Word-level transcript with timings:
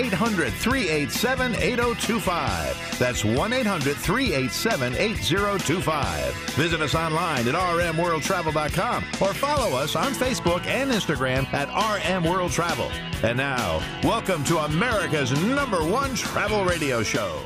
800 0.00 0.50
387 0.54 1.54
8025. 1.56 2.98
That's 2.98 3.22
1 3.22 3.52
800 3.52 3.96
387 3.96 4.96
8025. 4.96 6.34
Visit 6.54 6.80
us 6.80 6.94
online 6.94 7.46
at 7.46 7.54
rmworldtravel.com 7.54 9.04
or 9.20 9.34
follow 9.34 9.76
us 9.76 9.96
on 9.96 10.12
Facebook 10.12 10.64
and 10.64 10.90
Instagram 10.90 11.44
at 11.52 11.68
RM 11.68 12.24
World 12.24 12.50
Travel. 12.50 12.90
And 13.22 13.36
now, 13.36 13.82
welcome 14.02 14.42
to 14.44 14.58
America's 14.60 15.32
number 15.44 15.84
one 15.84 16.14
travel 16.14 16.64
radio 16.64 17.02
show. 17.02 17.42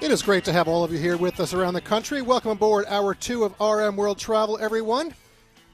It 0.00 0.10
is 0.10 0.22
great 0.22 0.44
to 0.46 0.52
have 0.52 0.66
all 0.66 0.82
of 0.82 0.92
you 0.92 0.98
here 0.98 1.16
with 1.16 1.38
us 1.38 1.54
around 1.54 1.74
the 1.74 1.80
country. 1.80 2.22
Welcome 2.22 2.50
aboard 2.50 2.86
hour 2.88 3.14
two 3.14 3.44
of 3.44 3.54
RM 3.60 3.94
World 3.94 4.18
Travel, 4.18 4.58
everyone. 4.60 5.14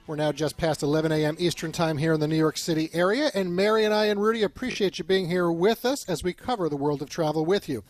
We're 0.07 0.15
now 0.15 0.31
just 0.31 0.57
past 0.57 0.85
11 0.85 1.11
a.m. 1.11 1.35
Eastern 1.37 1.73
Time 1.73 1.99
here 1.99 2.13
in 2.13 2.21
the 2.21 2.29
New 2.29 2.37
York 2.37 2.59
City 2.59 2.91
area, 2.93 3.29
and 3.35 3.57
Mary 3.57 3.85
and 3.85 3.93
I 3.93 4.05
and 4.05 4.23
Rudy 4.23 4.45
appreciate 4.45 5.01
you 5.01 5.05
being 5.05 5.29
here 5.29 5.51
with 5.51 5.85
us 5.85 6.09
as 6.09 6.23
we 6.23 6.33
cover 6.33 6.69
the 6.69 6.77
world 6.77 7.03
of 7.03 7.11
travel 7.11 7.45
with 7.45 7.69
you. 7.69 7.83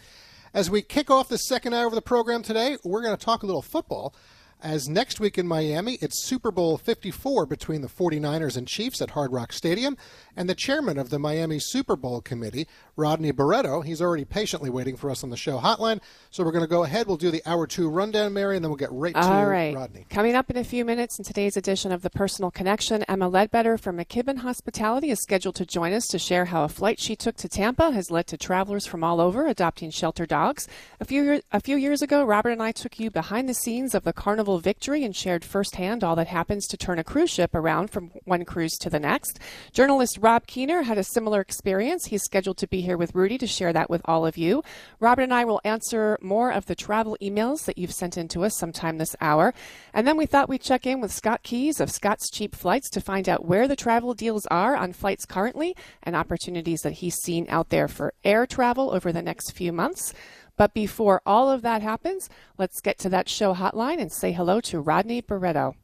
As 0.54 0.70
we 0.70 0.80
kick 0.80 1.10
off 1.10 1.28
the 1.28 1.36
second 1.36 1.74
hour 1.74 1.88
of 1.88 1.92
the 1.92 2.00
program 2.00 2.42
today, 2.42 2.78
we're 2.82 3.02
going 3.02 3.14
to 3.14 3.22
talk 3.22 3.42
a 3.42 3.46
little 3.46 3.60
football. 3.60 4.14
As 4.62 4.88
next 4.88 5.20
week 5.20 5.36
in 5.36 5.46
Miami, 5.46 5.98
it's 6.00 6.24
Super 6.24 6.50
Bowl 6.50 6.78
54 6.78 7.44
between 7.44 7.82
the 7.82 7.88
49ers 7.88 8.56
and 8.56 8.66
Chiefs 8.66 9.02
at 9.02 9.10
Hard 9.10 9.30
Rock 9.30 9.52
Stadium, 9.52 9.98
and 10.36 10.48
the 10.48 10.54
chairman 10.54 10.98
of 10.98 11.10
the 11.10 11.18
Miami 11.18 11.58
Super 11.58 11.96
Bowl 11.96 12.20
Committee, 12.20 12.66
Rodney 12.94 13.30
Barreto, 13.32 13.80
he's 13.80 14.02
already 14.02 14.24
patiently 14.24 14.70
waiting 14.70 14.96
for 14.96 15.10
us 15.10 15.24
on 15.24 15.30
the 15.30 15.36
show 15.36 15.58
hotline. 15.58 16.00
So 16.30 16.44
we're 16.44 16.52
going 16.52 16.64
to 16.64 16.68
go 16.68 16.84
ahead. 16.84 17.06
We'll 17.06 17.16
do 17.16 17.30
the 17.30 17.42
hour 17.46 17.66
two 17.66 17.88
rundown, 17.88 18.32
Mary, 18.32 18.56
and 18.56 18.64
then 18.64 18.70
we'll 18.70 18.76
get 18.76 18.92
right 18.92 19.14
to 19.14 19.20
All 19.20 19.46
right. 19.46 19.74
Rodney. 19.74 20.06
Coming 20.10 20.34
up 20.34 20.50
in 20.50 20.56
a 20.56 20.64
few 20.64 20.84
minutes 20.84 21.18
in 21.18 21.24
today's 21.24 21.56
edition 21.56 21.92
of 21.92 22.02
the 22.02 22.10
Personal 22.10 22.50
Connection, 22.50 23.04
Emma 23.04 23.28
Ledbetter 23.28 23.78
from 23.78 23.98
McKibben 23.98 24.38
Hospitality 24.38 25.10
is 25.10 25.20
scheduled 25.20 25.56
to 25.56 25.66
join 25.66 25.92
us 25.92 26.06
to 26.08 26.18
share 26.18 26.46
how 26.46 26.64
a 26.64 26.68
flight 26.68 27.00
she 27.00 27.16
took 27.16 27.36
to 27.36 27.48
Tampa 27.48 27.90
has 27.92 28.10
led 28.10 28.26
to 28.28 28.36
travelers 28.36 28.86
from 28.86 29.02
all 29.02 29.20
over 29.20 29.46
adopting 29.46 29.90
shelter 29.90 30.26
dogs. 30.26 30.68
A 31.00 31.04
few 31.04 31.40
a 31.52 31.60
few 31.60 31.76
years 31.76 32.02
ago, 32.02 32.24
Robert 32.24 32.50
and 32.50 32.62
I 32.62 32.72
took 32.72 32.98
you 32.98 33.10
behind 33.10 33.48
the 33.48 33.54
scenes 33.54 33.94
of 33.94 34.04
the 34.04 34.12
Carnival 34.12 34.58
Victory 34.58 35.04
and 35.04 35.14
shared 35.14 35.44
firsthand 35.44 36.04
all 36.04 36.16
that 36.16 36.28
happens 36.28 36.66
to 36.68 36.76
turn 36.76 36.98
a 36.98 37.04
cruise 37.04 37.30
ship 37.30 37.54
around 37.54 37.90
from 37.90 38.10
one 38.24 38.44
cruise 38.44 38.76
to 38.78 38.90
the 38.90 39.00
next. 39.00 39.38
Journalist 39.72 40.18
Rob 40.26 40.48
Keiner 40.48 40.82
had 40.82 40.98
a 40.98 41.04
similar 41.04 41.40
experience. 41.40 42.06
He's 42.06 42.24
scheduled 42.24 42.56
to 42.56 42.66
be 42.66 42.80
here 42.80 42.96
with 42.96 43.14
Rudy 43.14 43.38
to 43.38 43.46
share 43.46 43.72
that 43.72 43.88
with 43.88 44.02
all 44.06 44.26
of 44.26 44.36
you. 44.36 44.64
Robert 44.98 45.22
and 45.22 45.32
I 45.32 45.44
will 45.44 45.60
answer 45.62 46.18
more 46.20 46.50
of 46.50 46.66
the 46.66 46.74
travel 46.74 47.16
emails 47.22 47.64
that 47.66 47.78
you've 47.78 47.94
sent 47.94 48.16
in 48.16 48.26
to 48.30 48.42
us 48.42 48.58
sometime 48.58 48.98
this 48.98 49.14
hour. 49.20 49.54
And 49.94 50.04
then 50.04 50.16
we 50.16 50.26
thought 50.26 50.48
we'd 50.48 50.62
check 50.62 50.84
in 50.84 51.00
with 51.00 51.12
Scott 51.12 51.44
Keyes 51.44 51.78
of 51.78 51.92
Scott's 51.92 52.28
Cheap 52.28 52.56
Flights 52.56 52.90
to 52.90 53.00
find 53.00 53.28
out 53.28 53.44
where 53.44 53.68
the 53.68 53.76
travel 53.76 54.14
deals 54.14 54.46
are 54.46 54.74
on 54.74 54.92
flights 54.92 55.26
currently 55.26 55.76
and 56.02 56.16
opportunities 56.16 56.80
that 56.80 56.94
he's 56.94 57.14
seen 57.14 57.46
out 57.48 57.68
there 57.68 57.86
for 57.86 58.12
air 58.24 58.46
travel 58.46 58.90
over 58.92 59.12
the 59.12 59.22
next 59.22 59.52
few 59.52 59.72
months. 59.72 60.12
But 60.56 60.74
before 60.74 61.22
all 61.24 61.48
of 61.48 61.62
that 61.62 61.82
happens, 61.82 62.28
let's 62.58 62.80
get 62.80 62.98
to 62.98 63.08
that 63.10 63.28
show 63.28 63.54
hotline 63.54 64.00
and 64.00 64.10
say 64.10 64.32
hello 64.32 64.60
to 64.62 64.80
Rodney 64.80 65.20
Barreto. 65.20 65.76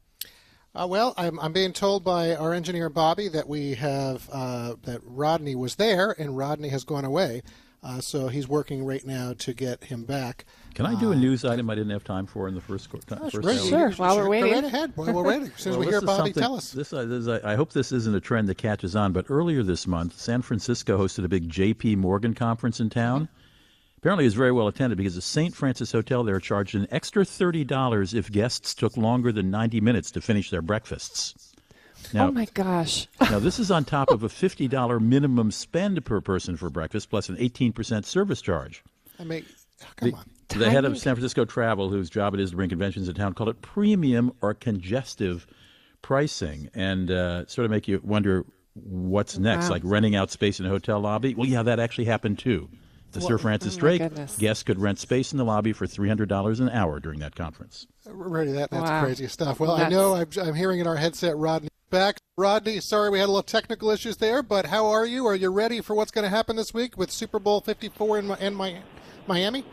Uh, 0.75 0.87
well, 0.87 1.13
I'm, 1.17 1.39
I'm 1.39 1.53
being 1.53 1.71
told 1.73 2.03
by 2.03 2.35
our 2.35 2.51
engineer 2.53 2.89
Bobby 2.89 3.27
that 3.29 3.47
we 3.47 3.75
have 3.75 4.27
uh, 4.31 4.73
that 4.83 5.01
Rodney 5.03 5.53
was 5.55 5.75
there 5.75 6.15
and 6.17 6.35
Rodney 6.35 6.69
has 6.69 6.83
gone 6.83 7.05
away. 7.05 7.43
Uh, 7.83 7.99
so 7.99 8.29
he's 8.29 8.47
working 8.47 8.85
right 8.85 9.05
now 9.05 9.33
to 9.37 9.53
get 9.53 9.83
him 9.83 10.05
back. 10.05 10.45
Can 10.73 10.85
I 10.85 10.97
do 10.99 11.11
a 11.11 11.15
news 11.15 11.43
item 11.43 11.69
I 11.69 11.75
didn't 11.75 11.91
have 11.91 12.05
time 12.05 12.25
for 12.25 12.47
in 12.47 12.55
the 12.55 12.61
first, 12.61 12.89
co- 12.89 12.99
Uh, 13.11 13.29
first 13.29 13.45
Ray, 13.45 13.57
hour? 13.57 13.63
you- 13.63 13.69
Sure, 13.69 13.89
you 13.89 13.95
while 13.97 14.15
we're 14.17 14.23
go 14.23 14.29
waiting. 14.29 14.53
right 14.53 14.63
ahead. 14.63 14.93
While 14.95 15.13
we're 15.13 15.21
waiting, 15.23 15.51
as 15.53 15.61
soon 15.61 15.71
as 15.73 15.77
Well, 15.77 15.79
we 15.81 15.85
this 15.87 15.91
hear 15.91 15.97
is 15.99 16.03
Bobby 16.05 16.33
tell 16.33 16.55
us. 16.55 16.71
This, 16.71 16.93
uh, 16.93 17.03
this, 17.05 17.27
I 17.27 17.51
I 17.51 17.55
hope 17.55 17.73
this 17.73 17.91
isn't 17.91 18.15
a 18.15 18.21
trend 18.21 18.47
that 18.47 18.57
catches 18.57 18.95
on, 18.95 19.11
but 19.11 19.25
earlier 19.29 19.63
this 19.63 19.85
month, 19.85 20.17
San 20.17 20.41
Francisco 20.41 20.97
hosted 20.97 21.25
a 21.25 21.27
big 21.27 21.49
J.P. 21.49 21.97
Morgan 21.97 22.33
conference 22.33 22.79
in 22.79 22.89
town. 22.89 23.27
Apparently, 24.03 24.25
it 24.25 24.27
was 24.27 24.33
very 24.33 24.51
well 24.51 24.67
attended 24.67 24.97
because 24.97 25.15
the 25.15 25.21
St. 25.21 25.55
Francis 25.55 25.93
Hotel 25.93 26.25
there 26.25 26.37
charged 26.41 26.75
an 26.75 26.87
extra 26.91 27.23
$30 27.23 28.13
if 28.13 28.29
guests 28.29 28.73
took 28.73 28.97
longer 28.97 29.31
than 29.31 29.49
90 29.49 29.79
minutes 29.79 30.11
to 30.11 30.19
finish 30.19 30.49
their 30.49 30.61
breakfasts. 30.61 31.53
Now, 32.13 32.27
oh 32.27 32.31
my 32.33 32.43
gosh. 32.53 33.07
now, 33.21 33.39
this 33.39 33.59
is 33.59 33.71
on 33.71 33.85
top 33.85 34.11
of 34.11 34.21
a 34.23 34.27
$50 34.27 34.99
minimum 35.01 35.51
spend 35.51 36.03
per 36.03 36.19
person 36.19 36.57
for 36.57 36.69
breakfast 36.69 37.09
plus 37.09 37.29
an 37.29 37.37
18% 37.37 38.03
service 38.03 38.41
charge. 38.41 38.83
I 39.17 39.23
mean, 39.23 39.45
come 39.95 40.09
The, 40.09 40.15
on. 40.17 40.25
the 40.59 40.69
head 40.69 40.83
of 40.83 40.97
San 40.97 41.15
Francisco 41.15 41.45
Travel, 41.45 41.89
whose 41.89 42.09
job 42.09 42.33
it 42.33 42.41
is 42.41 42.49
to 42.49 42.57
bring 42.57 42.67
conventions 42.67 43.07
to 43.07 43.13
town, 43.13 43.33
called 43.33 43.47
it 43.51 43.61
premium 43.61 44.33
or 44.41 44.53
congestive 44.53 45.47
pricing, 46.01 46.69
and 46.73 47.09
uh, 47.09 47.45
sort 47.47 47.63
of 47.63 47.71
make 47.71 47.87
you 47.87 48.01
wonder 48.03 48.43
what's 48.73 49.37
next, 49.37 49.67
Wow. 49.67 49.71
like 49.71 49.81
renting 49.85 50.13
out 50.17 50.29
space 50.29 50.59
in 50.59 50.65
a 50.65 50.69
hotel 50.69 50.99
lobby. 50.99 51.35
Well, 51.35 51.47
yeah, 51.47 51.63
that 51.63 51.79
actually 51.79 52.03
happened 52.05 52.39
too. 52.39 52.67
The 53.13 53.21
Sir 53.21 53.37
Francis 53.37 53.75
oh 53.77 53.79
Drake 53.79 54.01
goodness. 54.01 54.37
guests 54.37 54.63
could 54.63 54.79
rent 54.79 54.99
space 54.99 55.31
in 55.31 55.37
the 55.37 55.45
lobby 55.45 55.71
for 55.71 55.85
three 55.87 56.07
hundred 56.07 56.29
dollars 56.29 56.59
an 56.59 56.69
hour 56.69 56.99
during 56.99 57.19
that 57.19 57.35
conference. 57.35 57.87
Ready, 58.05 58.51
that, 58.53 58.71
that's 58.71 58.89
Wow. 58.89 59.03
crazy 59.03 59.27
stuff. 59.27 59.59
Well, 59.59 59.71
I 59.71 59.87
know 59.89 60.15
I'm, 60.15 60.27
I'm 60.41 60.55
hearing 60.55 60.79
in 60.79 60.87
our 60.87 60.95
headset 60.97 61.37
Rodney 61.37 61.69
back. 61.89 62.17
Rodney, 62.37 62.79
sorry 62.79 63.11
we 63.11 63.19
had 63.19 63.25
a 63.25 63.27
little 63.27 63.43
technical 63.43 63.91
issues 63.91 64.17
there, 64.17 64.41
but 64.41 64.65
how 64.65 64.87
are 64.87 65.05
you? 65.05 65.27
Are 65.27 65.35
you 65.35 65.51
ready 65.51 65.79
for 65.81 65.95
what's 65.95 66.09
going 66.11 66.23
to 66.23 66.29
happen 66.29 66.55
this 66.55 66.73
week 66.73 66.97
with 66.97 67.11
Super 67.11 67.37
Bowl 67.37 67.61
54 67.61 68.17
in, 68.19 68.27
Mi- 68.27 68.35
in 68.39 68.57
Mi- 68.57 68.81
Miami? 69.27 69.63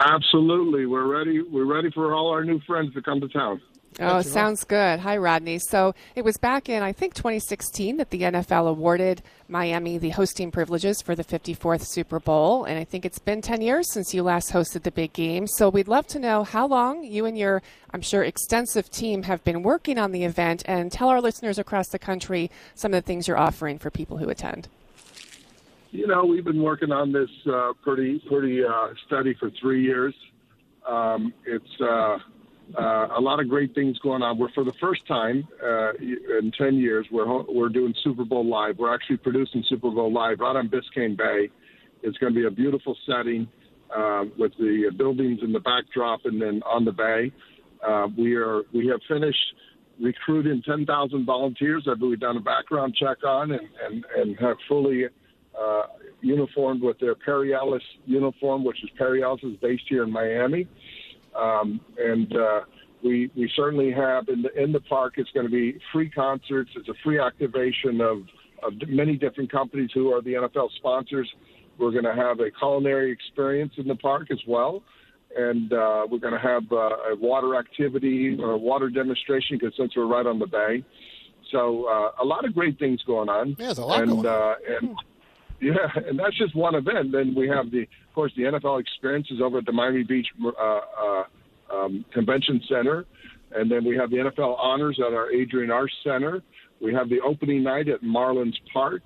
Absolutely, 0.00 0.86
we're 0.86 1.06
ready. 1.06 1.40
We're 1.42 1.64
ready 1.72 1.90
for 1.92 2.12
all 2.12 2.30
our 2.32 2.44
new 2.44 2.60
friends 2.66 2.92
to 2.94 3.02
come 3.02 3.20
to 3.20 3.28
town. 3.28 3.60
Oh, 4.00 4.22
sounds 4.22 4.64
good. 4.64 5.00
Hi, 5.00 5.16
Rodney. 5.18 5.58
So 5.58 5.94
it 6.14 6.24
was 6.24 6.38
back 6.38 6.68
in, 6.68 6.82
I 6.82 6.92
think, 6.92 7.14
2016 7.14 7.98
that 7.98 8.10
the 8.10 8.22
NFL 8.22 8.68
awarded 8.68 9.22
Miami 9.48 9.98
the 9.98 10.10
hosting 10.10 10.50
privileges 10.50 11.02
for 11.02 11.14
the 11.14 11.24
54th 11.24 11.86
Super 11.86 12.18
Bowl. 12.18 12.64
And 12.64 12.78
I 12.78 12.84
think 12.84 13.04
it's 13.04 13.18
been 13.18 13.42
10 13.42 13.60
years 13.60 13.92
since 13.92 14.14
you 14.14 14.22
last 14.22 14.50
hosted 14.50 14.84
the 14.84 14.90
big 14.90 15.12
game. 15.12 15.46
So 15.46 15.68
we'd 15.68 15.88
love 15.88 16.06
to 16.08 16.18
know 16.18 16.42
how 16.42 16.66
long 16.66 17.04
you 17.04 17.26
and 17.26 17.36
your, 17.36 17.62
I'm 17.92 18.00
sure, 18.00 18.22
extensive 18.22 18.90
team 18.90 19.24
have 19.24 19.44
been 19.44 19.62
working 19.62 19.98
on 19.98 20.12
the 20.12 20.24
event 20.24 20.62
and 20.64 20.90
tell 20.90 21.08
our 21.08 21.20
listeners 21.20 21.58
across 21.58 21.88
the 21.88 21.98
country 21.98 22.50
some 22.74 22.94
of 22.94 23.02
the 23.02 23.06
things 23.06 23.28
you're 23.28 23.38
offering 23.38 23.78
for 23.78 23.90
people 23.90 24.16
who 24.16 24.30
attend. 24.30 24.68
You 25.90 26.06
know, 26.06 26.24
we've 26.24 26.44
been 26.44 26.62
working 26.62 26.90
on 26.90 27.12
this 27.12 27.28
uh, 27.46 27.74
pretty 27.82 28.18
pretty 28.26 28.64
uh, 28.64 28.94
steady 29.06 29.34
for 29.34 29.50
three 29.50 29.82
years. 29.82 30.14
Um, 30.88 31.34
it's 31.44 31.80
uh, 31.82 32.16
uh, 32.78 33.08
a 33.16 33.20
lot 33.20 33.40
of 33.40 33.48
great 33.48 33.74
things 33.74 33.98
going 33.98 34.22
on. 34.22 34.38
We're 34.38 34.50
for 34.52 34.64
the 34.64 34.72
first 34.80 35.06
time 35.06 35.46
uh, 35.62 35.92
in 35.94 36.52
ten 36.56 36.76
years. 36.76 37.06
We're 37.10 37.42
we're 37.42 37.68
doing 37.68 37.94
Super 38.02 38.24
Bowl 38.24 38.46
live. 38.46 38.78
We're 38.78 38.94
actually 38.94 39.18
producing 39.18 39.64
Super 39.68 39.90
Bowl 39.90 40.12
live 40.12 40.40
right 40.40 40.56
on 40.56 40.68
Biscayne 40.68 41.16
Bay. 41.16 41.50
It's 42.02 42.18
going 42.18 42.34
to 42.34 42.40
be 42.40 42.46
a 42.46 42.50
beautiful 42.50 42.96
setting 43.06 43.48
uh, 43.94 44.24
with 44.38 44.52
the 44.58 44.90
buildings 44.96 45.40
in 45.42 45.52
the 45.52 45.60
backdrop 45.60 46.24
and 46.24 46.40
then 46.40 46.62
on 46.64 46.84
the 46.84 46.92
bay. 46.92 47.32
Uh, 47.86 48.08
we 48.16 48.34
are 48.36 48.62
we 48.72 48.86
have 48.88 49.00
finished 49.08 49.54
recruiting 50.00 50.62
10,000 50.64 51.24
volunteers 51.24 51.84
that 51.86 52.00
we've 52.00 52.18
done 52.18 52.36
a 52.36 52.40
background 52.40 52.96
check 52.98 53.18
on 53.24 53.52
and, 53.52 53.68
and, 53.84 54.04
and 54.16 54.38
have 54.38 54.56
fully 54.68 55.04
uh, 55.04 55.82
uniformed 56.20 56.82
with 56.82 56.98
their 56.98 57.14
Perry 57.14 57.54
Ellis 57.54 57.82
uniform, 58.06 58.64
which 58.64 58.82
is 58.82 58.90
Perry 58.96 59.22
Ellis 59.22 59.42
is 59.42 59.56
based 59.60 59.84
here 59.88 60.02
in 60.02 60.10
Miami. 60.10 60.66
Um, 61.38 61.80
and 61.98 62.36
uh, 62.36 62.60
we, 63.02 63.30
we 63.36 63.50
certainly 63.54 63.92
have 63.92 64.28
in 64.28 64.42
the, 64.42 64.62
in 64.62 64.72
the 64.72 64.80
park, 64.80 65.14
it's 65.16 65.30
going 65.30 65.46
to 65.46 65.52
be 65.52 65.78
free 65.92 66.10
concerts. 66.10 66.70
It's 66.76 66.88
a 66.88 66.94
free 67.02 67.18
activation 67.18 68.00
of, 68.00 68.22
of 68.62 68.74
many 68.88 69.16
different 69.16 69.50
companies 69.50 69.90
who 69.92 70.12
are 70.12 70.22
the 70.22 70.34
NFL 70.34 70.70
sponsors. 70.76 71.28
We're 71.78 71.90
going 71.90 72.04
to 72.04 72.14
have 72.14 72.40
a 72.40 72.50
culinary 72.50 73.10
experience 73.10 73.72
in 73.76 73.88
the 73.88 73.96
park 73.96 74.28
as 74.30 74.40
well. 74.46 74.82
And 75.34 75.72
uh, 75.72 76.06
we're 76.10 76.18
going 76.18 76.34
to 76.34 76.38
have 76.38 76.70
uh, 76.70 76.76
a 77.12 77.16
water 77.16 77.56
activity 77.56 78.36
or 78.38 78.52
a 78.52 78.58
water 78.58 78.90
demonstration 78.90 79.56
because 79.58 79.74
since 79.76 79.96
we're 79.96 80.06
right 80.06 80.26
on 80.26 80.38
the 80.38 80.46
bay. 80.46 80.84
So 81.50 81.86
uh, 81.86 82.22
a 82.22 82.24
lot 82.24 82.44
of 82.44 82.54
great 82.54 82.78
things 82.78 83.02
going 83.06 83.28
on. 83.28 83.50
Yeah, 83.50 83.66
there's 83.66 83.78
a 83.78 83.84
lot 83.84 84.02
and, 84.02 84.10
going 84.10 84.26
on. 84.26 84.50
Uh, 84.50 84.54
and 84.80 84.96
yeah, 85.62 85.74
and 86.08 86.18
that's 86.18 86.36
just 86.36 86.56
one 86.56 86.74
event. 86.74 87.12
Then 87.12 87.34
we 87.36 87.48
have 87.48 87.70
the, 87.70 87.82
of 87.82 88.14
course, 88.14 88.32
the 88.36 88.42
NFL 88.42 88.80
experiences 88.80 89.40
over 89.42 89.58
at 89.58 89.64
the 89.64 89.72
Miami 89.72 90.02
Beach 90.02 90.26
uh, 90.44 90.50
uh, 90.60 91.24
um, 91.72 92.04
Convention 92.12 92.60
Center, 92.68 93.06
and 93.54 93.70
then 93.70 93.84
we 93.84 93.96
have 93.96 94.10
the 94.10 94.16
NFL 94.16 94.58
honors 94.58 94.98
at 94.98 95.14
our 95.14 95.28
Adrienne 95.32 95.70
Arsht 95.70 95.90
Center. 96.04 96.42
We 96.80 96.92
have 96.92 97.08
the 97.08 97.20
opening 97.20 97.62
night 97.62 97.88
at 97.88 98.02
Marlins 98.02 98.56
Park, 98.72 99.02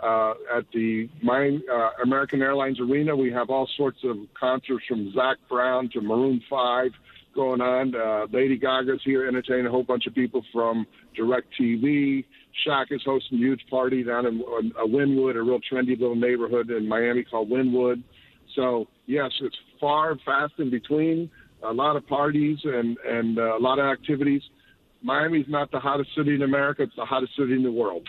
uh, 0.00 0.34
at 0.56 0.64
the 0.72 1.08
my, 1.22 1.58
uh, 1.72 2.02
American 2.04 2.40
Airlines 2.40 2.78
Arena. 2.78 3.16
We 3.16 3.32
have 3.32 3.50
all 3.50 3.68
sorts 3.76 3.98
of 4.04 4.16
concerts 4.38 4.84
from 4.88 5.12
Zac 5.12 5.38
Brown 5.48 5.90
to 5.94 6.00
Maroon 6.00 6.40
5 6.48 6.90
going 7.34 7.60
on. 7.60 7.94
Uh, 7.94 8.26
Lady 8.32 8.56
Gaga's 8.56 9.00
here 9.04 9.26
entertaining 9.26 9.66
a 9.66 9.70
whole 9.70 9.82
bunch 9.82 10.06
of 10.06 10.14
people 10.14 10.42
from 10.52 10.86
DirecTV. 11.18 12.24
Shaq 12.64 12.86
is 12.90 13.02
hosting 13.04 13.38
a 13.38 13.40
huge 13.40 13.62
party 13.68 14.02
down 14.02 14.26
in 14.26 14.40
uh, 14.40 14.84
Wynwood, 14.84 15.36
a 15.36 15.42
real 15.42 15.60
trendy 15.60 15.98
little 15.98 16.16
neighborhood 16.16 16.70
in 16.70 16.88
Miami 16.88 17.24
called 17.24 17.50
Wynwood. 17.50 18.02
So, 18.54 18.86
yes, 19.06 19.30
it's 19.40 19.56
far, 19.80 20.16
fast 20.24 20.54
in 20.58 20.70
between, 20.70 21.30
a 21.62 21.72
lot 21.72 21.96
of 21.96 22.06
parties 22.06 22.58
and, 22.64 22.96
and 23.06 23.38
uh, 23.38 23.56
a 23.56 23.60
lot 23.60 23.78
of 23.78 23.86
activities. 23.86 24.42
Miami's 25.02 25.46
not 25.48 25.70
the 25.70 25.80
hottest 25.80 26.14
city 26.16 26.34
in 26.34 26.42
America, 26.42 26.82
it's 26.82 26.96
the 26.96 27.04
hottest 27.04 27.36
city 27.36 27.52
in 27.52 27.62
the 27.62 27.72
world. 27.72 28.08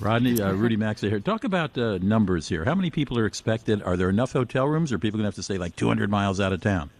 Rodney, 0.00 0.40
uh, 0.40 0.52
Rudy 0.52 0.76
Maxa 0.76 1.08
here. 1.08 1.20
Talk 1.20 1.44
about 1.44 1.76
uh, 1.78 1.98
numbers 1.98 2.48
here. 2.48 2.64
How 2.64 2.74
many 2.74 2.90
people 2.90 3.18
are 3.18 3.26
expected? 3.26 3.82
Are 3.82 3.96
there 3.96 4.08
enough 4.08 4.32
hotel 4.32 4.66
rooms, 4.66 4.90
or 4.90 4.96
are 4.96 4.98
people 4.98 5.18
going 5.18 5.24
to 5.24 5.28
have 5.28 5.34
to 5.34 5.42
stay 5.42 5.58
like 5.58 5.76
200 5.76 6.10
miles 6.10 6.40
out 6.40 6.52
of 6.52 6.60
town? 6.60 6.90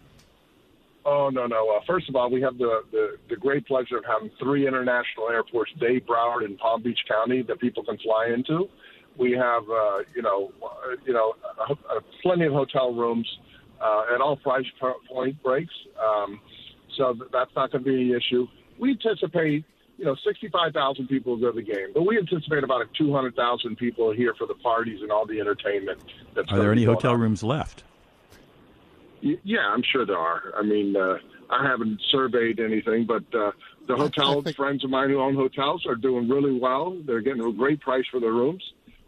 Oh 1.06 1.28
no 1.30 1.46
no! 1.46 1.70
Uh, 1.70 1.80
first 1.86 2.08
of 2.08 2.16
all, 2.16 2.30
we 2.30 2.40
have 2.40 2.56
the, 2.56 2.82
the 2.90 3.18
the 3.28 3.36
great 3.36 3.66
pleasure 3.66 3.98
of 3.98 4.04
having 4.06 4.30
three 4.40 4.66
international 4.66 5.28
airports: 5.30 5.70
Dade, 5.78 6.06
Broward, 6.06 6.44
and 6.44 6.58
Palm 6.58 6.82
Beach 6.82 7.00
County 7.08 7.42
that 7.42 7.60
people 7.60 7.84
can 7.84 7.98
fly 7.98 8.30
into. 8.32 8.68
We 9.18 9.32
have 9.32 9.62
uh, 9.68 9.98
you 10.14 10.22
know 10.22 10.52
uh, 10.62 10.96
you 11.04 11.12
know 11.12 11.34
uh, 11.68 12.00
plenty 12.22 12.46
of 12.46 12.52
hotel 12.52 12.94
rooms 12.94 13.28
uh, 13.82 14.14
at 14.14 14.20
all 14.20 14.36
price 14.36 14.64
point 15.08 15.42
breaks, 15.42 15.74
um, 16.02 16.40
so 16.96 17.14
that's 17.32 17.50
not 17.54 17.70
going 17.70 17.84
to 17.84 17.90
be 17.90 18.12
an 18.12 18.16
issue. 18.16 18.46
We 18.78 18.90
anticipate 18.92 19.64
you 19.96 20.04
know, 20.04 20.16
65,000 20.26 21.06
people 21.06 21.36
go 21.36 21.52
to 21.52 21.56
the 21.56 21.62
game, 21.62 21.88
but 21.94 22.02
we 22.04 22.18
anticipate 22.18 22.64
about 22.64 22.86
200,000 22.98 23.76
people 23.76 24.12
here 24.12 24.34
for 24.36 24.46
the 24.46 24.54
parties 24.54 25.00
and 25.02 25.12
all 25.12 25.26
the 25.26 25.40
entertainment. 25.40 26.02
That's 26.34 26.50
are 26.50 26.58
there 26.58 26.72
any 26.72 26.84
hotel 26.84 27.12
on. 27.12 27.20
rooms 27.20 27.42
left? 27.42 27.84
Yeah, 29.42 29.66
I'm 29.66 29.82
sure 29.82 30.04
there 30.04 30.18
are. 30.18 30.52
I 30.56 30.62
mean, 30.62 30.94
uh, 30.96 31.16
I 31.50 31.66
haven't 31.66 32.00
surveyed 32.10 32.60
anything, 32.60 33.06
but 33.06 33.22
uh, 33.34 33.52
the 33.86 33.96
hotel 33.96 34.42
think... 34.42 34.56
friends 34.56 34.84
of 34.84 34.90
mine 34.90 35.08
who 35.08 35.20
own 35.20 35.34
hotels 35.34 35.86
are 35.86 35.94
doing 35.94 36.28
really 36.28 36.58
well. 36.58 36.98
They're 37.06 37.22
getting 37.22 37.42
a 37.42 37.52
great 37.52 37.80
price 37.80 38.04
for 38.10 38.20
their 38.20 38.32
rooms. 38.32 38.62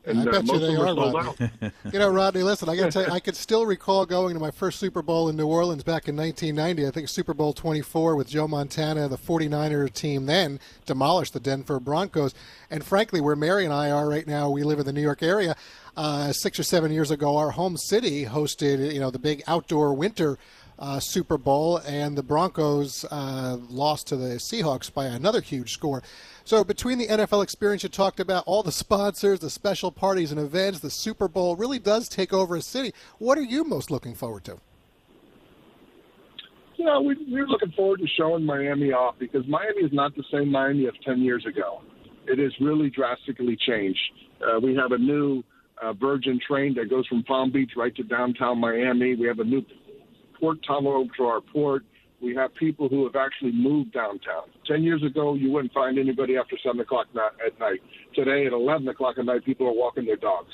And, 0.06 0.20
I 0.20 0.22
uh, 0.22 0.24
bet 0.42 0.50
uh, 0.50 0.52
you 0.54 0.58
they 0.60 0.76
are, 0.76 0.94
Rodney. 0.94 1.50
you 1.92 1.98
know, 1.98 2.08
Rodney, 2.08 2.44
listen, 2.44 2.68
I 2.68 2.76
got 2.76 2.84
to 2.84 2.92
tell 2.92 3.02
you, 3.02 3.10
I 3.10 3.18
could 3.20 3.34
still 3.34 3.66
recall 3.66 4.06
going 4.06 4.34
to 4.34 4.40
my 4.40 4.52
first 4.52 4.78
Super 4.78 5.02
Bowl 5.02 5.28
in 5.28 5.36
New 5.36 5.48
Orleans 5.48 5.82
back 5.82 6.08
in 6.08 6.16
1990. 6.16 6.86
I 6.86 6.90
think 6.92 7.08
Super 7.08 7.34
Bowl 7.34 7.52
24 7.52 8.14
with 8.14 8.28
Joe 8.28 8.46
Montana, 8.46 9.08
the 9.08 9.18
49er 9.18 9.92
team 9.92 10.26
then 10.26 10.60
demolished 10.86 11.32
the 11.32 11.40
Denver 11.40 11.80
Broncos. 11.80 12.34
And 12.70 12.84
frankly, 12.84 13.20
where 13.20 13.34
Mary 13.34 13.64
and 13.64 13.74
I 13.74 13.90
are 13.90 14.08
right 14.08 14.26
now, 14.26 14.48
we 14.48 14.62
live 14.62 14.78
in 14.78 14.86
the 14.86 14.92
New 14.92 15.02
York 15.02 15.24
area. 15.24 15.56
Uh, 15.96 16.30
six 16.30 16.58
or 16.58 16.62
seven 16.62 16.92
years 16.92 17.10
ago, 17.10 17.38
our 17.38 17.50
home 17.50 17.76
city 17.76 18.26
hosted, 18.26 18.92
you 18.92 19.00
know, 19.00 19.10
the 19.10 19.18
big 19.18 19.42
outdoor 19.46 19.94
winter 19.94 20.38
uh, 20.78 21.00
Super 21.00 21.38
Bowl, 21.38 21.78
and 21.78 22.16
the 22.16 22.22
Broncos 22.22 23.04
uh, 23.10 23.56
lost 23.70 24.06
to 24.08 24.16
the 24.16 24.36
Seahawks 24.36 24.92
by 24.92 25.06
another 25.06 25.40
huge 25.40 25.72
score. 25.72 26.02
So, 26.44 26.64
between 26.64 26.98
the 26.98 27.06
NFL 27.06 27.42
experience 27.42 27.82
you 27.82 27.88
talked 27.88 28.20
about, 28.20 28.44
all 28.46 28.62
the 28.62 28.72
sponsors, 28.84 29.40
the 29.40 29.50
special 29.50 29.90
parties 29.90 30.30
and 30.30 30.40
events, 30.40 30.80
the 30.80 30.90
Super 30.90 31.28
Bowl 31.28 31.56
really 31.56 31.78
does 31.78 32.08
take 32.08 32.32
over 32.32 32.56
a 32.56 32.62
city. 32.62 32.92
What 33.18 33.38
are 33.38 33.42
you 33.42 33.64
most 33.64 33.90
looking 33.90 34.14
forward 34.14 34.44
to? 34.44 34.58
You 36.76 36.84
know, 36.84 37.00
we, 37.00 37.16
we're 37.30 37.46
looking 37.46 37.72
forward 37.72 38.00
to 38.00 38.06
showing 38.06 38.44
Miami 38.44 38.92
off 38.92 39.14
because 39.18 39.46
Miami 39.46 39.82
is 39.82 39.92
not 39.94 40.14
the 40.14 40.24
same 40.30 40.50
Miami 40.50 40.84
of 40.86 40.94
10 41.06 41.22
years 41.22 41.46
ago. 41.46 41.80
It 42.26 42.38
has 42.38 42.52
really 42.60 42.90
drastically 42.90 43.56
changed. 43.56 43.98
Uh, 44.42 44.60
we 44.60 44.74
have 44.74 44.92
a 44.92 44.98
new 44.98 45.42
uh, 45.82 45.92
Virgin 45.92 46.40
train 46.46 46.74
that 46.74 46.90
goes 46.90 47.06
from 47.06 47.22
Palm 47.22 47.50
Beach 47.50 47.72
right 47.76 47.94
to 47.96 48.02
downtown 48.02 48.58
Miami. 48.58 49.14
We 49.14 49.26
have 49.26 49.38
a 49.38 49.44
new 49.44 49.64
port 50.38 50.58
tunnel 50.66 51.08
to 51.16 51.24
our 51.24 51.40
port. 51.40 51.84
We 52.20 52.34
have 52.34 52.54
people 52.54 52.88
who 52.88 53.04
have 53.04 53.14
actually 53.16 53.52
moved 53.52 53.92
downtown. 53.92 54.44
Ten 54.66 54.82
years 54.82 55.02
ago, 55.02 55.34
you 55.34 55.50
wouldn't 55.50 55.72
find 55.72 55.98
anybody 55.98 56.36
after 56.38 56.56
seven 56.64 56.80
o'clock 56.80 57.08
at 57.44 57.58
night. 57.60 57.80
Today, 58.14 58.46
at 58.46 58.52
eleven 58.52 58.88
o'clock 58.88 59.18
at 59.18 59.26
night, 59.26 59.44
people 59.44 59.66
are 59.66 59.74
walking 59.74 60.06
their 60.06 60.16
dogs. 60.16 60.52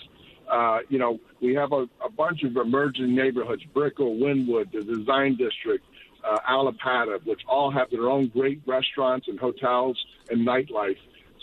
Uh, 0.51 0.79
you 0.89 0.99
know, 0.99 1.21
we 1.41 1.55
have 1.55 1.73
a, 1.73 1.89
a 2.05 2.11
bunch 2.11 2.43
of 2.43 2.57
emerging 2.57 3.15
neighborhoods: 3.15 3.63
Brickell, 3.73 4.17
Wynwood, 4.17 4.73
the 4.73 4.83
Design 4.83 5.37
District, 5.37 5.85
uh, 6.29 6.39
Allapattah, 6.51 7.25
which 7.25 7.43
all 7.49 7.71
have 7.71 7.91
their 7.91 8.11
own 8.11 8.27
great 8.27 8.61
restaurants 8.67 9.29
and 9.29 9.39
hotels 9.39 9.97
and 10.31 10.47
nightlife. 10.47 10.99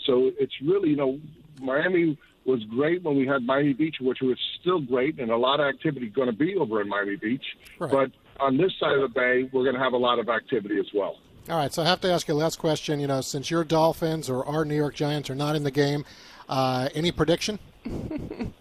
So 0.06 0.30
it's 0.38 0.54
really, 0.62 0.90
you 0.90 0.96
know, 0.96 1.18
Miami 1.62 2.18
was 2.50 2.64
great 2.64 3.02
when 3.02 3.16
we 3.16 3.26
had 3.26 3.42
Miami 3.42 3.72
Beach, 3.72 3.96
which 4.00 4.20
was 4.20 4.38
still 4.60 4.80
great, 4.80 5.18
and 5.18 5.30
a 5.30 5.36
lot 5.36 5.60
of 5.60 5.66
activity 5.66 6.08
going 6.08 6.26
to 6.26 6.36
be 6.36 6.56
over 6.56 6.80
in 6.80 6.88
Miami 6.88 7.16
Beach. 7.16 7.44
Right. 7.78 7.90
But 7.90 8.10
on 8.40 8.56
this 8.56 8.72
side 8.78 8.94
of 8.94 9.02
the 9.02 9.08
bay, 9.08 9.48
we're 9.52 9.64
going 9.64 9.74
to 9.76 9.80
have 9.80 9.92
a 9.92 9.98
lot 9.98 10.18
of 10.18 10.28
activity 10.28 10.78
as 10.78 10.86
well. 10.94 11.18
All 11.48 11.56
right, 11.56 11.72
so 11.72 11.82
I 11.82 11.86
have 11.86 12.00
to 12.02 12.12
ask 12.12 12.28
you 12.28 12.34
a 12.34 12.36
last 12.36 12.58
question. 12.58 13.00
You 13.00 13.06
know, 13.06 13.20
since 13.20 13.50
your 13.50 13.64
Dolphins 13.64 14.28
or 14.28 14.44
our 14.44 14.64
New 14.64 14.76
York 14.76 14.94
Giants 14.94 15.30
are 15.30 15.34
not 15.34 15.56
in 15.56 15.64
the 15.64 15.70
game, 15.70 16.04
uh, 16.48 16.88
any 16.94 17.12
prediction? 17.12 17.58
you 17.84 18.52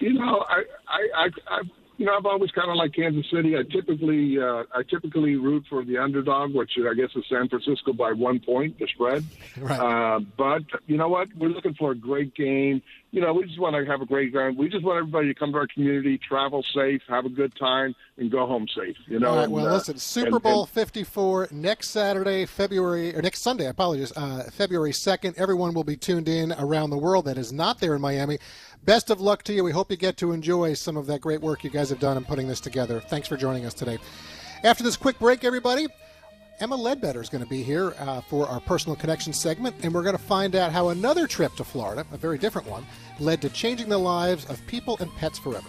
know, 0.00 0.44
I, 0.48 0.64
I, 0.88 1.08
I, 1.14 1.30
I 1.48 1.60
you 1.98 2.06
know, 2.06 2.16
I've 2.16 2.26
always 2.26 2.52
kind 2.52 2.70
of 2.70 2.76
like 2.76 2.94
Kansas 2.94 3.26
City. 3.28 3.56
I 3.56 3.64
typically, 3.64 4.38
uh, 4.38 4.62
I 4.72 4.84
typically 4.88 5.34
root 5.34 5.64
for 5.68 5.84
the 5.84 5.98
underdog, 5.98 6.54
which 6.54 6.70
I 6.78 6.94
guess 6.94 7.10
is 7.16 7.24
San 7.28 7.48
Francisco 7.48 7.92
by 7.92 8.12
one 8.12 8.38
point, 8.38 8.78
the 8.78 8.86
spread. 8.86 9.24
Right. 9.58 9.80
Uh, 9.80 10.20
but 10.36 10.62
you 10.86 10.96
know 10.96 11.08
what? 11.08 11.28
We're 11.36 11.48
looking 11.48 11.74
for 11.74 11.90
a 11.90 11.94
great 11.94 12.34
game. 12.36 12.80
You 13.10 13.20
know, 13.20 13.32
we 13.32 13.44
just 13.44 13.58
want 13.58 13.74
to 13.74 13.90
have 13.90 14.00
a 14.02 14.06
great 14.06 14.32
game. 14.32 14.56
We 14.56 14.68
just 14.68 14.84
want 14.84 14.98
everybody 14.98 15.26
to 15.28 15.34
come 15.34 15.50
to 15.52 15.58
our 15.58 15.66
community, 15.66 16.16
travel 16.16 16.64
safe, 16.74 17.02
have 17.08 17.24
a 17.24 17.28
good 17.28 17.56
time, 17.56 17.96
and 18.18 18.30
go 18.30 18.46
home 18.46 18.68
safe. 18.68 18.96
You 19.06 19.18
know. 19.18 19.30
All 19.30 19.36
right. 19.36 19.50
Well, 19.50 19.64
and, 19.64 19.72
uh, 19.72 19.76
listen, 19.76 19.98
Super 19.98 20.38
Bowl 20.38 20.62
and, 20.62 20.70
54 20.70 21.48
next 21.50 21.88
Saturday, 21.88 22.46
February 22.46 23.16
or 23.16 23.22
next 23.22 23.40
Sunday. 23.40 23.66
I 23.66 23.70
apologize. 23.70 24.12
Uh, 24.14 24.44
February 24.52 24.92
2nd. 24.92 25.36
Everyone 25.38 25.74
will 25.74 25.84
be 25.84 25.96
tuned 25.96 26.28
in 26.28 26.52
around 26.52 26.90
the 26.90 26.98
world 26.98 27.24
that 27.24 27.36
is 27.36 27.52
not 27.52 27.80
there 27.80 27.96
in 27.96 28.00
Miami. 28.00 28.38
Best 28.84 29.10
of 29.10 29.20
luck 29.20 29.42
to 29.44 29.52
you. 29.52 29.64
We 29.64 29.72
hope 29.72 29.90
you 29.90 29.96
get 29.96 30.16
to 30.18 30.32
enjoy 30.32 30.74
some 30.74 30.96
of 30.96 31.06
that 31.06 31.20
great 31.20 31.40
work 31.40 31.62
you 31.62 31.70
guys 31.70 31.90
have 31.90 32.00
done 32.00 32.16
in 32.16 32.24
putting 32.24 32.48
this 32.48 32.60
together. 32.60 33.00
Thanks 33.00 33.28
for 33.28 33.36
joining 33.36 33.66
us 33.66 33.74
today. 33.74 33.98
After 34.64 34.82
this 34.82 34.96
quick 34.96 35.18
break, 35.18 35.44
everybody, 35.44 35.86
Emma 36.60 36.74
Ledbetter 36.74 37.20
is 37.20 37.28
going 37.28 37.44
to 37.44 37.50
be 37.50 37.62
here 37.62 37.94
uh, 37.98 38.20
for 38.22 38.48
our 38.48 38.60
personal 38.60 38.96
connection 38.96 39.32
segment, 39.32 39.76
and 39.82 39.94
we're 39.94 40.02
going 40.02 40.16
to 40.16 40.22
find 40.22 40.56
out 40.56 40.72
how 40.72 40.88
another 40.88 41.26
trip 41.26 41.54
to 41.56 41.64
Florida, 41.64 42.04
a 42.12 42.16
very 42.16 42.38
different 42.38 42.66
one, 42.66 42.84
led 43.20 43.40
to 43.42 43.48
changing 43.50 43.88
the 43.88 43.98
lives 43.98 44.44
of 44.46 44.64
people 44.66 44.96
and 45.00 45.14
pets 45.16 45.38
forever. 45.38 45.68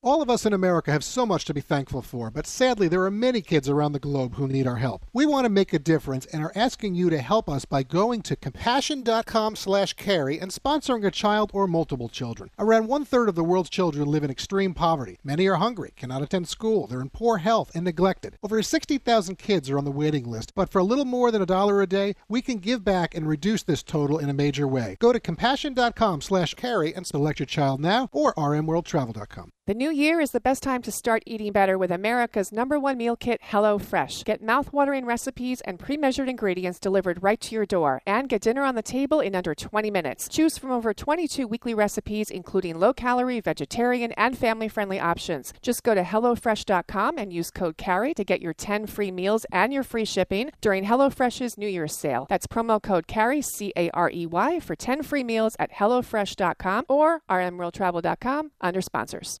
All 0.00 0.22
of 0.22 0.30
us 0.30 0.46
in 0.46 0.52
America 0.52 0.92
have 0.92 1.02
so 1.02 1.26
much 1.26 1.44
to 1.46 1.52
be 1.52 1.60
thankful 1.60 2.02
for, 2.02 2.30
but 2.30 2.46
sadly, 2.46 2.86
there 2.86 3.02
are 3.02 3.10
many 3.10 3.40
kids 3.40 3.68
around 3.68 3.90
the 3.90 3.98
globe 3.98 4.36
who 4.36 4.46
need 4.46 4.64
our 4.64 4.76
help. 4.76 5.04
We 5.12 5.26
want 5.26 5.44
to 5.44 5.50
make 5.50 5.72
a 5.72 5.78
difference 5.80 6.24
and 6.26 6.40
are 6.40 6.52
asking 6.54 6.94
you 6.94 7.10
to 7.10 7.18
help 7.18 7.48
us 7.48 7.64
by 7.64 7.82
going 7.82 8.22
to 8.22 8.36
compassion.com/carey 8.36 10.40
and 10.40 10.52
sponsoring 10.52 11.04
a 11.04 11.10
child 11.10 11.50
or 11.52 11.66
multiple 11.66 12.08
children. 12.08 12.48
Around 12.60 12.86
one 12.86 13.04
third 13.04 13.28
of 13.28 13.34
the 13.34 13.42
world's 13.42 13.70
children 13.70 14.06
live 14.06 14.22
in 14.22 14.30
extreme 14.30 14.72
poverty. 14.72 15.18
Many 15.24 15.48
are 15.48 15.56
hungry, 15.56 15.94
cannot 15.96 16.22
attend 16.22 16.46
school, 16.46 16.86
they're 16.86 17.00
in 17.00 17.10
poor 17.10 17.38
health, 17.38 17.72
and 17.74 17.84
neglected. 17.84 18.36
Over 18.40 18.62
60,000 18.62 19.36
kids 19.36 19.68
are 19.68 19.78
on 19.78 19.84
the 19.84 19.90
waiting 19.90 20.30
list, 20.30 20.54
but 20.54 20.70
for 20.70 20.78
a 20.78 20.84
little 20.84 21.06
more 21.06 21.32
than 21.32 21.42
a 21.42 21.46
dollar 21.46 21.82
a 21.82 21.88
day, 21.88 22.14
we 22.28 22.40
can 22.40 22.58
give 22.58 22.84
back 22.84 23.16
and 23.16 23.26
reduce 23.26 23.64
this 23.64 23.82
total 23.82 24.18
in 24.18 24.30
a 24.30 24.32
major 24.32 24.68
way. 24.68 24.96
Go 25.00 25.12
to 25.12 25.18
compassion.com/carey 25.18 26.94
and 26.94 27.04
select 27.04 27.40
your 27.40 27.46
child 27.46 27.80
now 27.80 28.08
or 28.12 28.32
rmworldtravel.com. 28.34 29.50
The 29.68 29.74
new 29.74 29.90
year 29.90 30.18
is 30.18 30.30
the 30.30 30.40
best 30.40 30.62
time 30.62 30.80
to 30.80 30.90
start 30.90 31.22
eating 31.26 31.52
better 31.52 31.76
with 31.76 31.90
America's 31.90 32.52
number 32.52 32.80
one 32.80 32.96
meal 32.96 33.16
kit, 33.16 33.38
HelloFresh. 33.42 34.24
Get 34.24 34.42
mouth-watering 34.42 35.04
recipes 35.04 35.60
and 35.60 35.78
pre-measured 35.78 36.26
ingredients 36.26 36.80
delivered 36.80 37.22
right 37.22 37.38
to 37.42 37.54
your 37.54 37.66
door, 37.66 38.00
and 38.06 38.30
get 38.30 38.40
dinner 38.40 38.64
on 38.64 38.76
the 38.76 38.82
table 38.82 39.20
in 39.20 39.34
under 39.34 39.54
20 39.54 39.90
minutes. 39.90 40.26
Choose 40.26 40.56
from 40.56 40.70
over 40.70 40.94
22 40.94 41.46
weekly 41.46 41.74
recipes, 41.74 42.30
including 42.30 42.80
low-calorie, 42.80 43.40
vegetarian, 43.40 44.12
and 44.12 44.38
family-friendly 44.38 44.98
options. 44.98 45.52
Just 45.60 45.82
go 45.82 45.94
to 45.94 46.02
hellofresh.com 46.02 47.18
and 47.18 47.30
use 47.30 47.50
code 47.50 47.76
CAREY 47.76 48.14
to 48.14 48.24
get 48.24 48.40
your 48.40 48.54
10 48.54 48.86
free 48.86 49.10
meals 49.10 49.44
and 49.52 49.70
your 49.70 49.82
free 49.82 50.06
shipping 50.06 50.50
during 50.62 50.86
HelloFresh's 50.86 51.58
New 51.58 51.68
Year's 51.68 51.94
sale. 51.94 52.24
That's 52.30 52.46
promo 52.46 52.82
code 52.82 53.06
CAREY, 53.06 53.42
C-A-R-E-Y, 53.42 54.60
for 54.60 54.74
10 54.74 55.02
free 55.02 55.24
meals 55.24 55.56
at 55.58 55.74
hellofresh.com 55.74 56.86
or 56.88 57.20
rmworldtravel.com 57.28 58.52
under 58.62 58.80
sponsors. 58.80 59.40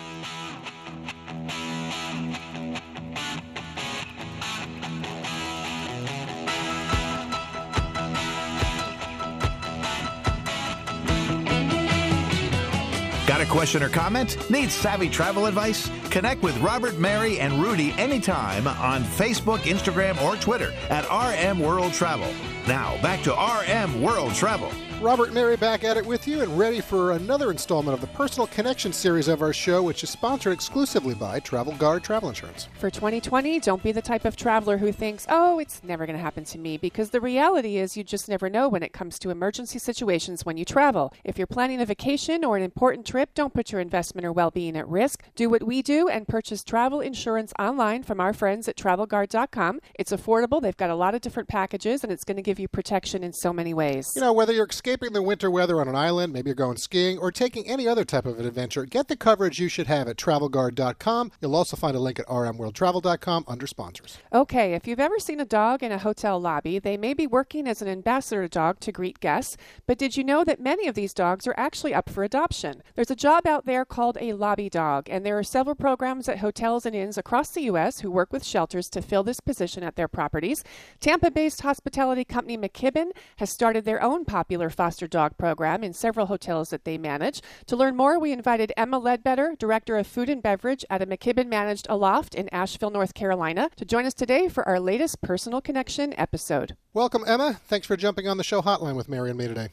question 13.51 13.83
or 13.83 13.89
comment? 13.89 14.49
Need 14.49 14.71
savvy 14.71 15.09
travel 15.09 15.45
advice? 15.45 15.91
Connect 16.09 16.41
with 16.41 16.57
Robert, 16.59 16.97
Mary, 16.97 17.39
and 17.39 17.61
Rudy 17.61 17.91
anytime 17.97 18.65
on 18.65 19.03
Facebook, 19.03 19.59
Instagram, 19.59 20.19
or 20.21 20.37
Twitter 20.37 20.73
at 20.89 21.03
RM 21.11 21.59
World 21.59 21.91
Travel. 21.91 22.33
Now, 22.67 23.01
back 23.01 23.23
to 23.23 23.33
RM 23.33 24.01
World 24.01 24.35
Travel. 24.35 24.71
Robert 25.01 25.25
and 25.25 25.33
Mary 25.33 25.57
back 25.57 25.83
at 25.83 25.97
it 25.97 26.05
with 26.05 26.27
you 26.27 26.43
and 26.43 26.59
ready 26.59 26.79
for 26.79 27.13
another 27.13 27.49
installment 27.49 27.95
of 27.95 28.01
the 28.01 28.15
Personal 28.15 28.45
Connection 28.45 28.93
series 28.93 29.27
of 29.27 29.41
our 29.41 29.51
show, 29.51 29.81
which 29.81 30.03
is 30.03 30.11
sponsored 30.11 30.53
exclusively 30.53 31.15
by 31.15 31.39
Travel 31.39 31.73
Guard 31.73 32.03
Travel 32.03 32.29
Insurance. 32.29 32.67
For 32.77 32.91
2020, 32.91 33.59
don't 33.61 33.81
be 33.81 33.91
the 33.91 34.01
type 34.03 34.25
of 34.25 34.35
traveler 34.35 34.77
who 34.77 34.91
thinks, 34.91 35.25
oh, 35.27 35.57
it's 35.57 35.83
never 35.83 36.05
going 36.05 36.15
to 36.15 36.21
happen 36.21 36.43
to 36.43 36.59
me, 36.59 36.77
because 36.77 37.09
the 37.09 37.19
reality 37.19 37.77
is 37.77 37.97
you 37.97 38.03
just 38.03 38.29
never 38.29 38.47
know 38.47 38.69
when 38.69 38.83
it 38.83 38.93
comes 38.93 39.17
to 39.17 39.31
emergency 39.31 39.79
situations 39.79 40.45
when 40.45 40.55
you 40.55 40.65
travel. 40.65 41.11
If 41.23 41.39
you're 41.39 41.47
planning 41.47 41.81
a 41.81 41.85
vacation 41.87 42.45
or 42.45 42.55
an 42.55 42.61
important 42.61 43.07
trip, 43.07 43.33
don't 43.33 43.55
put 43.55 43.71
your 43.71 43.81
investment 43.81 44.23
or 44.23 44.31
well 44.31 44.51
being 44.51 44.77
at 44.77 44.87
risk. 44.87 45.23
Do 45.35 45.49
what 45.49 45.63
we 45.63 45.81
do 45.81 46.09
and 46.09 46.27
purchase 46.27 46.63
travel 46.63 47.01
insurance 47.01 47.53
online 47.57 48.03
from 48.03 48.21
our 48.21 48.33
friends 48.33 48.67
at 48.67 48.75
travelguard.com. 48.75 49.79
It's 49.95 50.11
affordable, 50.11 50.61
they've 50.61 50.77
got 50.77 50.91
a 50.91 50.95
lot 50.95 51.15
of 51.15 51.21
different 51.21 51.49
packages, 51.49 52.03
and 52.03 52.13
it's 52.13 52.23
going 52.23 52.37
to 52.37 52.43
give 52.43 52.50
you 52.59 52.67
protection 52.67 53.23
in 53.23 53.33
so 53.33 53.53
many 53.53 53.73
ways. 53.73 54.13
You 54.15 54.21
know, 54.21 54.33
whether 54.33 54.53
you're 54.53 54.67
escaping 54.67 55.13
the 55.13 55.21
winter 55.21 55.49
weather 55.49 55.79
on 55.79 55.87
an 55.87 55.95
island, 55.95 56.33
maybe 56.33 56.49
you're 56.49 56.55
going 56.55 56.77
skiing, 56.77 57.17
or 57.17 57.31
taking 57.31 57.67
any 57.67 57.87
other 57.87 58.05
type 58.05 58.25
of 58.25 58.39
an 58.39 58.45
adventure, 58.45 58.85
get 58.85 59.07
the 59.07 59.15
coverage 59.15 59.59
you 59.59 59.67
should 59.67 59.87
have 59.87 60.07
at 60.07 60.17
travelguard.com. 60.17 61.31
You'll 61.41 61.55
also 61.55 61.77
find 61.77 61.95
a 61.95 61.99
link 61.99 62.19
at 62.19 62.27
rmworldtravel.com 62.27 63.45
under 63.47 63.67
sponsors. 63.67 64.17
Okay, 64.33 64.73
if 64.73 64.87
you've 64.87 64.99
ever 64.99 65.19
seen 65.19 65.39
a 65.39 65.45
dog 65.45 65.83
in 65.83 65.91
a 65.91 65.97
hotel 65.97 66.39
lobby, 66.39 66.79
they 66.79 66.97
may 66.97 67.13
be 67.13 67.27
working 67.27 67.67
as 67.67 67.81
an 67.81 67.87
ambassador 67.87 68.47
dog 68.47 68.79
to 68.81 68.91
greet 68.91 69.19
guests, 69.19 69.57
but 69.87 69.97
did 69.97 70.17
you 70.17 70.23
know 70.23 70.43
that 70.43 70.59
many 70.59 70.87
of 70.87 70.95
these 70.95 71.13
dogs 71.13 71.47
are 71.47 71.55
actually 71.57 71.93
up 71.93 72.09
for 72.09 72.23
adoption? 72.23 72.83
There's 72.95 73.11
a 73.11 73.15
job 73.15 73.47
out 73.47 73.65
there 73.65 73.85
called 73.85 74.17
a 74.19 74.33
lobby 74.33 74.69
dog, 74.69 75.07
and 75.09 75.25
there 75.25 75.37
are 75.37 75.43
several 75.43 75.75
programs 75.75 76.27
at 76.27 76.39
hotels 76.39 76.85
and 76.85 76.95
inns 76.95 77.17
across 77.17 77.51
the 77.51 77.61
U.S. 77.63 77.99
who 77.99 78.11
work 78.11 78.33
with 78.33 78.43
shelters 78.43 78.89
to 78.89 79.01
fill 79.01 79.23
this 79.23 79.39
position 79.39 79.83
at 79.83 79.95
their 79.95 80.07
properties. 80.07 80.63
Tampa 80.99 81.31
based 81.31 81.61
hospitality 81.61 82.25
company 82.25 82.40
McKibben 82.47 83.11
has 83.37 83.49
started 83.49 83.85
their 83.85 84.01
own 84.01 84.25
popular 84.25 84.69
foster 84.69 85.07
dog 85.07 85.37
program 85.37 85.83
in 85.83 85.93
several 85.93 86.27
hotels 86.27 86.69
that 86.69 86.85
they 86.85 86.97
manage. 86.97 87.41
To 87.67 87.75
learn 87.75 87.95
more, 87.95 88.19
we 88.19 88.31
invited 88.31 88.73
Emma 88.77 88.99
Ledbetter, 88.99 89.55
Director 89.57 89.97
of 89.97 90.07
Food 90.07 90.29
and 90.29 90.41
Beverage 90.41 90.85
at 90.89 91.01
a 91.01 91.05
McKibben 91.05 91.47
managed 91.47 91.87
Aloft 91.89 92.35
in 92.35 92.49
Asheville, 92.49 92.89
North 92.91 93.13
Carolina, 93.13 93.69
to 93.75 93.85
join 93.85 94.05
us 94.05 94.13
today 94.13 94.47
for 94.47 94.67
our 94.67 94.79
latest 94.79 95.21
Personal 95.21 95.61
Connection 95.61 96.13
episode. 96.19 96.75
Welcome, 96.93 97.23
Emma. 97.25 97.59
Thanks 97.67 97.87
for 97.87 97.97
jumping 97.97 98.27
on 98.27 98.37
the 98.37 98.43
show 98.43 98.61
hotline 98.61 98.95
with 98.95 99.09
Mary 99.09 99.29
and 99.29 99.39
me 99.39 99.47
today. 99.47 99.69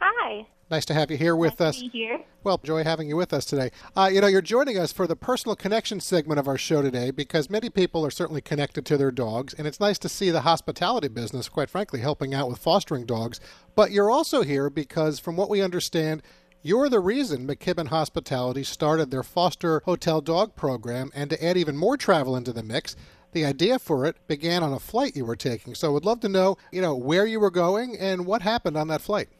Hi. 0.00 0.46
Nice 0.70 0.84
to 0.84 0.94
have 0.94 1.10
you 1.10 1.16
here 1.16 1.34
with 1.34 1.60
nice 1.60 1.76
us. 1.76 1.84
Here. 1.92 2.20
Well, 2.44 2.60
joy 2.62 2.84
having 2.84 3.08
you 3.08 3.16
with 3.16 3.32
us 3.32 3.46
today. 3.46 3.70
Uh, 3.96 4.10
you 4.12 4.20
know, 4.20 4.26
you're 4.26 4.42
joining 4.42 4.76
us 4.76 4.92
for 4.92 5.06
the 5.06 5.16
personal 5.16 5.56
connection 5.56 5.98
segment 5.98 6.38
of 6.38 6.46
our 6.46 6.58
show 6.58 6.82
today 6.82 7.10
because 7.10 7.48
many 7.48 7.70
people 7.70 8.04
are 8.04 8.10
certainly 8.10 8.42
connected 8.42 8.84
to 8.84 8.98
their 8.98 9.10
dogs, 9.10 9.54
and 9.54 9.66
it's 9.66 9.80
nice 9.80 9.98
to 10.00 10.10
see 10.10 10.30
the 10.30 10.42
hospitality 10.42 11.08
business, 11.08 11.48
quite 11.48 11.70
frankly, 11.70 12.00
helping 12.00 12.34
out 12.34 12.50
with 12.50 12.58
fostering 12.58 13.06
dogs. 13.06 13.40
But 13.74 13.92
you're 13.92 14.10
also 14.10 14.42
here 14.42 14.68
because, 14.68 15.18
from 15.18 15.36
what 15.36 15.48
we 15.48 15.62
understand, 15.62 16.22
you're 16.62 16.90
the 16.90 17.00
reason 17.00 17.46
McKibben 17.46 17.88
Hospitality 17.88 18.62
started 18.62 19.10
their 19.10 19.22
foster 19.22 19.80
hotel 19.86 20.20
dog 20.20 20.54
program, 20.54 21.10
and 21.14 21.30
to 21.30 21.42
add 21.42 21.56
even 21.56 21.78
more 21.78 21.96
travel 21.96 22.36
into 22.36 22.52
the 22.52 22.62
mix, 22.62 22.94
the 23.32 23.46
idea 23.46 23.78
for 23.78 24.04
it 24.04 24.16
began 24.26 24.62
on 24.62 24.74
a 24.74 24.78
flight 24.78 25.16
you 25.16 25.24
were 25.24 25.36
taking. 25.36 25.74
So, 25.74 25.88
I 25.88 25.92
would 25.92 26.04
love 26.04 26.20
to 26.20 26.28
know, 26.28 26.58
you 26.70 26.82
know, 26.82 26.94
where 26.94 27.24
you 27.24 27.40
were 27.40 27.50
going 27.50 27.96
and 27.96 28.26
what 28.26 28.42
happened 28.42 28.76
on 28.76 28.88
that 28.88 29.00
flight. 29.00 29.30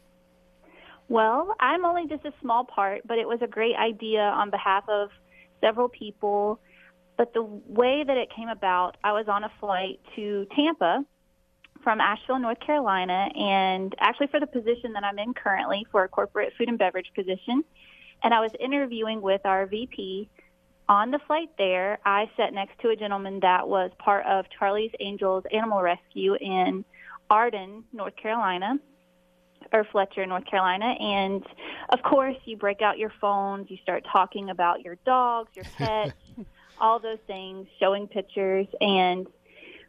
Well, 1.09 1.55
I'm 1.59 1.85
only 1.85 2.07
just 2.07 2.23
a 2.23 2.31
small 2.39 2.63
part, 2.63 3.01
but 3.07 3.17
it 3.17 3.27
was 3.27 3.39
a 3.41 3.47
great 3.47 3.75
idea 3.75 4.21
on 4.21 4.51
behalf 4.51 4.87
of 4.87 5.09
several 5.59 5.89
people. 5.89 6.59
But 7.17 7.33
the 7.33 7.41
way 7.41 8.03
that 8.05 8.15
it 8.15 8.29
came 8.33 8.47
about, 8.47 8.95
I 9.03 9.11
was 9.13 9.27
on 9.27 9.43
a 9.43 9.51
flight 9.59 9.99
to 10.15 10.45
Tampa 10.55 11.03
from 11.83 11.99
Asheville, 11.99 12.39
North 12.39 12.59
Carolina, 12.59 13.27
and 13.35 13.95
actually 13.99 14.27
for 14.27 14.39
the 14.39 14.47
position 14.47 14.93
that 14.93 15.03
I'm 15.03 15.17
in 15.17 15.33
currently 15.33 15.85
for 15.91 16.03
a 16.03 16.07
corporate 16.07 16.53
food 16.57 16.69
and 16.69 16.77
beverage 16.77 17.11
position. 17.15 17.63
And 18.23 18.31
I 18.31 18.39
was 18.39 18.51
interviewing 18.59 19.21
with 19.21 19.41
our 19.45 19.65
VP. 19.65 20.29
On 20.89 21.09
the 21.09 21.19
flight 21.25 21.49
there, 21.57 21.99
I 22.05 22.29
sat 22.37 22.53
next 22.53 22.79
to 22.81 22.89
a 22.89 22.95
gentleman 22.95 23.39
that 23.41 23.67
was 23.67 23.89
part 23.97 24.25
of 24.27 24.45
Charlie's 24.57 24.91
Angels 24.99 25.43
Animal 25.51 25.81
Rescue 25.81 26.35
in 26.35 26.85
Arden, 27.31 27.83
North 27.93 28.15
Carolina 28.15 28.77
or 29.73 29.83
Fletcher, 29.85 30.25
North 30.25 30.45
Carolina. 30.45 30.95
And 30.99 31.45
of 31.89 32.01
course, 32.03 32.35
you 32.45 32.57
break 32.57 32.81
out 32.81 32.97
your 32.97 33.11
phones, 33.21 33.69
you 33.69 33.77
start 33.83 34.05
talking 34.11 34.49
about 34.49 34.81
your 34.81 34.95
dogs, 35.05 35.49
your 35.55 35.65
pets, 35.77 36.13
all 36.81 36.99
those 36.99 37.19
things, 37.27 37.67
showing 37.79 38.07
pictures. 38.07 38.67
And 38.81 39.27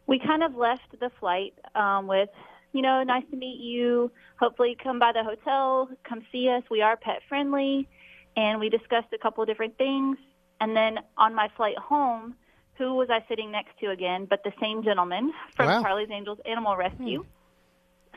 we 0.06 0.18
kind 0.18 0.42
of 0.42 0.54
left 0.56 0.98
the 0.98 1.10
flight 1.20 1.54
um, 1.74 2.06
with, 2.06 2.30
you 2.72 2.82
know, 2.82 3.02
nice 3.02 3.24
to 3.30 3.36
meet 3.36 3.60
you. 3.60 4.10
Hopefully, 4.38 4.76
come 4.82 4.98
by 4.98 5.12
the 5.12 5.22
hotel, 5.24 5.88
come 6.04 6.22
see 6.32 6.48
us. 6.48 6.62
We 6.70 6.82
are 6.82 6.96
pet 6.96 7.20
friendly. 7.28 7.88
And 8.36 8.60
we 8.60 8.68
discussed 8.68 9.08
a 9.12 9.18
couple 9.18 9.42
of 9.42 9.48
different 9.48 9.76
things. 9.76 10.16
And 10.60 10.76
then 10.76 10.98
on 11.16 11.34
my 11.34 11.48
flight 11.56 11.76
home, 11.78 12.34
who 12.78 12.94
was 12.94 13.08
I 13.10 13.24
sitting 13.28 13.50
next 13.50 13.78
to 13.80 13.90
again 13.90 14.26
but 14.28 14.42
the 14.42 14.52
same 14.60 14.82
gentleman 14.82 15.32
from 15.54 15.66
Wow. 15.66 15.82
Charlie's 15.82 16.10
Angels 16.10 16.38
Animal 16.46 16.76
Rescue? 16.76 17.24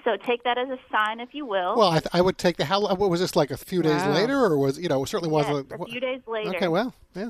So 0.03 0.17
take 0.17 0.43
that 0.43 0.57
as 0.57 0.67
a 0.69 0.77
sign, 0.91 1.19
if 1.21 1.29
you 1.33 1.45
will. 1.45 1.75
Well, 1.77 1.89
I, 1.89 1.99
th- 1.99 2.09
I 2.13 2.21
would 2.21 2.37
take 2.37 2.57
the 2.57 2.65
how. 2.65 2.81
What 2.81 3.09
was 3.09 3.19
this 3.21 3.35
like 3.35 3.51
a 3.51 3.57
few 3.57 3.81
days 3.81 4.01
Wow. 4.01 4.11
later, 4.13 4.37
or 4.37 4.57
was 4.57 4.77
you 4.77 4.89
know 4.89 5.03
it 5.03 5.07
certainly 5.07 5.31
wasn't 5.31 5.71
a 5.71 5.85
few 5.85 5.99
days 5.99 6.21
later. 6.27 6.49
Okay, 6.55 6.67
well, 6.67 6.93
yeah. 7.15 7.29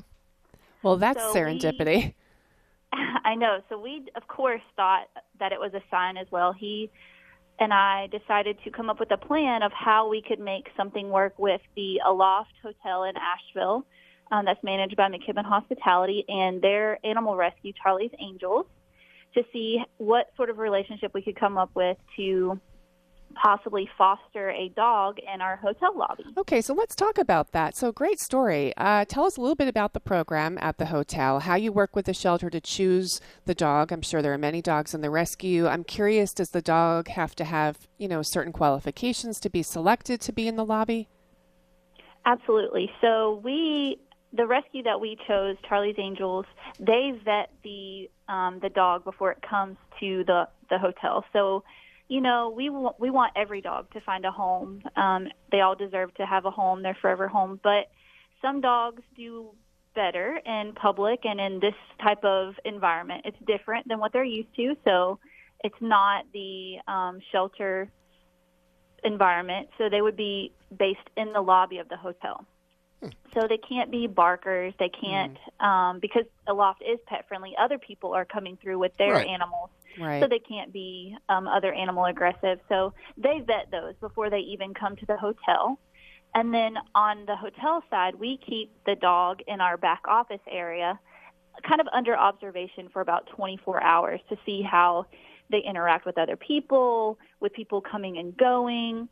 Well, 0.81 0.97
that's 0.97 1.19
So 1.21 1.33
we- 1.33 1.39
serendipity. 1.39 2.13
I 3.25 3.35
know. 3.35 3.59
So 3.69 3.79
we, 3.79 4.05
of 4.15 4.27
course, 4.27 4.61
thought 4.75 5.07
that 5.39 5.51
it 5.51 5.59
was 5.59 5.73
a 5.73 5.81
sign 5.89 6.17
as 6.17 6.27
well. 6.31 6.53
He 6.53 6.89
and 7.59 7.71
I 7.73 8.07
decided 8.07 8.57
to 8.63 8.71
come 8.71 8.89
up 8.89 8.99
with 8.99 9.11
a 9.11 9.17
plan 9.17 9.61
of 9.63 9.71
how 9.71 10.09
we 10.09 10.21
could 10.21 10.39
make 10.39 10.67
something 10.75 11.09
work 11.09 11.37
with 11.37 11.61
the 11.75 12.01
Aloft 12.05 12.53
Hotel 12.63 13.03
in 13.03 13.13
Asheville, 13.15 13.85
um, 14.31 14.45
that's 14.45 14.63
managed 14.63 14.95
by 14.95 15.07
McKibben 15.09 15.45
Hospitality 15.45 16.25
and 16.27 16.61
their 16.63 16.97
animal 17.05 17.35
rescue, 17.35 17.71
Charlie's 17.81 18.09
Angels, 18.19 18.65
to 19.35 19.43
see 19.51 19.79
what 19.97 20.31
sort 20.35 20.49
of 20.49 20.57
relationship 20.57 21.13
we 21.13 21.21
could 21.21 21.39
come 21.39 21.57
up 21.57 21.71
with 21.75 21.97
to 22.17 22.59
possibly 23.33 23.89
foster 23.97 24.51
a 24.51 24.69
dog 24.69 25.17
in 25.33 25.41
our 25.41 25.55
hotel 25.57 25.97
lobby. 25.97 26.23
Okay, 26.37 26.61
so 26.61 26.73
let's 26.73 26.95
talk 26.95 27.17
about 27.17 27.51
that. 27.51 27.75
So, 27.75 27.91
great 27.91 28.19
story. 28.19 28.73
Uh, 28.77 29.05
tell 29.05 29.25
us 29.25 29.37
a 29.37 29.41
little 29.41 29.55
bit 29.55 29.67
about 29.67 29.93
the 29.93 29.99
program 29.99 30.57
at 30.61 30.77
the 30.77 30.87
hotel, 30.87 31.39
how 31.39 31.55
you 31.55 31.71
work 31.71 31.95
with 31.95 32.05
the 32.05 32.13
shelter 32.13 32.49
to 32.49 32.61
choose 32.61 33.19
the 33.45 33.55
dog. 33.55 33.91
I'm 33.91 34.01
sure 34.01 34.21
there 34.21 34.33
are 34.33 34.37
many 34.37 34.61
dogs 34.61 34.93
in 34.93 35.01
the 35.01 35.09
rescue. 35.09 35.67
I'm 35.67 35.83
curious, 35.83 36.33
does 36.33 36.51
the 36.51 36.61
dog 36.61 37.07
have 37.09 37.35
to 37.35 37.43
have, 37.43 37.87
you 37.97 38.07
know, 38.07 38.21
certain 38.21 38.53
qualifications 38.53 39.39
to 39.41 39.49
be 39.49 39.63
selected 39.63 40.21
to 40.21 40.31
be 40.31 40.47
in 40.47 40.55
the 40.55 40.65
lobby? 40.65 41.09
Absolutely. 42.25 42.89
So 43.01 43.41
we 43.43 43.97
the 44.35 44.47
rescue 44.47 44.83
that 44.83 44.99
we 44.99 45.17
chose, 45.27 45.55
Charlie's 45.67 45.95
Angels, 45.97 46.45
they 46.79 47.13
vet 47.23 47.51
the 47.63 48.09
um, 48.27 48.59
the 48.61 48.69
dog 48.69 49.03
before 49.03 49.31
it 49.31 49.43
comes 49.47 49.77
to 49.99 50.23
the 50.25 50.47
the 50.69 50.79
hotel. 50.79 51.23
So, 51.33 51.63
you 52.07 52.19
know, 52.19 52.53
we 52.55 52.69
want 52.69 52.99
we 52.99 53.09
want 53.11 53.33
every 53.35 53.61
dog 53.61 53.91
to 53.93 54.01
find 54.01 54.25
a 54.25 54.31
home. 54.31 54.81
Um, 54.95 55.27
they 55.51 55.61
all 55.61 55.75
deserve 55.75 56.13
to 56.15 56.25
have 56.25 56.45
a 56.45 56.51
home, 56.51 56.81
their 56.81 56.97
forever 56.99 57.27
home. 57.27 57.59
But 57.63 57.91
some 58.41 58.59
dogs 58.59 59.03
do 59.15 59.51
better 59.95 60.39
in 60.43 60.73
public 60.73 61.19
and 61.25 61.39
in 61.39 61.59
this 61.59 61.75
type 62.01 62.23
of 62.23 62.55
environment. 62.65 63.21
It's 63.25 63.37
different 63.45 63.87
than 63.87 63.99
what 63.99 64.11
they're 64.13 64.23
used 64.23 64.55
to, 64.55 64.75
so 64.83 65.19
it's 65.63 65.75
not 65.79 66.25
the 66.33 66.77
um, 66.87 67.19
shelter 67.31 67.89
environment. 69.03 69.69
So 69.77 69.89
they 69.89 70.01
would 70.01 70.17
be 70.17 70.51
based 70.75 71.07
in 71.15 71.33
the 71.33 71.41
lobby 71.41 71.77
of 71.77 71.87
the 71.89 71.97
hotel. 71.97 72.47
So 73.33 73.47
they 73.47 73.57
can't 73.57 73.89
be 73.91 74.07
barkers. 74.07 74.73
They 74.79 74.89
can't 74.89 75.37
um, 75.59 75.99
because 75.99 76.23
Aloft 76.47 76.81
is 76.83 76.99
pet 77.07 77.25
friendly. 77.27 77.53
Other 77.59 77.79
people 77.79 78.13
are 78.13 78.25
coming 78.25 78.57
through 78.61 78.79
with 78.79 78.95
their 78.97 79.13
Right. 79.13 79.27
animals, 79.27 79.69
Right. 79.99 80.21
so 80.21 80.27
they 80.27 80.39
can't 80.39 80.71
be 80.71 81.15
um, 81.29 81.47
other 81.47 81.73
animal 81.73 82.05
aggressive. 82.05 82.59
So 82.69 82.93
they 83.17 83.39
vet 83.39 83.71
those 83.71 83.95
before 83.99 84.29
they 84.29 84.39
even 84.39 84.73
come 84.73 84.95
to 84.97 85.05
the 85.05 85.17
hotel. 85.17 85.79
And 86.35 86.53
then 86.53 86.77
on 86.95 87.25
the 87.25 87.35
hotel 87.35 87.83
side, 87.89 88.15
we 88.15 88.37
keep 88.37 88.71
the 88.85 88.95
dog 88.95 89.41
in 89.47 89.61
our 89.61 89.77
back 89.77 90.01
office 90.07 90.41
area, 90.49 90.99
kind 91.67 91.79
of 91.79 91.87
under 91.93 92.15
observation 92.17 92.89
for 92.91 93.01
about 93.01 93.27
24 93.35 93.83
hours 93.83 94.19
to 94.29 94.37
see 94.45 94.61
how 94.63 95.05
they 95.51 95.59
interact 95.59 96.05
with 96.05 96.17
other 96.17 96.35
people, 96.35 97.19
with 97.39 97.53
people 97.53 97.81
coming 97.81 98.17
and 98.17 98.35
going, 98.35 99.07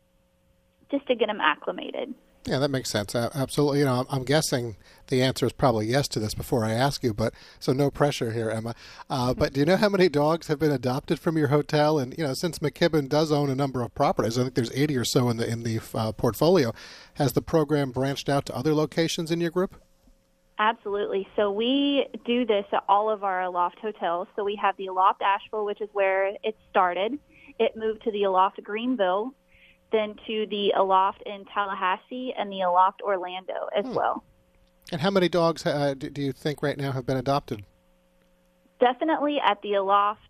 just 0.90 1.06
to 1.06 1.14
get 1.14 1.26
them 1.28 1.40
acclimated. 1.40 2.12
Yeah, 2.44 2.58
that 2.58 2.70
makes 2.70 2.90
sense. 2.90 3.14
Absolutely. 3.14 3.80
You 3.80 3.84
know, 3.84 4.00
I'm, 4.00 4.06
I'm 4.10 4.24
guessing 4.24 4.76
the 5.06 5.22
answer 5.22 5.46
is 5.46 5.52
probably 5.52 5.86
yes 5.86 6.08
to 6.08 6.18
this 6.18 6.34
before 6.34 6.64
I 6.64 6.72
ask 6.72 7.04
you, 7.04 7.14
but 7.14 7.34
so 7.60 7.72
no 7.72 7.88
pressure 7.88 8.32
here, 8.32 8.50
Emma. 8.50 8.74
Uh, 9.08 9.32
but 9.32 9.52
do 9.52 9.60
you 9.60 9.66
know 9.66 9.76
how 9.76 9.88
many 9.88 10.08
dogs 10.08 10.48
have 10.48 10.58
been 10.58 10.72
adopted 10.72 11.20
from 11.20 11.38
your 11.38 11.48
hotel? 11.48 12.00
And 12.00 12.16
you 12.18 12.24
know, 12.24 12.34
since 12.34 12.58
McKibben 12.58 13.08
does 13.08 13.30
own 13.30 13.48
a 13.48 13.54
number 13.54 13.82
of 13.82 13.94
properties, 13.94 14.38
I 14.38 14.42
think 14.42 14.54
there's 14.54 14.72
80 14.72 14.96
or 14.96 15.04
so 15.04 15.28
in 15.28 15.36
the 15.36 15.48
in 15.48 15.62
the 15.62 15.80
uh, 15.94 16.10
portfolio. 16.12 16.72
Has 17.14 17.32
the 17.32 17.42
program 17.42 17.92
branched 17.92 18.28
out 18.28 18.46
to 18.46 18.56
other 18.56 18.74
locations 18.74 19.30
in 19.30 19.40
your 19.40 19.50
group? 19.50 19.80
Absolutely. 20.58 21.26
So 21.36 21.50
we 21.50 22.06
do 22.24 22.44
this 22.44 22.64
at 22.72 22.84
all 22.88 23.10
of 23.10 23.24
our 23.24 23.42
Aloft 23.42 23.78
hotels. 23.80 24.28
So 24.36 24.44
we 24.44 24.56
have 24.60 24.76
the 24.76 24.86
Aloft 24.86 25.22
Asheville, 25.22 25.64
which 25.64 25.80
is 25.80 25.88
where 25.92 26.28
it 26.42 26.56
started. 26.70 27.18
It 27.58 27.76
moved 27.76 28.02
to 28.04 28.10
the 28.10 28.24
Aloft 28.24 28.62
Greenville, 28.62 29.34
then 29.92 30.16
to 30.26 30.46
the 30.50 30.72
Aloft 30.76 31.22
in 31.26 31.44
Tallahassee, 31.44 32.34
and 32.36 32.50
the 32.50 32.62
Aloft 32.62 33.02
Orlando 33.02 33.68
as 33.76 33.84
well. 33.86 34.24
And 34.90 35.00
how 35.00 35.10
many 35.10 35.28
dogs 35.28 35.64
uh, 35.64 35.94
do, 35.96 36.10
do 36.10 36.22
you 36.22 36.32
think 36.32 36.62
right 36.62 36.76
now 36.76 36.92
have 36.92 37.06
been 37.06 37.16
adopted? 37.16 37.64
Definitely 38.80 39.38
at 39.44 39.62
the 39.62 39.74
Aloft 39.74 40.20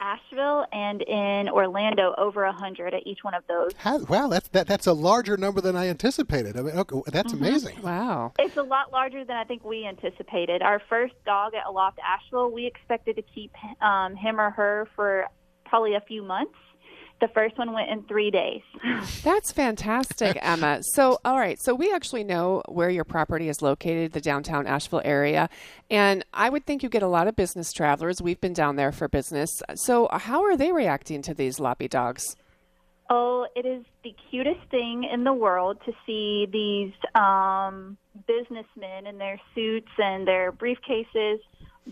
Asheville 0.00 0.64
and 0.72 1.02
in 1.02 1.48
Orlando, 1.48 2.14
over 2.16 2.44
a 2.44 2.52
hundred 2.52 2.94
at 2.94 3.06
each 3.06 3.22
one 3.22 3.34
of 3.34 3.44
those. 3.48 3.72
How, 3.76 3.98
wow, 3.98 4.28
that's 4.28 4.48
that, 4.48 4.66
that's 4.66 4.86
a 4.86 4.92
larger 4.92 5.36
number 5.36 5.60
than 5.60 5.76
I 5.76 5.88
anticipated. 5.88 6.56
I 6.56 6.62
mean, 6.62 6.74
okay, 6.74 7.02
that's 7.06 7.32
amazing. 7.32 7.82
wow. 7.82 8.32
It's 8.38 8.56
a 8.56 8.62
lot 8.62 8.92
larger 8.92 9.24
than 9.24 9.36
I 9.36 9.44
think 9.44 9.62
we 9.64 9.86
anticipated. 9.86 10.62
Our 10.62 10.80
first 10.88 11.14
dog 11.26 11.54
at 11.54 11.66
Aloft 11.66 11.98
Asheville, 11.98 12.50
we 12.50 12.66
expected 12.66 13.16
to 13.16 13.22
keep 13.22 13.52
um, 13.82 14.16
him 14.16 14.40
or 14.40 14.50
her 14.50 14.88
for 14.96 15.26
probably 15.66 15.94
a 15.94 16.00
few 16.00 16.22
months. 16.22 16.56
The 17.20 17.28
first 17.28 17.58
one 17.58 17.72
went 17.72 17.90
in 17.90 18.02
three 18.04 18.30
days. 18.30 18.62
That's 19.22 19.52
fantastic, 19.52 20.38
Emma. 20.42 20.80
So, 20.94 21.18
all 21.24 21.38
right. 21.38 21.58
So, 21.60 21.74
we 21.74 21.92
actually 21.92 22.24
know 22.24 22.62
where 22.66 22.90
your 22.90 23.04
property 23.04 23.48
is 23.48 23.60
located, 23.60 24.12
the 24.12 24.20
downtown 24.20 24.66
Asheville 24.66 25.02
area. 25.04 25.50
And 25.90 26.24
I 26.32 26.48
would 26.48 26.64
think 26.66 26.82
you 26.82 26.88
get 26.88 27.02
a 27.02 27.08
lot 27.08 27.28
of 27.28 27.36
business 27.36 27.72
travelers. 27.72 28.22
We've 28.22 28.40
been 28.40 28.54
down 28.54 28.76
there 28.76 28.92
for 28.92 29.08
business. 29.08 29.62
So, 29.74 30.08
how 30.10 30.42
are 30.44 30.56
they 30.56 30.72
reacting 30.72 31.22
to 31.22 31.34
these 31.34 31.60
loppy 31.60 31.88
dogs? 31.88 32.36
Oh, 33.12 33.48
it 33.56 33.66
is 33.66 33.84
the 34.04 34.14
cutest 34.30 34.60
thing 34.70 35.02
in 35.12 35.24
the 35.24 35.32
world 35.32 35.78
to 35.84 35.92
see 36.06 36.46
these 36.52 36.92
um, 37.20 37.98
businessmen 38.28 39.08
in 39.08 39.18
their 39.18 39.40
suits 39.52 39.90
and 39.98 40.26
their 40.26 40.52
briefcases. 40.52 41.38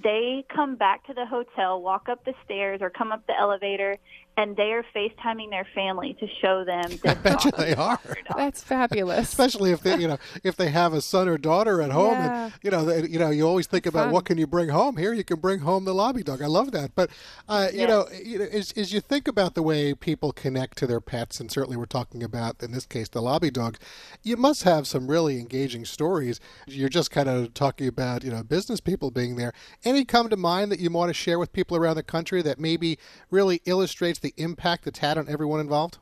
They 0.01 0.45
come 0.55 0.77
back 0.77 1.05
to 1.09 1.15
the 1.15 1.27
hotel, 1.27 1.83
walk 1.83 2.09
up 2.09 2.25
the 2.25 2.35
stairs, 2.45 2.81
or 2.81 2.91
come 2.91 3.11
up 3.11 3.27
the 3.27 3.37
elevator, 3.37 3.99
and 4.39 4.57
they 4.57 4.73
are 4.73 4.85
FaceTiming 4.95 5.51
their 5.51 5.67
family 5.75 6.17
to 6.21 6.27
show 6.41 6.65
them 6.65 6.85
I 7.05 7.15
bet 7.15 7.45
you 7.45 7.51
they 7.51 7.75
are. 7.75 7.99
That's 8.37 8.63
fabulous. 8.63 9.29
Especially 9.29 9.73
if 9.73 9.81
they, 9.83 9.97
you 9.99 10.07
know, 10.07 10.19
if 10.45 10.55
they 10.55 10.69
have 10.71 10.93
a 10.93 11.01
son 11.03 11.29
or 11.29 11.37
daughter 11.39 11.83
at 11.83 11.91
home, 11.91 12.19
Yeah. 12.19 12.45
and 12.45 12.53
you 12.63 12.71
know, 12.71 12.85
they, 12.85 13.09
you 13.09 13.19
know, 13.19 13.31
you 13.31 13.47
always 13.47 13.67
think 13.67 13.85
about 13.85 14.05
Fun. 14.07 14.13
what 14.13 14.25
can 14.25 14.39
you 14.39 14.47
bring 14.47 14.69
home. 14.69 14.97
Here, 14.97 15.13
you 15.13 15.25
can 15.25 15.41
bring 15.41 15.59
home 15.61 15.85
the 15.85 15.93
lobby 15.93 16.23
dog. 16.23 16.41
I 16.41 16.47
love 16.47 16.71
that. 16.71 16.95
But 16.95 17.11
uh, 17.49 17.69
you 17.73 17.81
Yeah. 17.81 17.87
know, 17.87 18.09
you 18.25 18.39
know, 18.39 18.45
as, 18.45 18.71
as 18.77 18.93
you 18.93 19.01
think 19.01 19.27
about 19.27 19.55
the 19.55 19.63
way 19.63 19.93
people 19.93 20.31
connect 20.33 20.79
to 20.79 20.87
their 20.87 21.01
pets, 21.01 21.41
and 21.41 21.51
certainly 21.51 21.77
we're 21.77 21.87
talking 21.87 22.23
about 22.23 22.63
in 22.63 22.71
this 22.71 22.87
case 22.87 23.09
the 23.09 23.21
lobby 23.21 23.51
dogs, 23.51 23.81
you 24.23 24.37
must 24.37 24.63
have 24.63 24.87
some 24.87 25.09
really 25.09 25.41
engaging 25.41 25.85
stories. 25.85 26.39
You're 26.69 26.89
just 26.89 27.11
kind 27.11 27.29
of 27.29 27.55
talking 27.55 27.89
about 27.89 28.23
you 28.23 28.31
know 28.31 28.45
business 28.45 28.81
people 28.81 29.11
being 29.11 29.35
there. 29.35 29.53
Any 29.85 30.05
come 30.05 30.29
to 30.29 30.37
mind 30.37 30.71
that 30.71 30.79
you 30.79 30.91
want 30.91 31.11
to 31.11 31.15
share 31.15 31.41
with 31.41 31.53
people 31.53 31.77
around 31.77 31.97
the 31.97 32.05
country 32.05 32.41
that 32.43 32.61
maybe 32.61 32.99
really 33.33 33.63
illustrates 33.65 34.21
the 34.21 34.28
impact 34.37 34.87
it's 34.87 34.99
had 34.99 35.19
on 35.19 35.29
everyone 35.29 35.61
involved? 35.61 35.99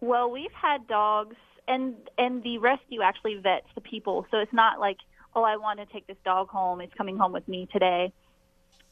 Well, 0.00 0.30
we've 0.30 0.52
had 0.52 0.86
dogs, 0.86 1.36
and 1.68 1.94
and 2.16 2.42
the 2.42 2.58
rescue 2.58 3.02
actually 3.02 3.36
vets 3.36 3.66
the 3.74 3.80
people, 3.80 4.26
so 4.30 4.38
it's 4.38 4.52
not 4.52 4.80
like, 4.80 4.98
oh, 5.34 5.42
I 5.42 5.56
want 5.56 5.78
to 5.80 5.86
take 5.86 6.06
this 6.06 6.16
dog 6.24 6.48
home. 6.48 6.80
It's 6.80 6.94
coming 6.94 7.16
home 7.16 7.32
with 7.32 7.46
me 7.46 7.68
today. 7.72 8.12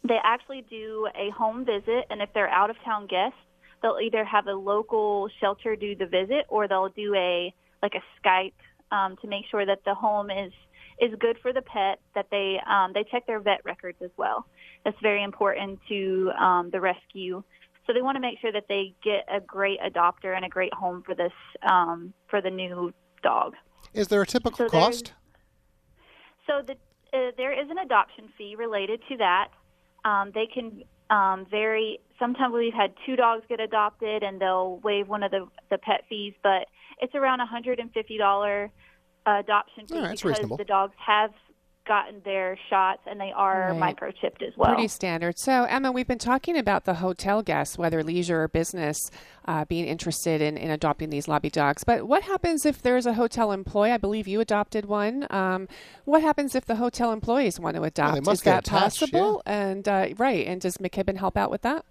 They 0.06 0.18
actually 0.22 0.64
do 0.68 1.08
a 1.14 1.30
home 1.30 1.64
visit, 1.64 2.04
and 2.10 2.22
if 2.22 2.32
they're 2.34 2.48
out 2.48 2.70
of 2.70 2.76
town 2.84 3.06
guests, 3.06 3.38
they'll 3.82 3.98
either 4.02 4.24
have 4.24 4.46
a 4.46 4.52
local 4.52 5.28
shelter 5.40 5.76
do 5.76 5.96
the 5.96 6.06
visit, 6.06 6.44
or 6.48 6.68
they'll 6.68 6.90
do 6.90 7.14
a 7.14 7.54
like 7.82 7.94
a 7.94 8.02
Skype 8.20 8.52
um, 8.90 9.16
to 9.22 9.28
make 9.28 9.44
sure 9.50 9.64
that 9.64 9.84
the 9.84 9.94
home 9.94 10.30
is 10.30 10.52
is 11.00 11.14
good 11.18 11.38
for 11.40 11.52
the 11.52 11.62
pet. 11.62 12.00
That 12.14 12.26
they 12.30 12.60
um, 12.66 12.92
they 12.92 13.04
check 13.10 13.26
their 13.26 13.40
vet 13.40 13.64
records 13.64 13.98
as 14.02 14.10
well. 14.16 14.46
That's 14.84 14.96
very 15.00 15.22
important 15.22 15.80
to 15.88 16.30
um, 16.38 16.70
the 16.70 16.80
rescue. 16.80 17.42
So 17.88 17.94
they 17.94 18.02
want 18.02 18.16
to 18.16 18.20
make 18.20 18.38
sure 18.38 18.52
that 18.52 18.66
they 18.68 18.94
get 19.02 19.24
a 19.34 19.40
great 19.40 19.80
adopter 19.80 20.36
and 20.36 20.44
a 20.44 20.48
great 20.50 20.74
home 20.74 21.02
for 21.06 21.14
this 21.14 21.32
um, 21.62 22.12
for 22.28 22.42
the 22.42 22.50
new 22.50 22.92
dog. 23.22 23.54
Is 23.94 24.08
there 24.08 24.20
a 24.20 24.26
typical 24.26 24.68
So 24.68 24.68
cost? 24.68 25.14
So 26.46 26.60
the, 26.66 26.74
uh, 27.16 27.30
there 27.38 27.58
is 27.58 27.70
an 27.70 27.78
adoption 27.78 28.28
fee 28.36 28.56
related 28.58 29.00
to 29.08 29.16
that. 29.16 29.48
Um, 30.04 30.32
they 30.34 30.46
can 30.52 30.82
um, 31.08 31.46
vary. 31.50 31.98
Sometimes 32.18 32.52
we've 32.52 32.74
had 32.74 32.92
two 33.06 33.16
dogs 33.16 33.44
get 33.48 33.58
adopted, 33.58 34.22
and 34.22 34.38
they'll 34.38 34.80
waive 34.84 35.08
one 35.08 35.22
of 35.22 35.30
the 35.30 35.48
the 35.70 35.78
pet 35.78 36.02
fees, 36.10 36.34
but 36.42 36.66
it's 37.00 37.14
around 37.14 37.40
a 37.40 37.46
hundred 37.46 37.78
and 37.78 37.90
fifty 37.92 38.18
dollar 38.18 38.70
adoption 39.24 39.86
fee 39.86 39.98
right, 39.98 40.10
because 40.10 40.24
reasonable. 40.24 40.58
the 40.58 40.64
dogs 40.64 40.94
have 41.04 41.30
gotten 41.88 42.20
their 42.24 42.56
shots 42.70 43.00
and 43.06 43.18
they 43.20 43.32
are 43.34 43.74
Right. 43.74 43.96
microchipped 43.96 44.42
as 44.46 44.56
well. 44.56 44.74
Pretty 44.74 44.86
standard. 44.88 45.38
So, 45.38 45.64
Emma, 45.64 45.90
we've 45.90 46.06
been 46.06 46.18
talking 46.18 46.56
about 46.56 46.84
the 46.84 46.94
hotel 46.94 47.42
guests, 47.42 47.76
whether 47.76 48.04
leisure 48.04 48.42
or 48.42 48.48
business, 48.48 49.10
uh, 49.46 49.64
being 49.64 49.86
interested 49.86 50.40
in, 50.40 50.56
in 50.56 50.70
adopting 50.70 51.10
these 51.10 51.26
lobby 51.26 51.50
dogs. 51.50 51.82
But 51.82 52.06
what 52.06 52.22
happens 52.22 52.64
if 52.66 52.82
there's 52.82 53.06
a 53.06 53.14
hotel 53.14 53.50
employee? 53.50 53.90
I 53.90 53.96
believe 53.96 54.28
you 54.28 54.40
adopted 54.40 54.84
one. 54.86 55.26
Um, 55.30 55.66
what 56.04 56.22
happens 56.22 56.54
if 56.54 56.66
the 56.66 56.76
hotel 56.76 57.10
employees 57.10 57.58
want 57.58 57.74
to 57.76 57.82
adopt? 57.82 58.24
must 58.24 58.40
Is 58.40 58.42
that 58.42 58.68
attached, 58.68 59.00
possible? 59.00 59.42
And 59.46 59.88
uh, 59.88 60.08
right. 60.18 60.46
And 60.46 60.60
does 60.60 60.76
McKibben 60.76 61.16
help 61.16 61.36
out 61.36 61.50
with 61.50 61.62
that? 61.62 61.84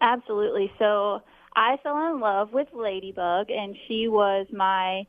Absolutely. 0.00 0.70
So 0.78 1.20
I 1.56 1.76
fell 1.82 1.96
in 2.14 2.20
love 2.20 2.52
with 2.52 2.68
Ladybug, 2.72 3.50
and 3.50 3.76
she 3.88 4.08
was 4.08 4.46
my 4.52 5.06